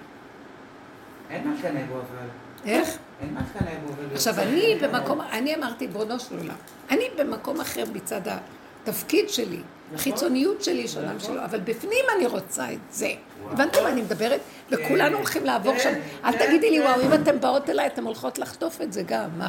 [1.29, 2.27] אין מה לקנא בו אבל.
[2.65, 2.97] איך?
[3.21, 3.93] אין מה לקנא בו.
[3.93, 4.39] ולהיות עכשיו.
[4.39, 6.55] אני במקום, אני אמרתי, ברונו של עולם,
[6.89, 9.61] אני במקום אחר מצד התפקיד שלי,
[9.95, 13.09] החיצוניות שלי יש עולם שלו, אבל בפנים אני רוצה את זה.
[13.51, 14.39] הבנתם מה אני מדברת?
[14.71, 15.93] וכולנו הולכים לעבור שם.
[16.25, 19.45] אל תגידי לי, וואו, אם אתן באות אליי, אתן הולכות לחטוף את זה גם, מה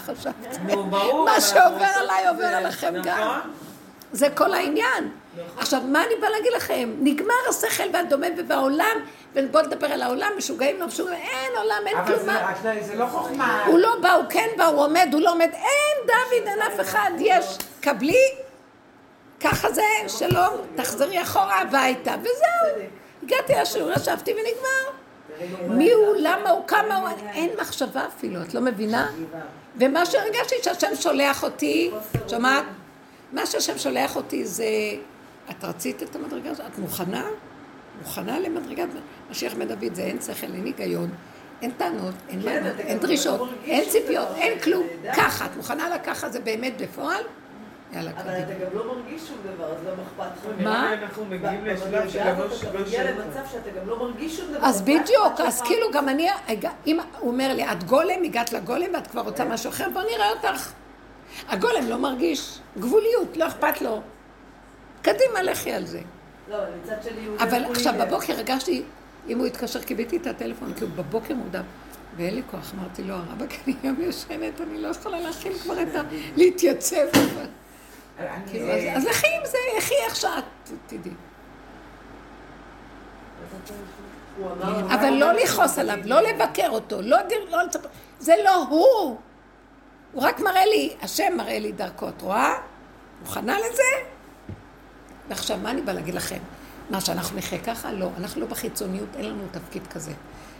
[0.91, 1.24] ברור.
[1.24, 2.45] מה אבל שעובר עליי עובר.
[2.45, 3.18] עליכם גם.
[3.20, 3.51] נכון.
[4.12, 5.11] זה כל העניין.
[5.59, 6.91] עכשיו, מה אני באה להגיד לכם?
[7.01, 8.97] נגמר השכל והדומם ובעולם,
[9.34, 12.28] ובואו נדבר על העולם, משוגעים, לא משוגעים, אין עולם, אין אבל כלום.
[12.62, 13.64] זה- זה לא חוכמה.
[13.66, 16.80] הוא לא בא, הוא כן בא, הוא עומד, הוא לא עומד, אין דוד, אין אף
[16.80, 17.45] אחד, יש,
[17.80, 18.24] קבלי,
[19.41, 22.84] ככה זה, שלום, תחזרי אחורה הביתה, וזהו.
[23.22, 24.99] הגעתי לשיעור, ישבתי ונגמר.
[25.68, 29.11] מי הוא, למה הוא, כמה הוא, אין מחשבה אפילו, את לא מבינה?
[29.76, 31.91] ומה שהרגשתי שהשם שולח אותי,
[32.28, 32.64] שומעת?
[33.32, 34.64] מה שהשם שולח אותי זה,
[35.51, 36.66] את רצית את המדרגה הזאת?
[36.72, 37.26] את מוכנה?
[38.03, 38.89] מוכנה למדרגת
[39.30, 41.11] משיח בן דוד, זה אין שכל, אין היגיון,
[41.62, 44.86] אין טענות, אין כן, לענות, אין דרישות, לא אין ציפיות, דבר, אין כלום.
[45.16, 47.22] ככה, את מוכנה לקחת זה באמת בפועל?
[47.93, 48.39] יאללה, אבל קדימה.
[48.39, 50.64] אתה גם לא מרגיש שום דבר, אז לא אכפת לך.
[50.64, 50.93] מה?
[50.95, 52.47] אנחנו מגיעים לשלב שגם לא
[52.80, 54.66] מגיע שואל למצב שאתה גם לא מרגיש שום דבר.
[54.66, 55.62] אז בדיוק, אז.
[55.62, 56.28] כאילו גם אני,
[56.86, 60.30] אם הוא אומר לי, את גולם, הגעת לגולם ואת כבר רוצה משהו אחר, בוא נראה
[60.30, 60.72] אותך.
[61.49, 64.01] הגולם לא מרגיש גבוליות, לא אכפת לו.
[65.03, 66.01] קדימה, לכי על זה.
[66.51, 67.36] לא, אבל מצד שני הוא...
[67.41, 67.95] אבל עכשיו.
[68.01, 68.82] בבוקר הרגשתי,
[69.28, 71.62] אם הוא התקשר, קיבלתי את הטלפון, כי הוא בבוקר מודע.
[72.16, 75.95] ואין לי כוח, אמרתי לו, הרבק, אני גם ישנת, אני לא יכולה להכיל כבר את
[75.95, 76.03] ה...
[76.36, 77.07] להתייצב.
[78.50, 80.44] כאילו, אז- לכי עם זה, לכי איך שאת,
[80.86, 81.12] תדעי.
[84.94, 87.16] אבל לא לכעוס עליו, לא לבקר אותו, לא
[87.48, 89.16] לא לצפות, זה לא הוא.
[90.12, 92.54] הוא רק מראה לי, השם מראה לי דרכו, את רואה?
[93.20, 93.82] מוכנה לזה?
[95.28, 96.38] ועכשיו, מה אני באה להגיד לכם?
[96.91, 97.93] מה, שאנחנו נחיה ככה?
[97.93, 98.09] לא.
[98.18, 100.12] אנחנו לא בחיצוניות, אין לנו תפקיד כזה.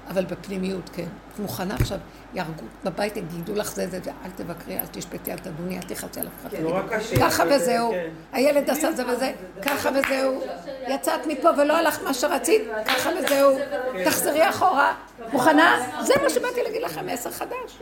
[0.09, 1.07] אבל בפנימיות, כן.
[1.35, 1.99] את מוכנה עכשיו,
[2.35, 6.20] יהרגו בבית, יגידו לך זה, זה, זה, אל תבקרי, אל תשפטי, אל תדוני, אל תחצי
[6.20, 6.61] על אף אחד.
[6.61, 7.16] נורא קשה.
[7.16, 7.91] ככה וזהו.
[7.91, 8.09] כן.
[8.33, 10.43] הילד עשה זה וזה, ככה וזהו.
[10.89, 13.59] יצאת מפה ולא הלך מה שרצית, ככה וזהו.
[14.05, 14.95] תחזרי אחורה.
[15.33, 15.76] מוכנה?
[16.03, 17.79] זה מה שבאתי להגיד לכם, מסר חדש.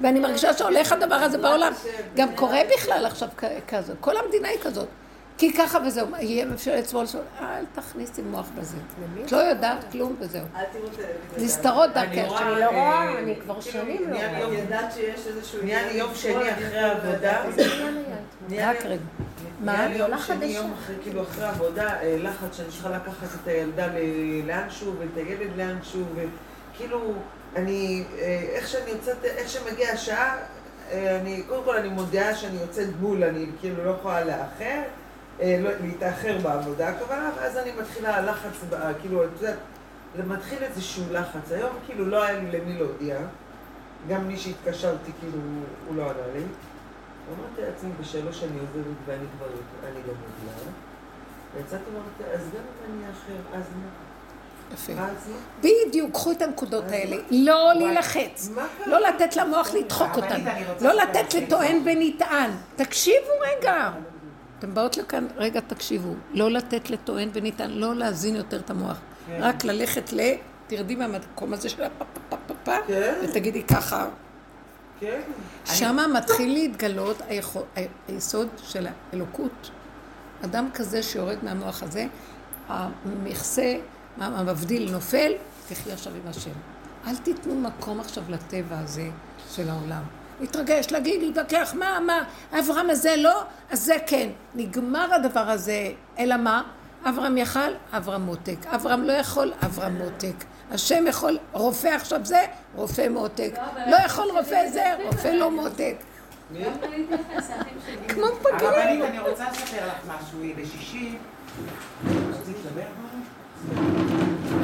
[0.00, 1.72] ואני מרגישה שהולך הדבר הזה בעולם.
[2.16, 3.28] גם קורה בכלל עכשיו
[3.68, 3.92] כזה.
[4.00, 4.88] כל המדינה היא כזאת.
[5.38, 8.76] כי ככה וזהו, יהיה ממשלת שמאל, שמאל, אל תכניסי מוח בזה.
[9.24, 10.44] את לא יודעת כלום וזהו.
[11.38, 12.28] נסתרות אני דרכך.
[12.30, 14.44] רואה, אני לא רואה, אה, אני כבר כאילו, שנים לא רואה.
[14.46, 15.62] אני יודעת שיש איזשהו...
[15.64, 17.42] נהיה לי יום שני אחרי העבודה.
[17.42, 19.00] רק לי- רגע.
[19.60, 19.88] מה?
[19.92, 20.46] יום עולה שני, חדשה.
[20.46, 25.16] יום אחרי, כאילו אחרי עבודה, אה, לחץ שאני צריכה לקחת את הילדה ל- לאנשהו ואת
[25.16, 27.12] הילד לאנשהו, וכאילו,
[27.56, 30.36] אני, אה, איך שאני יוצאת, איך שמגיעה השעה,
[30.92, 34.80] אני, קודם כל אני מודיעה שאני יוצאת בול, אני כאילו לא יכולה לאחר,
[35.42, 39.56] לא, להתאחר בעבודה הכוונה, ואז אני מתחילה לחץ, ב- כאילו, את יודעת,
[40.26, 41.52] מתחיל איזשהו לחץ.
[41.52, 43.18] היום כאילו לא היה לי למי להודיע,
[44.08, 45.38] גם מי שהתקשרתי כאילו,
[45.88, 46.40] הוא לא ענה לי.
[46.40, 49.46] אמרתי לעצמי בשלוש אני עוזבת ואני כבר,
[49.84, 50.72] אני לא מודיעה.
[51.56, 53.88] ויצאתי ואמרתי, אז גם אם אני אחר, אז מה?
[54.74, 54.92] יפה.
[55.60, 57.16] בדיוק, קחו את הנקודות האלה.
[57.30, 58.48] לא להילחץ.
[58.86, 60.44] לא לתת למוח לדחוק אותנו.
[60.80, 61.82] לא לתת לטוען.
[61.84, 62.50] ונטען.
[62.76, 63.90] תקשיבו רגע.
[64.64, 66.14] אתם באות לכאן, רגע תקשיבו.
[66.32, 68.98] לא לתת לטוען ונטען, לא להזין יותר את המוח.
[69.26, 69.38] כן.
[69.40, 70.20] רק ללכת ל...
[70.66, 73.14] תרדי מהמקום הזה של הפ פ פ פ פ כן.
[73.24, 74.06] ותגידי ככה.
[75.00, 75.20] כן.
[75.64, 77.64] שמה מתחיל להתגלות היכו-
[78.08, 79.70] היסוד של האלוקות.
[80.44, 82.06] אדם כזה שיורד מהמוח הזה,
[82.68, 83.74] המכסה,
[84.20, 85.32] המבדיל נופל,
[85.68, 86.50] תחי עכשיו עם השם.
[87.06, 89.08] אל תיתנו מקום עכשיו לטבע הזה
[89.54, 90.02] של העולם.
[90.40, 92.22] להתרגש, להגיד, להתווכח, מה, מה,
[92.58, 94.28] אברהם הזה לא, אז זה כן.
[94.54, 96.62] נגמר הדבר הזה, אלא מה?
[97.08, 98.66] אברהם יכל, אברהם מותק.
[98.66, 100.44] אברהם לא יכול, אברהם מותק.
[100.70, 102.40] השם יכול, רופא עכשיו זה,
[102.74, 103.54] רופא מותק.
[103.86, 105.94] לא יכול רופא זה, רופא לא מותק.
[108.08, 109.02] כמו פגרים.
[109.02, 110.38] הרבנית, אני רוצה לספר לך משהו.
[110.56, 111.16] בשישי,
[112.08, 112.82] רצית לדבר?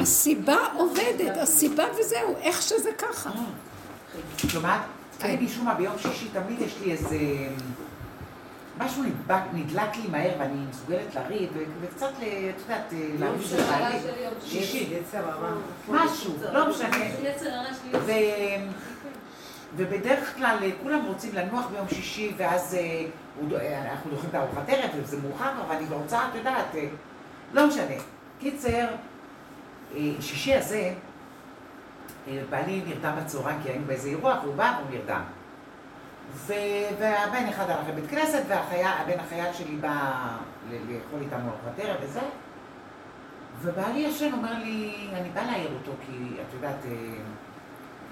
[0.01, 3.29] הסיבה עובדת, הסיבה וזהו, איך שזה ככה.
[4.37, 4.81] שומעת?
[5.21, 5.27] כן.
[5.27, 7.17] אני משום מה ביום שישי תמיד יש לי איזה...
[8.77, 11.49] משהו נדבק, נדלק לי מהר ואני מסוגלת לריב
[11.81, 13.99] וקצת, את יודעת, להרגיש של הרע בבעלי.
[13.99, 14.65] שלי יום שישי.
[14.65, 14.93] שישי.
[14.93, 15.57] יצא רמה.
[15.89, 17.05] משהו, לא משנה.
[17.23, 18.01] יצר הרע.
[19.75, 23.05] ובדרך כלל אה, כולם רוצים לנוח ביום שישי, ואז אה,
[23.61, 26.87] אה, אנחנו דוחים את הארוחת ערב, וזה מאוחר, אבל אני רוצה, את יודעת, אה,
[27.53, 27.95] לא משנה.
[28.39, 28.87] קיצר,
[29.95, 30.93] אה, שישי הזה, אה,
[32.49, 35.21] בעלי נרדם בצהריים, כי היינו באיזה אירוע, והוא בא והוא נרדם.
[36.33, 36.53] ו...
[36.99, 40.21] והבן אחד הלך לבית כנסת, והבן החייל שלי בא
[40.69, 42.21] לאכול איתנו ארוחת ערב וזה.
[43.61, 46.91] ובעלי ישן אומר לי, אני בא להעיר אותו, כי את יודעת, אה,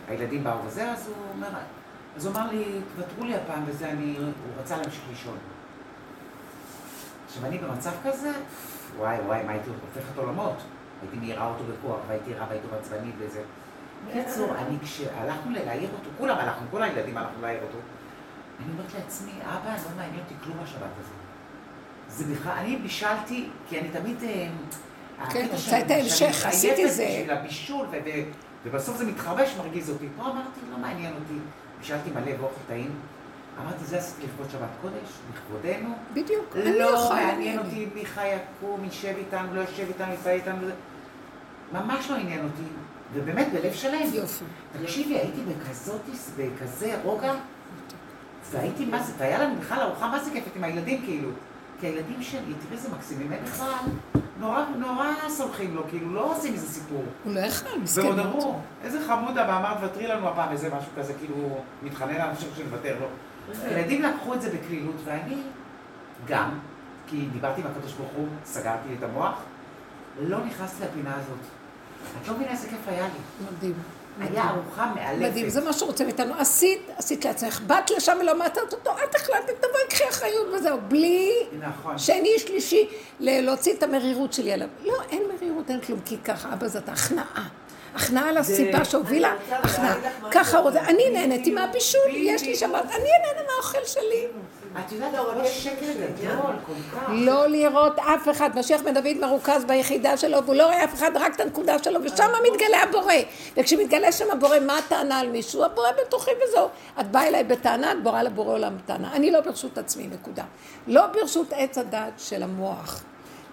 [0.08, 1.48] הילדים באו וזה, אז הוא אומר,
[2.16, 2.64] אז הוא אמר לי,
[2.96, 4.28] תוותרו לי הפעם וזה, אני, הוא
[4.60, 5.38] רצה להמשיך לישון.
[7.28, 8.32] עכשיו, אני במצב כזה,
[8.98, 10.56] וואי וואי, מה הייתי הופכת עולמות?
[11.02, 13.42] הייתי מעירה אותו בכוח, והייתי רבה איתו בעצבנית וזה.
[14.08, 17.78] בקיצור, אני כשהלכנו להעיר אותו, כולם הלכנו, כל הילדים הלכנו להעיר אותו,
[18.60, 21.20] אני אומרת לעצמי, אבא, לא מעניין אותי כלום השבת הזאת.
[22.10, 24.24] זה בכלל, אני בישלתי, כי אני תמיד...
[24.24, 24.48] אה,
[25.18, 27.06] כן, הקטע רוצה את ההמשך, עשיתי זה.
[27.10, 27.88] בשביל הבישול,
[28.66, 30.08] ובסוף זה מתחרבש, מרגיז אותי.
[30.18, 31.40] פה אמרתי, לא מעניין אותי.
[31.80, 32.92] בישלתי מלא ואוכל טעים.
[33.62, 35.96] אמרתי, זה עשיתי לכבוד שבת קודש, לכבודנו.
[36.14, 37.26] בדיוק, אני לא יכולה.
[37.26, 40.68] מעניין אותי מי חי יקום, יישב איתנו, לא יושב איתנו, יפה איתנו.
[41.72, 42.64] ממש לא עניין אותי.
[43.14, 44.14] ובאמת, בלב שלם.
[44.14, 44.46] יופי.
[44.82, 46.02] תקשיבי, הייתי בכזאת,
[46.38, 47.34] בכזה רוגע,
[48.52, 51.30] והייתי, מה זה, והיה לנו בכלל ארוחה, מה זה כיפת עם הילדים, כאילו.
[51.80, 53.74] כי הילדים שלי, תראי איזה מקסימים, הם בכלל
[54.40, 57.04] נורא, נורא סולחים לו, כאילו, לא עושים איזה סיפור.
[57.24, 58.06] הוא לא יכל, מסכן.
[58.06, 58.20] ועוד.
[58.20, 62.98] אמרו, איזה חמודה, ואמר, תוותרי לנו הפעם, איזה משהו כזה, כאילו, מתחנן על חושב שנוותר
[63.00, 63.08] לו.
[63.64, 65.38] הילדים לקחו את זה בקלילות, ואני
[66.28, 66.60] גם,
[67.08, 69.36] כי דיברתי עם הקדוש ברוך הוא, סגרתי את המוח,
[70.22, 71.59] לא נכנסתי לפינה הזאת.
[72.22, 73.46] את לא מבינה איזה כיף היה לי.
[73.58, 73.74] מדהים.
[74.22, 75.30] היה ארוחה מאלפת.
[75.30, 76.34] מדהים, זה מה שרוצה מאיתנו.
[76.40, 77.62] עשית, עשית לעצמך.
[77.68, 80.78] באת לשם ולא מצאת אותו, את החלטת, תבואי, קחי אחריות וזהו.
[80.88, 81.98] בלי נכון.
[81.98, 82.88] שני, שלישי,
[83.20, 84.68] להוציא את המרירות שלי עליו.
[84.86, 87.48] לא, אין מרירות, אין כלום, כי ככה, אבא זאת הכנעה.
[87.96, 89.96] הכנעה לסיבה שהובילה, הכנעה.
[90.32, 92.56] ככה רוצה, אני נהניתי בדיוק, מהבישול, יש לי.
[92.56, 94.28] שבת, אני אהנה מהאוכל שלי.
[94.78, 97.10] את יודעת, לא, הכל רק יש שקר שקר, גדול, כל כך.
[97.10, 98.50] לא לראות אף אחד.
[98.60, 102.00] משיח בן דוד מרוכז ביחידה שלו, והוא לא רואה אף אחד, רק את הנקודה שלו,
[102.04, 103.14] ושם מתגלה הבורא.
[103.58, 105.64] וכשמתגלה שם הבורא, מה הטענה על מישהו?
[105.64, 106.68] הבורא בתוכי וזהו.
[107.00, 109.14] את באה אליי בטענה, את בורא לבורא עולם בטענה.
[109.14, 110.44] אני לא ברשות עצמי, נקודה.
[110.88, 113.04] לא ברשות עץ הדעת של המוח.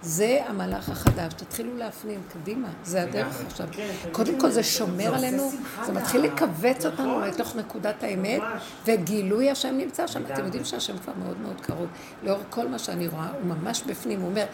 [0.03, 3.67] זה המהלך החדש, תתחילו להפנים, קדימה, זה הדרך עכשיו.
[4.13, 5.51] קודם כל זה שומר עלינו,
[5.87, 8.43] זה מתחיל לכווץ אותנו לתוך נקודת האמת,
[8.87, 10.23] וגילוי השם נמצא שם.
[10.33, 11.87] אתם יודעים שהשם כבר מאוד מאוד קרוב.
[12.23, 14.45] לאור כל מה שאני רואה, הוא ממש בפנים, הוא אומר,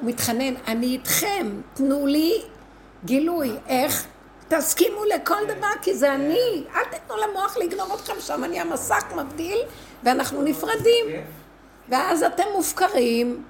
[0.00, 2.42] הוא מתחנן, אני איתכם, תנו לי
[3.04, 3.52] גילוי.
[3.66, 4.06] איך?
[4.48, 6.64] תסכימו לכל דבר, כי זה אני.
[6.74, 9.58] אל תיתנו למוח לגנוב אתכם שם, אני המסך מבדיל,
[10.04, 11.06] ואנחנו נפרדים.
[11.88, 13.42] ואז אתם מופקרים.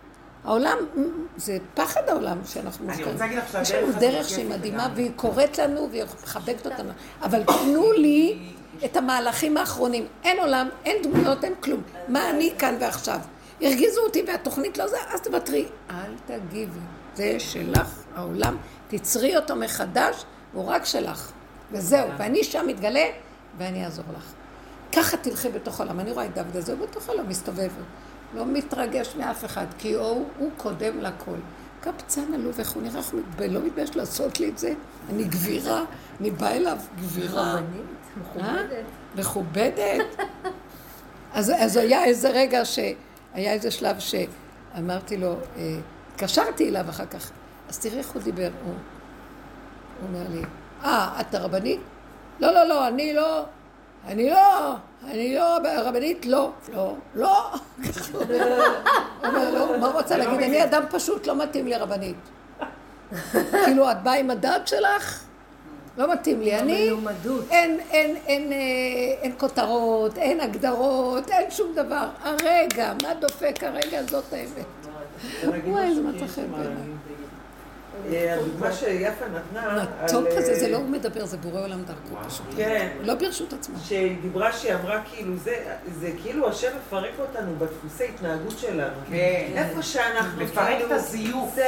[0.44, 0.78] העולם,
[1.36, 3.12] זה פחד העולם שאנחנו אני מופקרים.
[3.12, 4.88] רוצה להגיד לך יש שהדרך לנו הזאת דרך שהיא מדהימה.
[4.94, 6.90] והיא קוראת לנו, והיא מחבקת אותנו.
[7.22, 8.38] אבל תנו לי
[8.84, 10.06] את המהלכים האחרונים.
[10.24, 11.82] אין עולם, אין דמויות, אין כלום.
[12.08, 13.20] מה אני כאן ועכשיו?
[13.60, 15.66] הרגיזו אותי והתוכנית לא זה, אז תוותרי.
[15.90, 16.80] אל תגיבי.
[17.14, 18.56] זה שלך, העולם.
[18.88, 21.32] תצרי אותו מחדש, הוא רק שלך.
[21.72, 23.04] וזהו, ואני שם מתגלה,
[23.58, 24.32] ואני אעזור לך.
[24.92, 26.00] ככה תלכי בתוך העולם.
[26.00, 27.70] אני רואה את דוד הזה, הוא בתוך העולם מסתובב.
[28.34, 31.36] לא מתרגש מאף אחד, כי הוא, הוא קודם לכל.
[31.80, 34.72] קבצן עלוב, איך הוא נראה, איך הוא מתבייש, לא מתבייש לעשות לי את זה.
[35.10, 35.84] אני גבירה,
[36.20, 37.60] אני באה אליו, גבירה.
[38.20, 38.84] מכובדת.
[39.16, 40.04] מכובדת.
[41.32, 42.78] אז, אז היה איזה רגע ש...
[43.34, 45.76] היה איזה שלב שאמרתי לו, אה,
[46.12, 47.30] התקשרתי אליו אחר כך,
[47.68, 48.50] אז תראי איך הוא דיבר.
[48.64, 48.74] הוא,
[50.00, 50.42] הוא אומר לי,
[50.84, 51.80] אה, את הרבנית?
[52.40, 53.44] לא, לא, לא, אני לא,
[54.06, 54.74] אני לא,
[55.04, 57.50] אני לא רבנית, לא, לא, לא.
[59.24, 60.42] אומר לו, מה רוצה להגיד?
[60.42, 62.16] אני אדם פשוט, לא מתאים לי רבנית.
[63.64, 65.24] כאילו, את באה עם הדת שלך?
[65.98, 66.58] לא מתאים לי.
[66.58, 66.90] אני...
[67.50, 68.58] אין, אין, אין, אה,
[69.22, 72.08] אין כותרות, אין הגדרות, אין שום דבר.
[72.22, 74.66] הרגע, מה דופק הרגע, זאת האמת.
[75.66, 76.76] וואי, איזה מצא חן בעיניי.
[78.12, 79.84] אה, הדוגמה שיפה נתנה...
[80.04, 82.46] מתוק על, כזה, זה אה, לא הוא מדבר, זה בורא עולם דרכו פשוט.
[82.56, 82.88] כן.
[83.00, 83.78] לא ברשות עצמה.
[83.84, 85.54] שהיא דיברה, שהיא אמרה כאילו, זה,
[86.00, 88.94] זה כאילו השם מפרק אותנו בדפוסי התנהגות שלנו.
[89.10, 89.52] כן.
[89.54, 90.86] איפה שאנחנו מפרק כאילו...
[90.86, 91.58] את הזיוף.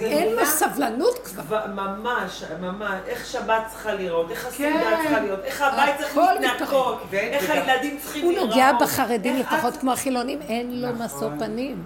[0.00, 1.66] אין לו סבלנות כבר.
[1.66, 4.96] ממש, ממש, איך שבת צריכה לראות, איך הסעודה כן.
[5.02, 7.14] צריכה להיות, איך הבית צריך להתנקות, מתפרק.
[7.14, 8.50] איך הילדים צריכים הוא להיראות.
[8.50, 11.04] נוגע בחרדים לפחות כמו החילונים, אין לו נכון.
[11.04, 11.82] משוא פנים.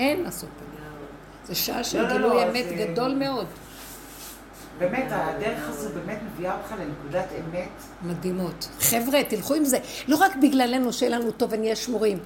[0.00, 0.73] אין משוא פנים.
[1.44, 3.46] זה שעה לא, של לא, גילוי לא, אמת גדול מאוד.
[4.78, 7.68] באמת, הדרך הזו באמת מביאה אותך לנקודת אמת.
[8.02, 8.68] מדהימות.
[8.80, 9.78] חבר'ה, תלכו עם זה.
[10.08, 12.18] לא רק בגללנו שיהיה לנו טוב ונהיה שמורים.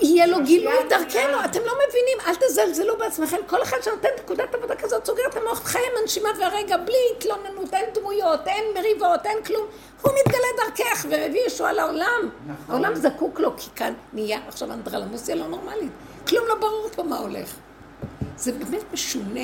[0.00, 3.36] יהיה לו גילוי דרכנו, אתם לא מבינים, אל תזלזלו בעצמכם.
[3.46, 7.84] כל אחד שנותן נקודת עבודה כזאת סוגר את המוח, חיים הנשימה והרגע, בלי התלוננות, אין
[7.94, 9.66] דמויות, אין מריבות, אין כלום.
[10.02, 12.30] הוא מתגלה דרכך ומביא ישועה לעולם.
[12.46, 12.74] נכון.
[12.74, 15.92] העולם זקוק לו, כי כאן נהיה עכשיו אנדרלמוסיה לא נורמלית.
[16.28, 17.56] כלום לא ברור פה מה הולך.
[18.36, 19.40] זה באמת משונה.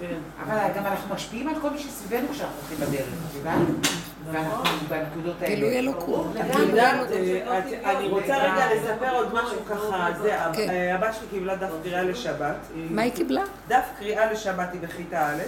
[0.00, 0.06] כן.
[0.42, 3.58] אבל גם אנחנו משפיעים על כל מי שסביבנו כשאנחנו הולכים בדרך, את יודעת?
[4.32, 5.54] ואנחנו בנקודות האלה.
[5.54, 6.36] גילוי אלוקות.
[6.36, 10.70] אה, אני רוצה רגע לספר עוד משהו ככה, זה, כן.
[10.70, 12.56] אה, הבת שלי קיבלה דף קריאה לשבת.
[12.90, 13.42] מה היא קיבלה?
[13.68, 15.38] דף קריאה לשבת היא בכיתה א',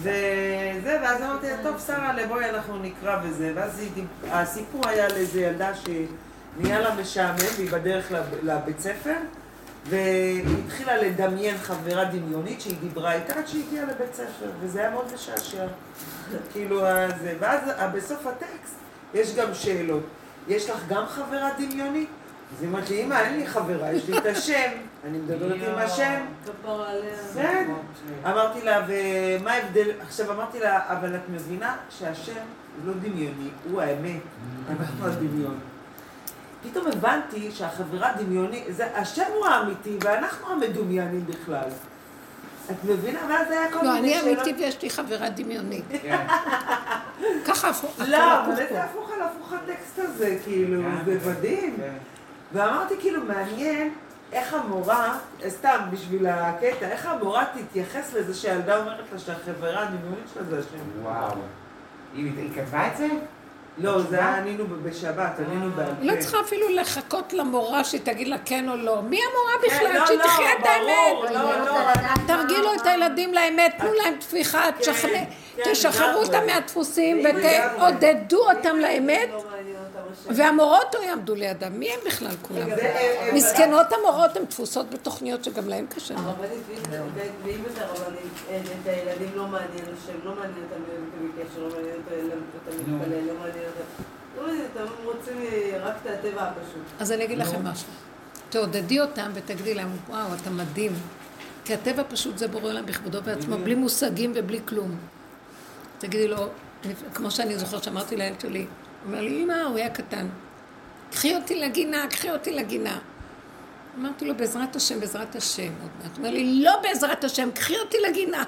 [0.00, 3.82] וזה, ואז אמרתי לה, טוב, שרה, בואי אנחנו נקרא וזה, ואז
[4.30, 9.14] הסיפור היה על איזה ילדה שנהיה לה משעמם, והיא בדרך לב- לבית ספר,
[9.88, 14.90] והיא התחילה לדמיין חברה דמיונית שהיא דיברה איתה עד שהיא הגיעה לבית ספר, וזה היה
[14.90, 15.66] מאוד משעשע.
[16.52, 16.80] כאילו,
[17.20, 18.74] זה, ואז אה, בסוף הטקסט
[19.14, 20.02] יש גם שאלות.
[20.48, 22.08] יש לך גם חברה דמיונית?
[22.56, 24.70] אז היא אומרת לי, אמא, אין לי חברה, יש לי את השם,
[25.04, 26.20] אני מדברת עם השם.
[27.30, 27.74] בסדר.
[28.24, 29.90] אמרתי לה, ומה ההבדל?
[30.00, 34.20] עכשיו אמרתי לה, אבל את מבינה שהשם הוא לא דמיוני, הוא האמת.
[34.70, 35.58] אנחנו הדמיון.
[36.70, 41.68] פתאום הבנתי שהחברה דמיונית, זה, השם הוא האמיתי ואנחנו המדומיינים בכלל.
[42.70, 43.18] את מבינה?
[43.28, 44.38] ואז היה כל לא, מיני אני שאלות.
[44.46, 45.84] אמיתי ויש לי חברה דמיונית.
[46.02, 46.26] כן.
[47.46, 48.00] ככה הפוך.
[48.08, 48.58] לא, אבל.
[48.58, 51.20] איזה הפוך על הפוך הטקסט הזה, כאילו, כן.
[51.20, 51.76] זה מדהים.
[51.76, 51.92] כן.
[52.52, 53.92] ואמרתי, כאילו, מעניין
[54.32, 55.18] איך המורה,
[55.48, 61.02] סתם בשביל הקטע, איך המורה תתייחס לזה שהילדה אומרת לה שהחברה הדמיונית שלה זה השם.
[61.02, 61.36] וואו.
[62.14, 63.08] היא כתבה את זה?
[63.78, 65.92] לא, זה היה ענינו בשבת, ענינו בעל פה.
[66.02, 69.02] לא צריכה אפילו לחכות למורה שתגיד לה כן או לא.
[69.02, 69.98] מי המורה כן, בכלל?
[70.00, 71.30] לא, שהיא לא, תחיה את האמת.
[71.30, 71.92] לא, לא,
[72.26, 75.18] תרגילו את הילדים לאמת, תנו להם תפיחה, תשכנע-
[75.56, 76.22] כן, תשחררו.
[76.22, 77.22] אותם מהדפוסים.
[77.24, 79.28] ותעודדו אותם לאמת,
[80.36, 81.72] והמורות לא יעמדו לידם.
[81.78, 82.70] מי הם בכלל כולם?
[82.70, 86.14] אה, אה, מסכנות המורות הן תפוסות בתוכניות שגם להם קשה.
[86.16, 86.50] הרבנית,
[86.90, 87.00] ואם-
[87.44, 91.68] ואם את הרבנית, אין, את הילדים לא מעניין השם, לא מעניין אותם להיות בקשר, לא
[91.68, 94.02] מעניין אותם להתפלל, לא מעניין אותם.
[94.76, 96.82] לא הם רוצים אה, רק את הטבע הפשוט.
[97.00, 97.86] אז אני אגיד לכם משהו.
[98.50, 100.92] תעודדי אותם ותגידי להם, וואו, אתה מדהים.
[101.64, 104.96] כי הטבע פשוט זה בורא עולם בכבודו בעצמו, בלי מושגים ובלי כלום.
[105.98, 106.46] תגידי לו,
[107.14, 108.66] כמו שאני זוכר שאמרתי לילד שלי,
[109.06, 110.26] אומר לי, אמא, הוא היה קטן.
[111.10, 112.98] קחי אותי לגינה, קחי אותי לגינה.
[113.98, 115.62] אמרתי לו, בעזרת השם, בעזרת השם.
[115.62, 116.10] עוד מעט.
[116.10, 118.44] הוא אומר לי, לא בעזרת השם, קחי אותי לגינה.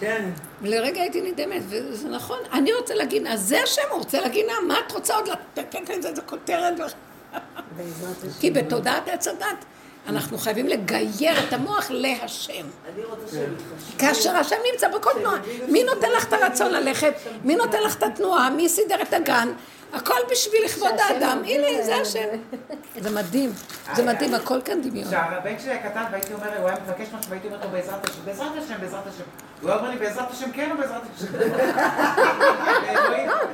[0.00, 0.30] כן.
[0.62, 4.92] ולרגע הייתי נדהמת, וזה נכון, אני רוצה לגינה, זה השם, הוא רוצה לגינה, מה את
[4.92, 6.74] רוצה עוד לתת לזה איזה כותרת?
[8.40, 9.64] כי בתודעת עץ הדת
[10.08, 12.66] אנחנו חייבים לגייר את המוח להשם.
[13.98, 17.14] כאשר השם נמצא בכל תנועה, מי נותן לך את הרצון ללכת?
[17.44, 18.50] מי נותן לך את התנועה?
[18.50, 19.48] מי סידר את הגן?
[19.92, 22.28] הכל בשביל לכבוד האדם, הנה זה השם.
[22.98, 23.52] זה מדהים,
[23.94, 25.08] זה מדהים, הכל כאן דמיון.
[25.08, 28.52] כשהבן שלי הקטן והייתי אומר, הוא היה מבקש משהו והייתי אומרת לו בעזרת השם, בעזרת
[28.64, 29.24] השם, בעזרת השם.
[29.60, 31.26] הוא היה אומר לי בעזרת השם כן או בעזרת השם?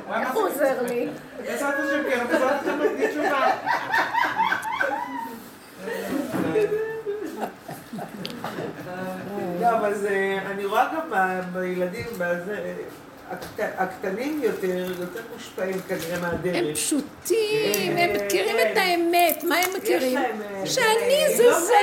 [0.09, 1.09] היה איך הוא עוזר לי?
[1.43, 3.51] בעזרת השם כן או בעזרת השם לא תשובה.
[9.61, 9.93] לא, אבל
[10.45, 11.17] אני רואה גם
[11.53, 12.73] בילדים, בזה,
[13.59, 16.75] הקטנים יותר, יותר מושפעים כנראה הם מהדרך.
[16.75, 20.17] פשוטים, הם מכירים את האמת, מה הם מכירים?
[20.17, 21.73] אה, שאני אה, זה לא זה,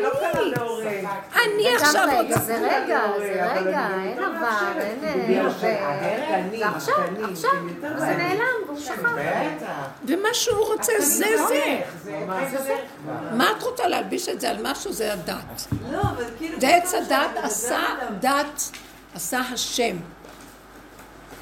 [0.00, 1.04] לא אני.
[1.44, 2.40] אני עכשיו רוצה...
[2.40, 8.06] זה רגע, זה אני רגע, אין עבר, מאפשרת, אין ועכשיו, הקטנים, עכשיו, שהם יותר זה.
[8.06, 9.02] נעלם, והוא שכח.
[9.02, 9.88] בטח.
[10.04, 11.80] ומה שהוא רוצה זה זה.
[12.04, 12.58] זה.
[12.58, 12.76] זה.
[13.32, 14.92] מה את רוצה להלביש את זה על משהו?
[14.92, 15.66] זה הדת.
[15.92, 16.60] לא, אבל כאילו...
[16.60, 17.80] זה עץ הדת עשה
[18.20, 18.70] דת,
[19.14, 19.96] עשה השם.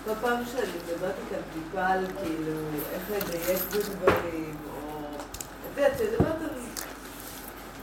[0.07, 2.53] כל פעם שאני מדברת איתם טיפה על כאילו
[2.93, 4.99] איך לדייק בדברים, או...
[5.73, 6.49] את יודעת, שאני מדברת על...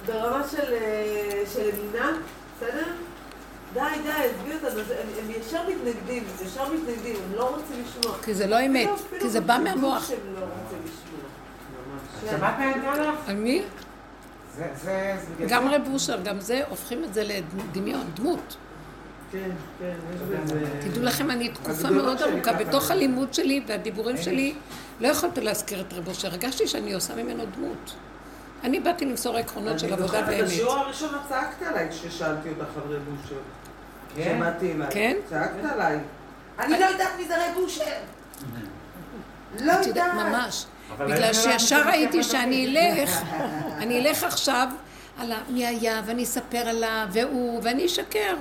[0.06, 2.18] ברמה של, אה, של אמונה,
[2.58, 2.86] בסדר?
[3.74, 7.84] די, די, עזבי אותנו, אז הם, הם ישר מתנגדים, הם ישר מתנגדים, הם לא רוצים
[7.86, 8.18] לשמוע.
[8.24, 8.90] כי זה לא אמת,
[9.20, 10.08] כי זה בא מהמוח.
[10.08, 11.30] שהם לא רוצים לשמוע.
[12.32, 13.30] שמעת מה היא ענתה לך?
[13.30, 13.64] על מי?
[14.58, 15.46] זה, זה, זה...
[15.48, 18.40] גם רב אושר, גם זה, הופכים את זה לדמיון, דמות.
[18.40, 18.58] כן, כן, יש בזה...
[20.82, 22.54] תדעו לכם, אני תקופה הגדולות מאוד ארוכה.
[22.54, 24.54] בתוך הלימוד שלי והדיבורים שלי,
[25.00, 27.94] לא יכולתי להזכיר את רב אושר, הרגשתי שאני עושה ממנו דמות.
[28.64, 30.44] אני באתי למסור עקרונות של אני עבודה זוכרת את.
[30.44, 33.36] השיעור הראשון צעקת עליי כששאלתי אותך על רב אושר.
[34.16, 34.36] כן?
[34.38, 34.88] שמעתי אליי.
[34.92, 35.18] כן?
[35.30, 36.00] צעקת עליי.
[36.60, 37.84] אני לא יודעת מי זה רב אושר.
[39.62, 40.14] לא יודעת.
[40.14, 40.66] ממש.
[41.00, 43.22] בגלל אני שישר לא ראיתי שאני אלך,
[43.78, 44.68] אני אלך עכשיו
[45.20, 48.36] על מי היה, ואני אספר עליו, והוא, ואני אשקר.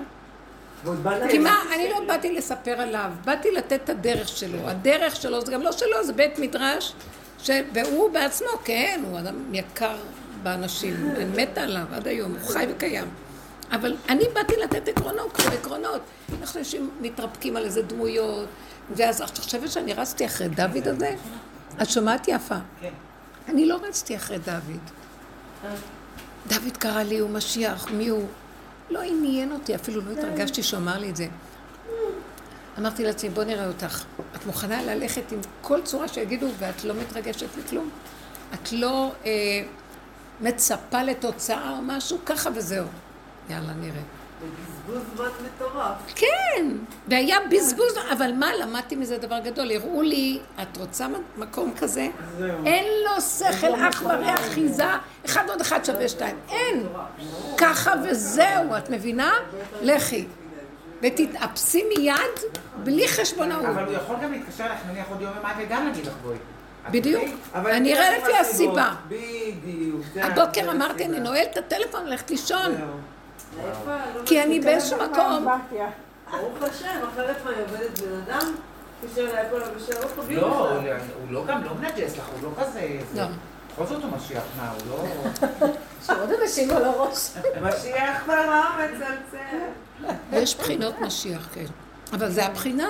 [1.30, 1.38] כי.
[1.38, 4.68] מה, אני לא באתי לספר עליו, באתי לתת את הדרך שלו.
[4.68, 6.92] הדרך שלו זה גם לא שלו, זה בית מדרש,
[7.38, 7.50] ש...
[7.74, 9.96] והוא בעצמו, כן, הוא אדם יקר
[10.42, 13.08] באנשים, אני מתה עליו עד היום, הוא חי וקיים.
[13.72, 16.00] אבל אני באתי לתת עקרונות, כמו עקרונות.
[16.42, 18.48] איך אנשים מתרפקים על איזה דמויות,
[18.96, 21.14] ואז את חושבת שאני רצתי אחרי דוד הזה?
[21.82, 22.54] את שומעת יפה?
[22.80, 22.92] כן.
[23.48, 24.80] אני לא רצתי אחרי דוד.
[26.48, 28.26] דוד קרא לי, הוא משיח, מי הוא?
[28.92, 31.26] לא עניין אותי, אפילו לא התרגשתי שהוא אמר לי את זה.
[32.78, 34.04] אמרתי לעצמי, בוא נראה אותך.
[34.36, 37.90] את מוכנה ללכת עם כל צורה שיגידו, ואת לא מתרגשת מכלום?
[38.54, 39.30] את לא אה,
[40.40, 42.18] מצפה לתוצאה או משהו?
[42.26, 42.86] ככה וזהו.
[43.50, 44.02] יאללה, נראה.
[44.86, 45.94] בזבוז זמן מטורף.
[46.14, 46.66] כן,
[47.08, 49.72] והיה בזבוז, אבל מה, למדתי מזה דבר גדול.
[49.72, 51.06] הראו לי, את רוצה
[51.36, 52.08] מקום כזה?
[52.66, 54.84] אין לו שכל, אח ורע, אחיזה,
[55.26, 56.36] אחד עוד אחד שווה שתיים.
[56.48, 56.86] אין.
[57.56, 59.32] ככה וזהו, את מבינה?
[59.82, 60.26] לכי.
[61.02, 62.14] ותתאפסי מיד,
[62.84, 63.64] בלי חשבונאות.
[63.64, 66.36] אבל הוא יכול גם להתקשר לך נניח עוד יום יומיים וגם להגיד לך בואי.
[66.90, 67.24] בדיוק.
[67.54, 68.36] אבל אני אראה לפי.
[68.36, 68.94] הסיבה.
[69.08, 70.02] בדיוק.
[70.16, 71.20] הבוקר אמרתי, אני.
[71.20, 72.74] נועלת את הטלפון, הולכת לישון.
[74.26, 74.60] כי אני.
[74.60, 75.46] באיזשהו מקום,
[76.30, 78.54] ברוך השם, אחרת מה, היא עובדת בן אדם?
[79.16, 79.62] לא
[80.30, 80.70] לא,
[81.20, 82.98] הוא לא גם לא מנג'ס לך, הוא לא כזה...
[83.14, 83.24] לא.
[83.72, 85.04] בכל זאת הוא משיח, מה, הוא לא...
[86.06, 87.30] שעוד אנשים על הראש.
[87.62, 90.12] משיח ברם מצלצל.
[90.32, 91.64] יש בחינות משיח, כן.
[92.12, 92.88] אבל זה הבחינה.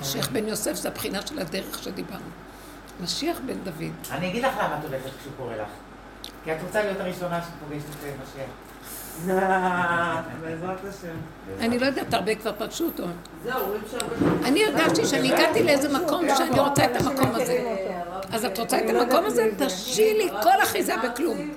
[0.00, 2.30] משיח בן יוסף זה הבחינה של הדרך שדיברנו.
[3.00, 3.92] משיח בן דוד.
[4.10, 5.68] אני אגיד לך למה את הולכת כשהוא קורא לך.
[6.44, 8.04] כי את רוצה להיות הראשונה שפוגשת
[9.18, 10.24] את משיח.
[10.40, 11.16] בעזרת השם.
[11.60, 13.02] אני לא יודעת, הרבה כבר פגשו אותו.
[14.44, 17.58] אני הרגשתי שאני הגעתי לאיזה מקום שאני רוצה את המקום הזה.
[18.32, 19.50] אז את רוצה את המקום הזה?
[19.56, 21.50] תרשי לי כל אחיזה בכלום.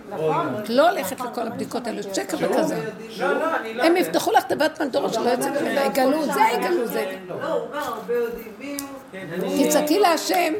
[0.63, 2.75] את לא הולכת לכל הבדיקות האלה, שקר וכזה.
[3.19, 3.45] לא, לא,
[3.75, 3.83] לא...
[3.83, 7.05] הם יפתחו לך תיבת פנדורה שלא יוצא ממנה, יגלו זה, יגלו זה.
[7.29, 8.87] לא, הוא אומר, הרבה יודעים מי הוא.
[9.11, 10.53] כן, אני- תצעקי להשם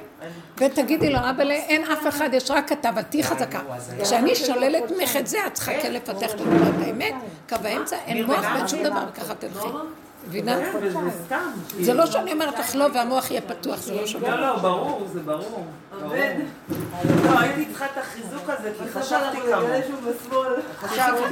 [0.58, 3.60] ותגידי לו, אבא, אין אף אחד, יש רק אתה, אבל תהיי חזקה.
[4.04, 6.40] כשאני שוללת ממך את זה, את צריכה כן לפתח את
[6.86, 7.14] האמת,
[7.50, 9.68] קו האמצע, אין מוח ואין שום דבר, וככה תלכי.
[10.28, 10.56] מבינה?
[10.56, 11.84] כן, אבל זה.
[11.84, 14.40] זה לא שאני אומרת לך לא והמוח יהיה פתוח, זה לא שום לא, דבר.
[14.42, 15.66] לא, ברור, זה ברור.
[17.26, 19.38] לא, הייתי צריכה את החיזוק הזה, כי חשבתי
[20.84, 21.26] אנחנו